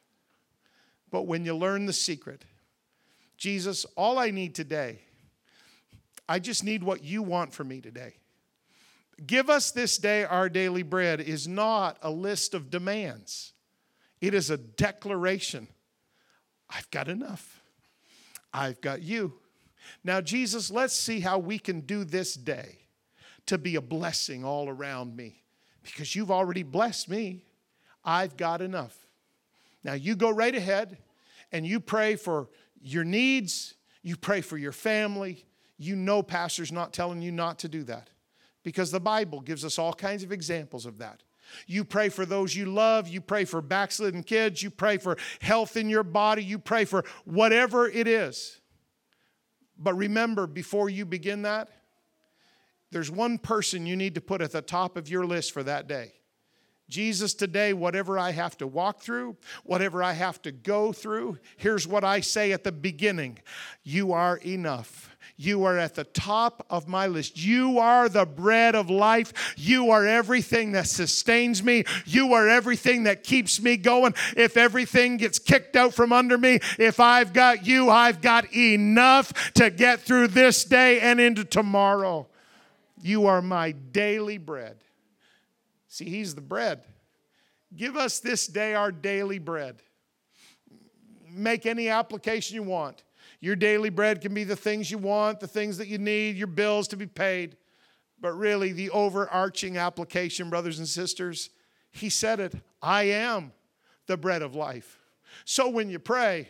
But 1.11 1.22
when 1.22 1.45
you 1.45 1.55
learn 1.55 1.87
the 1.87 1.93
secret, 1.93 2.45
Jesus, 3.37 3.85
all 3.97 4.18
I 4.18 4.31
need 4.31 4.55
today, 4.55 5.01
I 6.29 6.39
just 6.39 6.64
need 6.64 6.83
what 6.83 7.05
you 7.05 7.22
want 7.22 7.53
for 7.53 7.64
me 7.64 7.81
today. 7.81 8.14
Give 9.27 9.49
us 9.49 9.70
this 9.70 9.99
day 9.99 10.25
our 10.25 10.49
daily 10.49 10.83
bread 10.83 11.20
is 11.20 11.47
not 11.47 11.99
a 12.03 12.11
list 12.11 12.55
of 12.55 12.70
demands, 12.70 13.53
it 14.20 14.35
is 14.35 14.51
a 14.51 14.57
declaration. 14.57 15.68
I've 16.70 16.91
got 16.91 17.09
enough. 17.09 17.62
I've 18.53 18.81
got 18.81 19.03
you. 19.03 19.35
Now, 20.03 20.20
Jesus, 20.20 20.70
let's 20.70 20.97
see 20.97 21.20
how 21.20 21.39
we 21.39 21.59
can 21.59 21.81
do 21.81 22.05
this 22.05 22.35
day 22.35 22.79
to 23.47 23.59
be 23.59 23.77
a 23.77 23.81
blessing 23.81 24.45
all 24.45 24.68
around 24.68 25.14
me 25.14 25.43
because 25.83 26.16
you've 26.16 26.31
already 26.31 26.62
blessed 26.62 27.09
me. 27.09 27.43
I've 28.05 28.37
got 28.37 28.62
enough. 28.62 28.97
Now, 29.83 29.93
you 29.93 30.16
go 30.16 30.31
right 30.31 30.55
ahead 30.55 30.99
and 31.53 31.66
you 31.66 31.81
pray 31.81 32.16
for 32.16 32.49
your 32.81 33.05
needs, 33.05 33.75
you 34.03 34.16
pray 34.16 34.41
for 34.41 34.57
your 34.57 34.72
family. 34.72 35.45
You 35.77 35.97
know, 35.97 36.22
Pastor's 36.22 36.72
not 36.72 36.93
telling 36.93 37.22
you 37.22 37.33
not 37.33 37.59
to 37.61 37.68
do 37.68 37.83
that 37.85 38.11
because 38.62 38.91
the 38.91 39.01
Bible 39.01 39.41
gives 39.41 39.64
us 39.64 39.79
all 39.79 39.93
kinds 39.93 40.22
of 40.22 40.33
examples 40.33 40.87
of 40.87 40.99
that. 40.99 41.22
You 41.66 41.85
pray 41.85 42.09
for 42.09 42.25
those 42.25 42.55
you 42.55 42.66
love. 42.66 43.09
You 43.09 43.20
pray 43.20 43.45
for 43.45 43.61
backslidden 43.61 44.22
kids. 44.22 44.62
You 44.62 44.70
pray 44.70 44.97
for 44.97 45.16
health 45.41 45.77
in 45.77 45.89
your 45.89 46.03
body. 46.03 46.43
You 46.43 46.59
pray 46.59 46.85
for 46.85 47.05
whatever 47.25 47.87
it 47.89 48.09
is. 48.09 48.61
But 49.79 49.95
remember, 49.95 50.47
before 50.47 50.89
you 50.89 51.05
begin 51.05 51.43
that, 51.43 51.68
there's 52.91 53.11
one 53.11 53.39
person 53.39 53.87
you 53.87 53.97
need 53.97 54.14
to 54.14 54.20
put 54.20 54.41
at 54.41 54.53
the 54.53 54.62
top 54.62 54.97
of 54.97 55.09
your 55.09 55.27
list 55.27 55.53
for 55.53 55.62
that 55.64 55.89
day. 55.89 56.12
Jesus, 56.89 57.32
today, 57.32 57.72
whatever 57.72 58.18
I 58.18 58.32
have 58.32 58.59
to 58.59 58.66
walk 58.66 59.01
through, 59.01 59.37
whatever 59.64 60.03
I 60.03 60.12
have 60.12 60.43
to 60.43 60.53
go 60.53 60.93
through, 60.93 61.39
here's 61.57 61.87
what 61.87 62.05
I 62.05 62.20
say 62.20 62.53
at 62.53 62.64
the 62.64 62.72
beginning 62.72 63.39
You 63.82 64.12
are 64.12 64.37
enough. 64.39 65.11
You 65.37 65.64
are 65.64 65.78
at 65.78 65.95
the 65.95 66.05
top 66.05 66.64
of 66.70 66.87
my 66.87 67.07
list. 67.07 67.43
You 67.43 67.78
are 67.78 68.09
the 68.09 68.26
bread 68.26 68.76
of 68.76 68.89
life. 68.89 69.55
You 69.57 69.91
are 69.91 70.07
everything 70.07 70.72
that 70.72 70.87
sustains 70.87 71.62
me. 71.62 71.85
You 72.05 72.35
are 72.35 72.49
everything 72.49 73.05
that 73.05 73.24
keeps 73.24 73.61
me 73.61 73.76
going. 73.76 74.14
If 74.37 74.57
everything 74.57 75.16
gets 75.16 75.39
kicked 75.39 75.74
out 75.74 75.93
from 75.93 76.12
under 76.12 76.39
me, 76.39 76.61
if 76.78 77.01
I've 77.01 77.32
got 77.32 77.66
you, 77.66 77.91
I've 77.91 78.20
got 78.20 78.55
enough 78.55 79.53
to 79.55 79.70
get 79.70 80.01
through 80.01 80.28
this 80.28 80.64
day 80.64 81.01
and 81.01 81.18
into 81.18 81.45
tomorrow. 81.45 82.28
You 83.01 83.26
are 83.26 83.43
my 83.43 83.72
daily 83.72 84.39
bread. 84.39 84.76
See, 85.95 86.07
He's 86.07 86.35
the 86.35 86.41
bread. 86.41 86.83
Give 87.77 87.97
us 87.97 88.19
this 88.19 88.49
day 88.49 88.75
our 88.75 88.91
daily 88.91 89.39
bread. 89.39 89.77
Make 91.31 91.67
any 91.67 91.89
application 91.89 92.57
you 92.57 92.65
want. 92.65 93.05
Your 93.39 93.55
daily 93.55 93.91
bread 93.91 94.21
can 94.21 94.35
be 94.35 94.43
the 94.43 94.57
things 94.57 94.91
you 94.91 94.99
want, 94.99 95.39
the 95.39 95.47
things 95.47 95.79
that 95.79 95.87
you 95.87 95.99
need, 95.99 96.35
your 96.35 96.49
bills 96.49 96.89
to 96.89 96.97
be 96.97 97.07
paid. 97.07 97.57
But 98.21 98.33
really, 98.33 98.73
the 98.73 98.91
overarching 98.91 99.77
application, 99.77 100.51
brothers 100.51 100.81
and 100.81 100.89
sisters, 100.89 101.51
he 101.93 102.09
said 102.09 102.41
it 102.41 102.57
I 102.83 103.05
am 103.05 103.53
the 104.09 104.17
bread 104.17 104.43
of 104.43 104.57
life. 104.57 104.99
So 105.45 105.68
when 105.68 105.91
you 105.91 105.99
pray, 105.99 106.49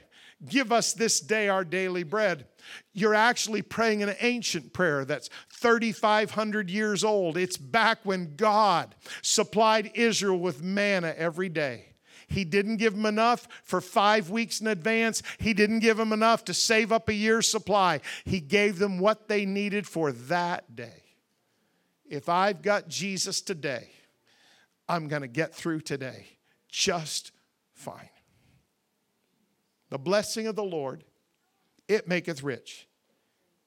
give 0.48 0.72
us 0.72 0.92
this 0.92 1.20
day 1.20 1.48
our 1.48 1.64
daily 1.64 2.02
bread, 2.02 2.46
you're 2.92 3.14
actually 3.14 3.62
praying 3.62 4.02
an 4.02 4.14
ancient 4.20 4.72
prayer 4.72 5.04
that's 5.04 5.30
3,500 5.52 6.70
years 6.70 7.04
old. 7.04 7.36
It's 7.36 7.56
back 7.56 7.98
when 8.04 8.36
God 8.36 8.94
supplied 9.22 9.90
Israel 9.94 10.38
with 10.38 10.62
manna 10.62 11.14
every 11.16 11.48
day. 11.48 11.94
He 12.26 12.44
didn't 12.44 12.78
give 12.78 12.94
them 12.94 13.06
enough 13.06 13.46
for 13.62 13.80
five 13.80 14.30
weeks 14.30 14.60
in 14.60 14.66
advance. 14.66 15.22
He 15.38 15.54
didn't 15.54 15.80
give 15.80 15.96
them 15.96 16.12
enough 16.12 16.44
to 16.46 16.54
save 16.54 16.90
up 16.90 17.08
a 17.08 17.14
year's 17.14 17.48
supply. 17.48 18.00
He 18.24 18.40
gave 18.40 18.78
them 18.78 18.98
what 18.98 19.28
they 19.28 19.44
needed 19.44 19.86
for 19.86 20.10
that 20.12 20.74
day. 20.74 21.02
If 22.06 22.28
I've 22.28 22.62
got 22.62 22.88
Jesus 22.88 23.40
today, 23.40 23.90
I'm 24.88 25.08
going 25.08 25.22
to 25.22 25.28
get 25.28 25.54
through 25.54 25.80
today 25.80 26.26
just 26.68 27.32
fine. 27.72 28.08
The 29.90 29.98
blessing 29.98 30.46
of 30.46 30.56
the 30.56 30.64
Lord, 30.64 31.04
it 31.88 32.08
maketh 32.08 32.42
rich. 32.42 32.88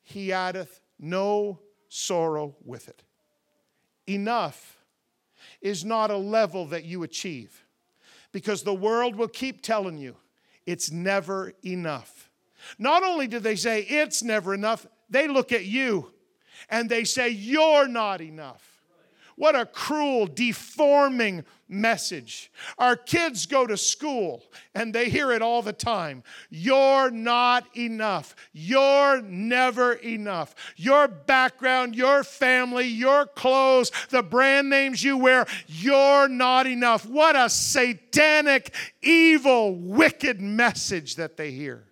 He 0.04 0.32
addeth 0.32 0.82
no 1.00 1.60
sorrow 1.90 2.56
with 2.64 2.88
it. 2.90 3.04
Enough 4.08 4.78
is 5.62 5.86
not 5.86 6.12
a 6.12 6.18
level 6.18 6.66
that 6.68 6.86
you 6.86 7.04
achieve 7.04 7.66
because 8.32 8.64
the 8.64 8.74
world 8.74 9.16
will 9.16 9.28
keep 9.28 9.62
telling 9.62 9.98
you 9.98 10.16
it's 10.66 10.92
never 10.92 11.54
enough. 11.66 12.30
Not 12.78 13.04
only 13.04 13.28
do 13.28 13.40
they 13.40 13.56
say 13.56 13.82
it's 13.82 14.24
never 14.24 14.54
enough, 14.54 14.86
they 15.10 15.28
look 15.28 15.52
at 15.52 15.66
you 15.66 16.12
and 16.70 16.90
they 16.90 17.04
say 17.04 17.30
you're 17.30 17.88
not 17.88 18.22
enough. 18.22 18.64
What 19.36 19.56
a 19.56 19.66
cruel, 19.66 20.26
deforming 20.26 21.46
message. 21.70 22.52
Our 22.78 22.96
kids 22.96 23.46
go 23.46 23.68
to 23.68 23.78
school 23.78 24.44
and 24.74 24.94
they 24.94 25.10
hear 25.10 25.32
it 25.32 25.42
all 25.42 25.62
the 25.62 25.74
time. 25.74 26.24
You're 26.50 27.12
not 27.12 27.66
enough. 27.78 28.36
You're 28.54 29.22
never 29.22 29.94
enough. 29.94 30.56
Your 30.76 31.08
background, 31.08 31.96
your 31.96 32.24
family, 32.24 32.88
your 32.88 33.26
clothes, 33.26 33.92
the 34.10 34.24
brand 34.24 34.70
names 34.70 35.04
you 35.04 35.18
wear, 35.18 35.46
you're 35.68 36.28
not 36.28 36.68
enough. 36.68 37.06
What 37.06 37.36
a 37.36 37.50
satanic, 37.50 38.74
evil, 39.02 39.76
wicked 39.76 40.40
message 40.40 41.16
that 41.16 41.38
they 41.38 41.52
hear. 41.52 41.84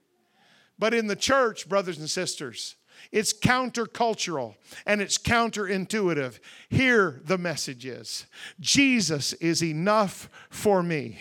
But 0.78 0.94
in 0.94 1.08
the 1.08 1.16
church, 1.16 1.70
brothers 1.70 2.00
and 2.00 2.10
sisters, 2.10 2.76
It's 3.16 3.32
countercultural 3.32 4.56
and 4.86 5.02
it's 5.02 5.18
counterintuitive. 5.18 6.40
Here, 6.70 7.22
the 7.24 7.38
message 7.38 7.86
is 7.86 8.26
Jesus 8.60 9.32
is 9.34 9.64
enough 9.64 10.30
for 10.50 10.84
me. 10.84 11.18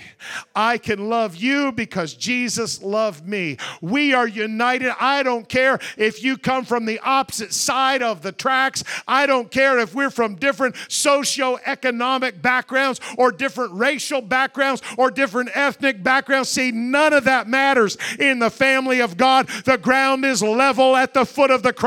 I 0.57 0.79
can 0.79 1.09
love 1.09 1.37
you 1.37 1.71
because 1.71 2.15
Jesus 2.15 2.83
loved 2.83 3.29
me. 3.29 3.59
We 3.81 4.13
are 4.13 4.27
united. 4.27 4.93
I 4.99 5.23
don't 5.23 5.49
care 5.49 5.79
if 5.97 6.25
you 6.25 6.37
come 6.37 6.65
from 6.65 6.85
the 6.85 6.99
opposite 6.99 7.53
side 7.53 8.03
of 8.03 8.23
the 8.23 8.33
tracks. 8.33 8.83
I 9.07 9.27
don't 9.27 9.53
care 9.53 9.79
if 9.79 9.95
we're 9.95 10.11
from 10.11 10.35
different 10.35 10.75
socio-economic 10.89 12.43
backgrounds 12.43 13.01
or 13.17 13.31
different 13.31 13.73
racial 13.75 14.21
backgrounds 14.21 14.83
or 14.99 15.13
different 15.13 15.51
ethnic 15.55 16.03
backgrounds. 16.03 16.49
See, 16.49 16.73
none 16.73 17.13
of 17.13 17.23
that 17.23 17.47
matters 17.47 17.97
in 18.19 18.41
the 18.41 18.51
family 18.51 18.99
of 18.99 19.17
God. 19.17 19.47
The 19.65 19.79
ground 19.79 20.25
is 20.25 20.43
level 20.43 20.97
at 20.97 21.15
the 21.15 21.25
foot 21.25 21.53
of 21.53 21.63
the 21.63 21.73
cross, 21.73 21.84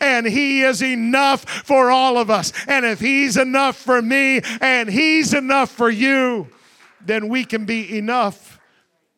and 0.00 0.26
He 0.26 0.62
is 0.62 0.82
enough 0.82 1.44
for 1.44 1.90
all 1.90 2.18
of 2.18 2.30
us. 2.30 2.52
And 2.66 2.84
if 2.84 3.00
He's 3.00 3.36
enough 3.36 3.76
for 3.76 4.02
me 4.02 4.40
and 4.60 4.88
He's 4.88 5.34
enough 5.34 5.70
for 5.70 5.90
you, 5.90 6.48
then 7.04 7.28
we 7.28 7.44
can 7.44 7.64
be 7.64 7.96
enough 7.96 8.58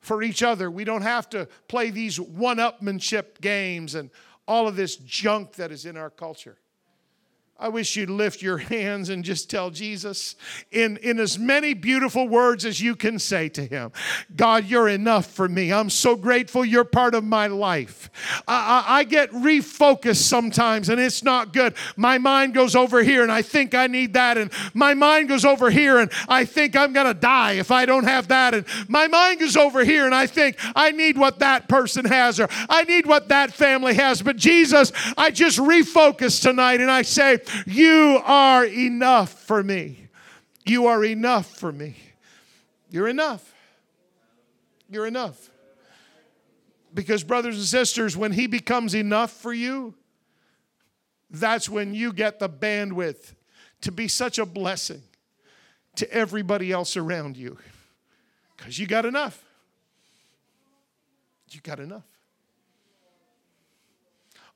for 0.00 0.22
each 0.22 0.42
other. 0.42 0.70
We 0.70 0.84
don't 0.84 1.02
have 1.02 1.28
to 1.30 1.48
play 1.68 1.90
these 1.90 2.18
one 2.18 2.58
upmanship 2.58 3.40
games 3.40 3.94
and 3.94 4.10
all 4.46 4.66
of 4.66 4.76
this 4.76 4.96
junk 4.96 5.52
that 5.54 5.70
is 5.70 5.84
in 5.84 5.96
our 5.96 6.10
culture. 6.10 6.58
I 7.60 7.68
wish 7.70 7.96
you'd 7.96 8.08
lift 8.08 8.40
your 8.40 8.58
hands 8.58 9.08
and 9.08 9.24
just 9.24 9.50
tell 9.50 9.70
Jesus 9.70 10.36
in, 10.70 10.96
in 10.98 11.18
as 11.18 11.40
many 11.40 11.74
beautiful 11.74 12.28
words 12.28 12.64
as 12.64 12.80
you 12.80 12.94
can 12.94 13.18
say 13.18 13.48
to 13.48 13.64
him 13.64 13.90
God, 14.36 14.66
you're 14.66 14.88
enough 14.88 15.26
for 15.26 15.48
me. 15.48 15.72
I'm 15.72 15.90
so 15.90 16.14
grateful 16.14 16.64
you're 16.64 16.84
part 16.84 17.16
of 17.16 17.24
my 17.24 17.48
life. 17.48 18.10
I, 18.46 18.84
I, 18.86 18.98
I 18.98 19.04
get 19.04 19.32
refocused 19.32 20.22
sometimes 20.22 20.88
and 20.88 21.00
it's 21.00 21.24
not 21.24 21.52
good. 21.52 21.74
My 21.96 22.16
mind 22.16 22.54
goes 22.54 22.76
over 22.76 23.02
here 23.02 23.24
and 23.24 23.32
I 23.32 23.42
think 23.42 23.74
I 23.74 23.88
need 23.88 24.12
that. 24.12 24.38
And 24.38 24.52
my 24.72 24.94
mind 24.94 25.28
goes 25.28 25.44
over 25.44 25.68
here 25.68 25.98
and 25.98 26.12
I 26.28 26.44
think 26.44 26.76
I'm 26.76 26.92
going 26.92 27.08
to 27.08 27.14
die 27.14 27.54
if 27.54 27.72
I 27.72 27.86
don't 27.86 28.04
have 28.04 28.28
that. 28.28 28.54
And 28.54 28.66
my 28.86 29.08
mind 29.08 29.40
goes 29.40 29.56
over 29.56 29.84
here 29.84 30.06
and 30.06 30.14
I 30.14 30.28
think 30.28 30.58
I 30.76 30.92
need 30.92 31.18
what 31.18 31.40
that 31.40 31.68
person 31.68 32.04
has 32.04 32.38
or 32.38 32.48
I 32.68 32.84
need 32.84 33.04
what 33.04 33.30
that 33.30 33.52
family 33.52 33.94
has. 33.94 34.22
But 34.22 34.36
Jesus, 34.36 34.92
I 35.16 35.32
just 35.32 35.58
refocus 35.58 36.40
tonight 36.40 36.80
and 36.80 36.90
I 36.90 37.02
say, 37.02 37.40
you 37.66 38.20
are 38.24 38.64
enough 38.64 39.32
for 39.32 39.62
me. 39.62 40.08
You 40.64 40.86
are 40.86 41.04
enough 41.04 41.46
for 41.56 41.72
me. 41.72 41.96
You're 42.90 43.08
enough. 43.08 43.54
You're 44.88 45.06
enough. 45.06 45.50
Because, 46.92 47.22
brothers 47.22 47.56
and 47.56 47.64
sisters, 47.64 48.16
when 48.16 48.32
He 48.32 48.46
becomes 48.46 48.94
enough 48.94 49.30
for 49.30 49.52
you, 49.52 49.94
that's 51.30 51.68
when 51.68 51.94
you 51.94 52.12
get 52.12 52.38
the 52.38 52.48
bandwidth 52.48 53.34
to 53.82 53.92
be 53.92 54.08
such 54.08 54.38
a 54.38 54.46
blessing 54.46 55.02
to 55.96 56.10
everybody 56.12 56.72
else 56.72 56.96
around 56.96 57.36
you. 57.36 57.58
Because 58.56 58.78
you 58.78 58.86
got 58.86 59.04
enough. 59.04 59.44
You 61.50 61.60
got 61.60 61.80
enough. 61.80 62.04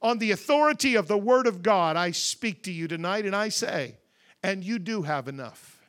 On 0.02 0.18
the 0.18 0.32
authority 0.32 0.96
of 0.96 1.06
the 1.06 1.16
Word 1.16 1.46
of 1.46 1.62
God, 1.62 1.96
I 1.96 2.10
speak 2.10 2.64
to 2.64 2.72
you 2.72 2.88
tonight 2.88 3.24
and 3.24 3.36
I 3.36 3.48
say, 3.48 3.96
and 4.42 4.64
you 4.64 4.78
do 4.78 5.02
have 5.02 5.28
enough. 5.28 5.81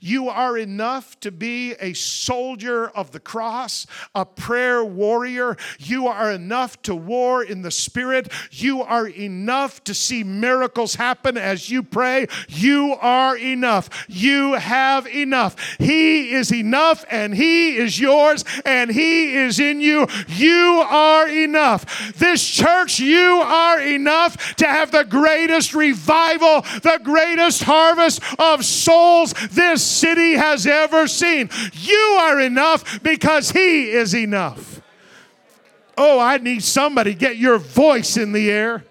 You 0.00 0.28
are 0.28 0.56
enough 0.56 1.18
to 1.20 1.30
be 1.30 1.72
a 1.80 1.92
soldier 1.92 2.88
of 2.88 3.10
the 3.10 3.20
cross, 3.20 3.86
a 4.14 4.24
prayer 4.24 4.84
warrior. 4.84 5.56
You 5.78 6.06
are 6.08 6.30
enough 6.30 6.80
to 6.82 6.94
war 6.94 7.42
in 7.42 7.62
the 7.62 7.70
spirit. 7.70 8.32
You 8.50 8.82
are 8.82 9.06
enough 9.06 9.82
to 9.84 9.94
see 9.94 10.24
miracles 10.24 10.94
happen 10.94 11.36
as 11.36 11.70
you 11.70 11.82
pray. 11.82 12.26
You 12.48 12.96
are 13.00 13.36
enough. 13.36 14.06
You 14.08 14.54
have 14.54 15.06
enough. 15.06 15.56
He 15.78 16.32
is 16.32 16.52
enough 16.52 17.04
and 17.10 17.34
He 17.34 17.76
is 17.76 17.98
yours 17.98 18.44
and 18.64 18.90
He 18.90 19.34
is 19.34 19.58
in 19.58 19.80
you. 19.80 20.06
You 20.28 20.84
are 20.88 21.28
enough. 21.28 22.14
This 22.16 22.46
church, 22.46 22.98
you 22.98 23.42
are 23.44 23.80
enough 23.80 24.56
to 24.56 24.66
have 24.66 24.90
the 24.90 25.04
greatest 25.04 25.74
revival, 25.74 26.62
the 26.82 27.00
greatest 27.02 27.64
harvest 27.64 28.22
of 28.38 28.64
souls. 28.64 29.34
This 29.50 29.73
this 29.74 29.82
city 29.82 30.34
has 30.34 30.68
ever 30.68 31.08
seen. 31.08 31.50
You 31.72 32.18
are 32.20 32.40
enough 32.40 33.02
because 33.02 33.50
He 33.50 33.90
is 33.90 34.14
enough. 34.14 34.80
Oh, 35.98 36.20
I 36.20 36.38
need 36.38 36.62
somebody 36.62 37.12
get 37.12 37.38
your 37.38 37.58
voice 37.58 38.16
in 38.16 38.30
the 38.30 38.52
air. 38.52 38.84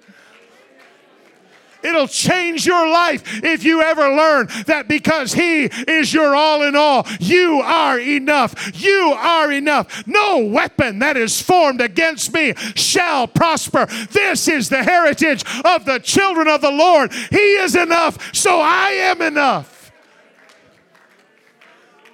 It'll 1.84 2.08
change 2.08 2.66
your 2.66 2.90
life 2.90 3.44
if 3.44 3.64
you 3.64 3.82
ever 3.82 4.10
learn 4.10 4.48
that 4.68 4.90
because 4.90 5.32
He 5.34 5.66
is 5.66 6.14
your 6.14 6.36
all 6.36 6.64
in 6.64 6.76
all, 6.76 7.08
you 7.22 7.62
are 7.62 7.98
enough. 7.98 8.82
You 8.82 9.16
are 9.18 9.54
enough. 9.54 10.06
No 10.06 10.40
weapon 10.46 11.00
that 11.00 11.16
is 11.16 11.42
formed 11.42 11.80
against 11.80 12.34
me 12.34 12.56
shall 12.76 13.26
prosper. 13.28 13.86
This 14.12 14.50
is 14.50 14.68
the 14.68 14.84
heritage 14.84 15.46
of 15.64 15.86
the 15.86 16.00
children 16.00 16.50
of 16.50 16.60
the 16.60 16.72
Lord. 16.72 17.14
He 17.14 17.56
is 17.56 17.74
enough, 17.74 18.36
so 18.36 18.60
I 18.60 18.90
am 18.90 19.22
enough. 19.22 19.73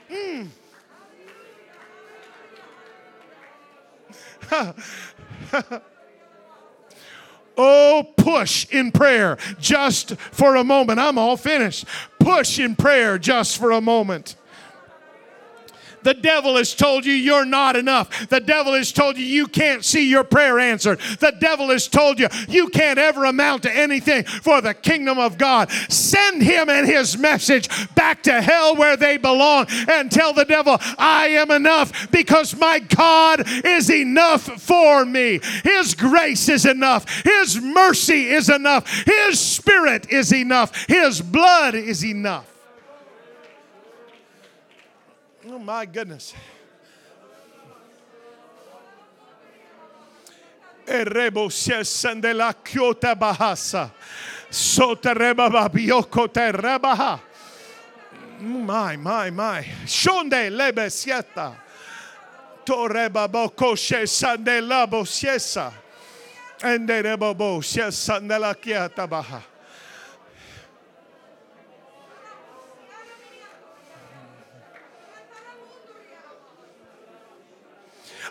Mm. 0.09 0.47
oh, 7.57 8.07
push 8.17 8.67
in 8.71 8.91
prayer 8.91 9.37
just 9.59 10.15
for 10.15 10.55
a 10.55 10.63
moment. 10.63 10.99
I'm 10.99 11.17
all 11.17 11.37
finished. 11.37 11.85
Push 12.19 12.59
in 12.59 12.75
prayer 12.75 13.17
just 13.17 13.57
for 13.57 13.71
a 13.71 13.81
moment. 13.81 14.35
The 16.03 16.13
devil 16.13 16.57
has 16.57 16.73
told 16.73 17.05
you 17.05 17.13
you're 17.13 17.45
not 17.45 17.75
enough. 17.75 18.27
The 18.29 18.39
devil 18.39 18.73
has 18.73 18.91
told 18.91 19.17
you 19.17 19.25
you 19.25 19.47
can't 19.47 19.83
see 19.83 20.09
your 20.09 20.23
prayer 20.23 20.59
answered. 20.59 20.99
The 21.19 21.35
devil 21.39 21.69
has 21.69 21.87
told 21.87 22.19
you 22.19 22.27
you 22.47 22.69
can't 22.69 22.99
ever 22.99 23.25
amount 23.25 23.63
to 23.63 23.75
anything 23.75 24.23
for 24.23 24.61
the 24.61 24.73
kingdom 24.73 25.17
of 25.19 25.37
God. 25.37 25.71
Send 25.89 26.41
him 26.41 26.69
and 26.69 26.87
his 26.87 27.17
message 27.17 27.69
back 27.95 28.23
to 28.23 28.41
hell 28.41 28.75
where 28.75 28.97
they 28.97 29.17
belong 29.17 29.67
and 29.87 30.11
tell 30.11 30.33
the 30.33 30.45
devil, 30.45 30.77
I 30.97 31.27
am 31.29 31.51
enough 31.51 32.11
because 32.11 32.55
my 32.55 32.79
God 32.79 33.43
is 33.65 33.89
enough 33.89 34.43
for 34.61 35.05
me. 35.05 35.39
His 35.63 35.95
grace 35.95 36.49
is 36.49 36.65
enough. 36.65 37.23
His 37.23 37.59
mercy 37.61 38.29
is 38.29 38.49
enough. 38.49 38.87
His 39.05 39.39
spirit 39.39 40.09
is 40.09 40.31
enough. 40.31 40.85
His 40.87 41.21
blood 41.21 41.75
is 41.75 42.05
enough. 42.05 42.58
Oh 45.59 45.61
my 45.61 45.85
goodness. 45.85 46.33
La 50.87 52.53
kyota. 52.53 53.89
My, 58.39 58.95
my, 58.95 59.29
my. 59.31 59.65
Shonde 59.85 60.49
lebe 60.49 60.89
sieta. 60.89 61.53
Toreba 62.65 63.27
boko 63.29 63.75
she 63.75 64.05
sandela 64.05 64.89
bo 64.89 65.03
siesa. 65.03 65.73
Ende 66.63 67.03
rebo 67.03 67.35
bo 67.37 67.59
she 67.59 67.81
sandela 67.81 68.55
kiata 68.55 69.09
baha. 69.09 69.43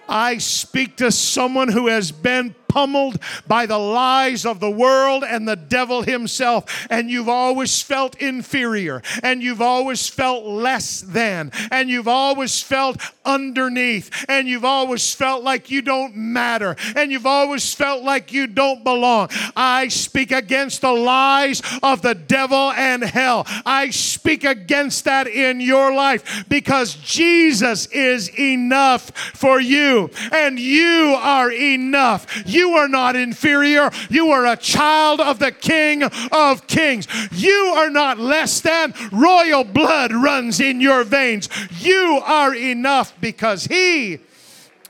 I 0.09 0.39
speak 0.39 0.97
to 0.97 1.13
someone 1.13 1.69
who 1.69 1.89
has 1.89 2.11
been 2.11 2.55
pummeled 2.79 3.19
by 3.49 3.67
the 3.67 3.77
lies 3.77 4.47
of 4.47 4.61
the 4.61 4.71
world 4.71 5.25
and 5.25 5.49
the 5.49 5.57
devil 5.57 6.03
himself, 6.03 6.87
and 6.89 7.11
you've 7.11 7.29
always 7.29 7.83
felt 7.83 8.15
inferior, 8.23 9.03
and 9.25 9.43
you've 9.43 9.61
always 9.61 10.09
felt 10.09 10.45
less 10.45 11.01
than, 11.01 11.51
and 11.73 11.91
you've 11.91 12.07
always 12.07 12.63
felt 12.63 12.97
underneath, 13.25 14.25
and 14.29 14.47
you've 14.47 14.65
always 14.65 15.13
felt 15.13 15.43
like 15.43 15.73
you 15.73 15.83
don't 15.83 16.15
matter, 16.15 16.77
and 16.95 17.11
you've 17.11 17.27
always 17.27 17.75
felt 17.75 18.05
like 18.05 18.33
you 18.33 18.47
don't 18.47 18.85
belong. 18.85 19.29
I 19.57 19.89
speak 19.89 20.31
against 20.31 20.81
the 20.81 20.93
lies 20.93 21.61
of 21.83 22.01
the 22.03 22.15
devil 22.15 22.71
and 22.71 23.03
hell. 23.03 23.45
I 23.67 23.91
speak 23.91 24.45
against 24.45 25.05
that 25.05 25.27
in 25.27 25.61
your 25.61 25.93
life 25.93 26.45
because 26.49 26.95
Jesus 26.95 27.87
is 27.87 28.31
enough 28.39 29.11
for 29.35 29.61
you, 29.61 30.11
and 30.31 30.61
you 30.61 31.17
are 31.19 31.51
enough. 31.51 32.27
You 32.47 32.68
you 32.69 32.75
are 32.75 32.89
not 32.89 33.17
inferior. 33.17 33.91
You 34.11 34.31
are 34.31 34.45
a 34.45 34.55
child 34.55 35.23
of 35.23 35.39
the 35.39 35.51
King 35.51 36.03
of 36.03 36.67
Kings. 36.67 37.09
You 37.33 37.73
are 37.79 37.89
not 37.89 38.19
less 38.19 38.61
than. 38.61 38.93
Royal 39.11 39.65
blood 39.65 40.13
runs 40.13 40.61
in 40.61 40.79
your 40.79 41.03
veins. 41.05 41.49
You 41.81 42.21
are 42.23 42.55
enough 42.55 43.15
because 43.23 43.65
He 43.65 44.19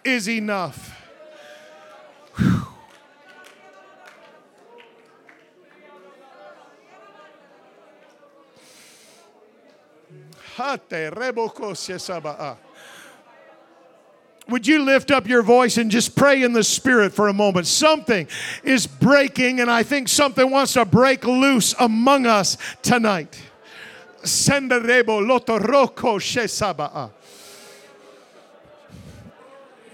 is 0.05 0.29
enough. 0.29 0.93
Hate 10.57 11.13
rebokos. 11.15 12.68
Would 14.49 14.67
you 14.67 14.83
lift 14.83 15.11
up 15.11 15.29
your 15.29 15.43
voice 15.43 15.77
and 15.77 15.91
just 15.91 16.17
pray 16.17 16.43
in 16.43 16.55
the 16.55 16.65
spirit 16.65 17.13
for 17.13 17.29
a 17.29 17.35
moment? 17.35 17.67
Something 17.67 18.27
is 18.65 18.87
breaking, 18.87 19.61
and 19.61 19.71
I 19.71 19.83
think 19.83 20.09
something 20.09 20.51
wants 20.51 20.73
to 20.73 20.87
break 20.87 21.25
loose 21.25 21.75
among 21.79 22.25
us 22.25 22.57
tonight. 22.81 23.39
Senderebo 24.23 25.21
lotoroko 25.21 26.19
shesaba'a. 26.19 27.11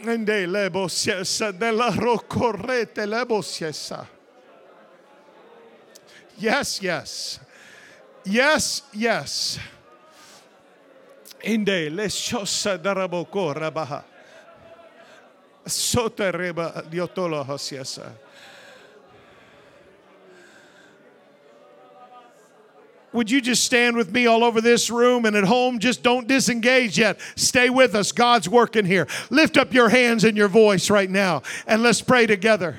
Ende 0.07 0.47
lebo 0.47 0.87
de 0.87 1.73
la 1.73 1.91
rocorrete 1.91 3.09
lebo 3.09 3.41
siesa. 3.41 4.07
Yes, 6.37 6.81
yes. 6.81 7.41
Yes, 8.25 8.83
yes. 8.93 9.59
Inde 11.43 11.91
le 11.91 12.07
shosa 12.07 12.79
daraboko 12.79 13.53
rabaha. 13.55 14.05
Sota 15.67 16.33
reba 16.33 16.85
diotolo 16.91 17.45
hosiesa. 17.45 18.13
Would 23.13 23.31
you 23.31 23.41
just 23.41 23.65
stand 23.65 23.97
with 23.97 24.11
me 24.11 24.27
all 24.27 24.43
over 24.43 24.61
this 24.61 24.91
room 24.91 25.25
and 25.25 25.37
at 25.37 25.45
home? 25.45 25.79
Just 25.79 26.03
don't 26.03 26.27
disengage 26.27 26.99
yet. 26.99 27.21
Stay 27.37 27.71
with 27.71 27.95
us. 27.95 28.11
God's 28.11 28.49
working 28.49 28.85
here. 28.85 29.07
Lift 29.31 29.57
up 29.57 29.73
your 29.73 29.89
hands 29.89 30.25
and 30.25 30.37
your 30.37 30.49
voice 30.49 30.91
right 30.91 31.09
now 31.09 31.43
and 31.69 31.81
let's 31.81 32.03
pray 32.03 32.27
together. 32.27 32.77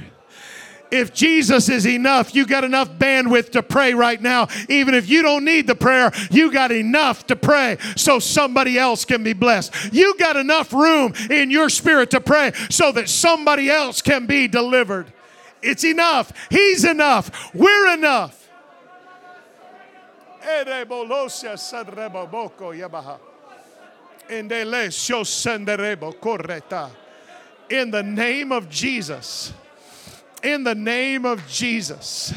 If 0.92 1.14
Jesus 1.14 1.68
is 1.68 1.88
enough, 1.88 2.36
you 2.36 2.46
got 2.46 2.64
enough 2.64 2.90
bandwidth 2.90 3.52
to 3.52 3.64
pray 3.64 3.94
right 3.94 4.22
now. 4.22 4.48
Even 4.70 4.94
if 4.94 5.10
you 5.10 5.22
don't 5.22 5.44
need 5.44 5.68
the 5.68 5.76
prayer, 5.76 6.12
you 6.32 6.52
got 6.52 6.72
enough 6.72 7.28
to 7.28 7.36
pray 7.36 7.78
so 7.96 8.20
somebody 8.20 8.78
else 8.78 9.04
can 9.04 9.24
be 9.24 9.34
blessed. 9.34 9.94
You 9.94 10.16
got 10.18 10.36
enough 10.36 10.74
room 10.74 11.14
in 11.30 11.50
your 11.52 11.70
spirit 11.70 12.12
to 12.12 12.22
pray 12.22 12.54
so 12.70 12.92
that 12.94 13.10
somebody 13.10 13.70
else 13.70 14.02
can 14.02 14.26
be 14.26 14.48
delivered. 14.48 15.12
It's 15.62 15.84
enough. 15.84 16.32
He's 16.50 16.84
enough. 16.84 17.54
We're 17.54 17.94
enough. 17.94 18.44
In 27.70 27.90
the 27.90 28.04
name 28.04 28.52
of 28.52 28.70
Jesus. 28.70 29.54
In 30.46 30.64
the 30.64 30.76
name 30.76 31.26
of 31.26 31.48
Jesus. 31.48 32.32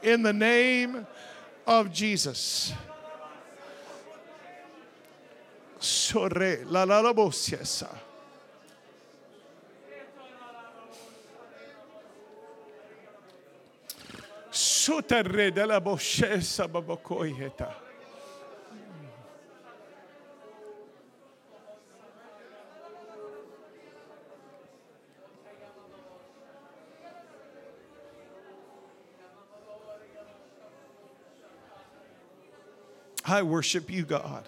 In 0.00 0.22
the 0.22 0.32
name 0.32 1.04
of 1.66 1.92
Jesus. 1.92 2.72
Sore 5.80 6.64
la 6.66 6.84
la 6.84 7.02
la. 7.02 7.88
Soterre 14.52 15.52
de 15.52 15.66
la 15.66 15.80
boshesa 15.80 16.68
babokoyeta. 16.68 17.83
I 33.26 33.42
worship 33.42 33.90
you, 33.90 34.04
God. 34.04 34.46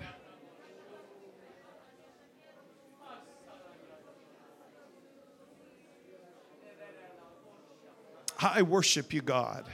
I 8.39 8.63
worship 8.63 9.15
you, 9.15 9.23
God. 9.23 9.65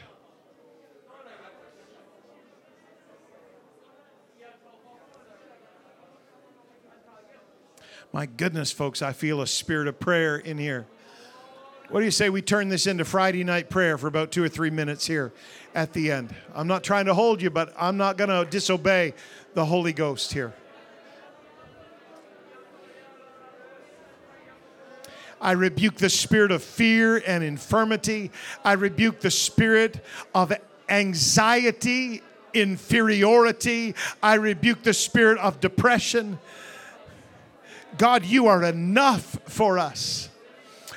My 8.13 8.27
goodness, 8.27 8.71
folks, 8.71 9.03
I 9.03 9.13
feel 9.13 9.41
a 9.41 9.47
spirit 9.47 9.89
of 9.89 9.99
prayer 9.99 10.37
in 10.37 10.59
here. 10.59 10.87
What 11.93 12.01
do 12.01 12.07
you 12.07 12.11
say 12.11 12.31
we 12.31 12.41
turn 12.41 12.71
this 12.71 12.87
into 12.87 13.05
Friday 13.05 13.45
night 13.45 13.69
prayer 13.69 13.99
for 13.99 14.07
about 14.07 14.31
two 14.31 14.43
or 14.43 14.49
three 14.49 14.71
minutes 14.71 15.07
here 15.07 15.31
at 15.75 15.93
the 15.93 16.11
end? 16.11 16.35
I'm 16.55 16.67
not 16.67 16.83
trying 16.83 17.05
to 17.05 17.13
hold 17.13 17.43
you, 17.43 17.51
but 17.51 17.75
I'm 17.79 17.99
not 17.99 18.17
going 18.17 18.31
to 18.31 18.51
disobey 18.51 19.13
the 19.53 19.67
Holy 19.67 19.93
Ghost 19.93 20.33
here. 20.33 20.55
I 25.39 25.53
rebuke 25.53 25.97
the 25.97 26.09
spirit 26.09 26.51
of 26.51 26.63
fear 26.63 27.23
and 27.27 27.45
infirmity. 27.45 28.31
I 28.65 28.73
rebuke 28.73 29.21
the 29.21 29.31
spirit 29.31 30.03
of 30.35 30.51
anxiety, 30.89 32.23
inferiority. 32.55 33.95
I 34.23 34.37
rebuke 34.37 34.83
the 34.83 34.95
spirit 34.95 35.37
of 35.41 35.61
depression. 35.61 36.39
God, 37.99 38.25
you 38.25 38.47
are 38.47 38.65
enough 38.65 39.37
for 39.45 39.79
us. 39.79 40.31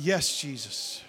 Yes, 0.00 0.36
Jesus. 0.36 1.02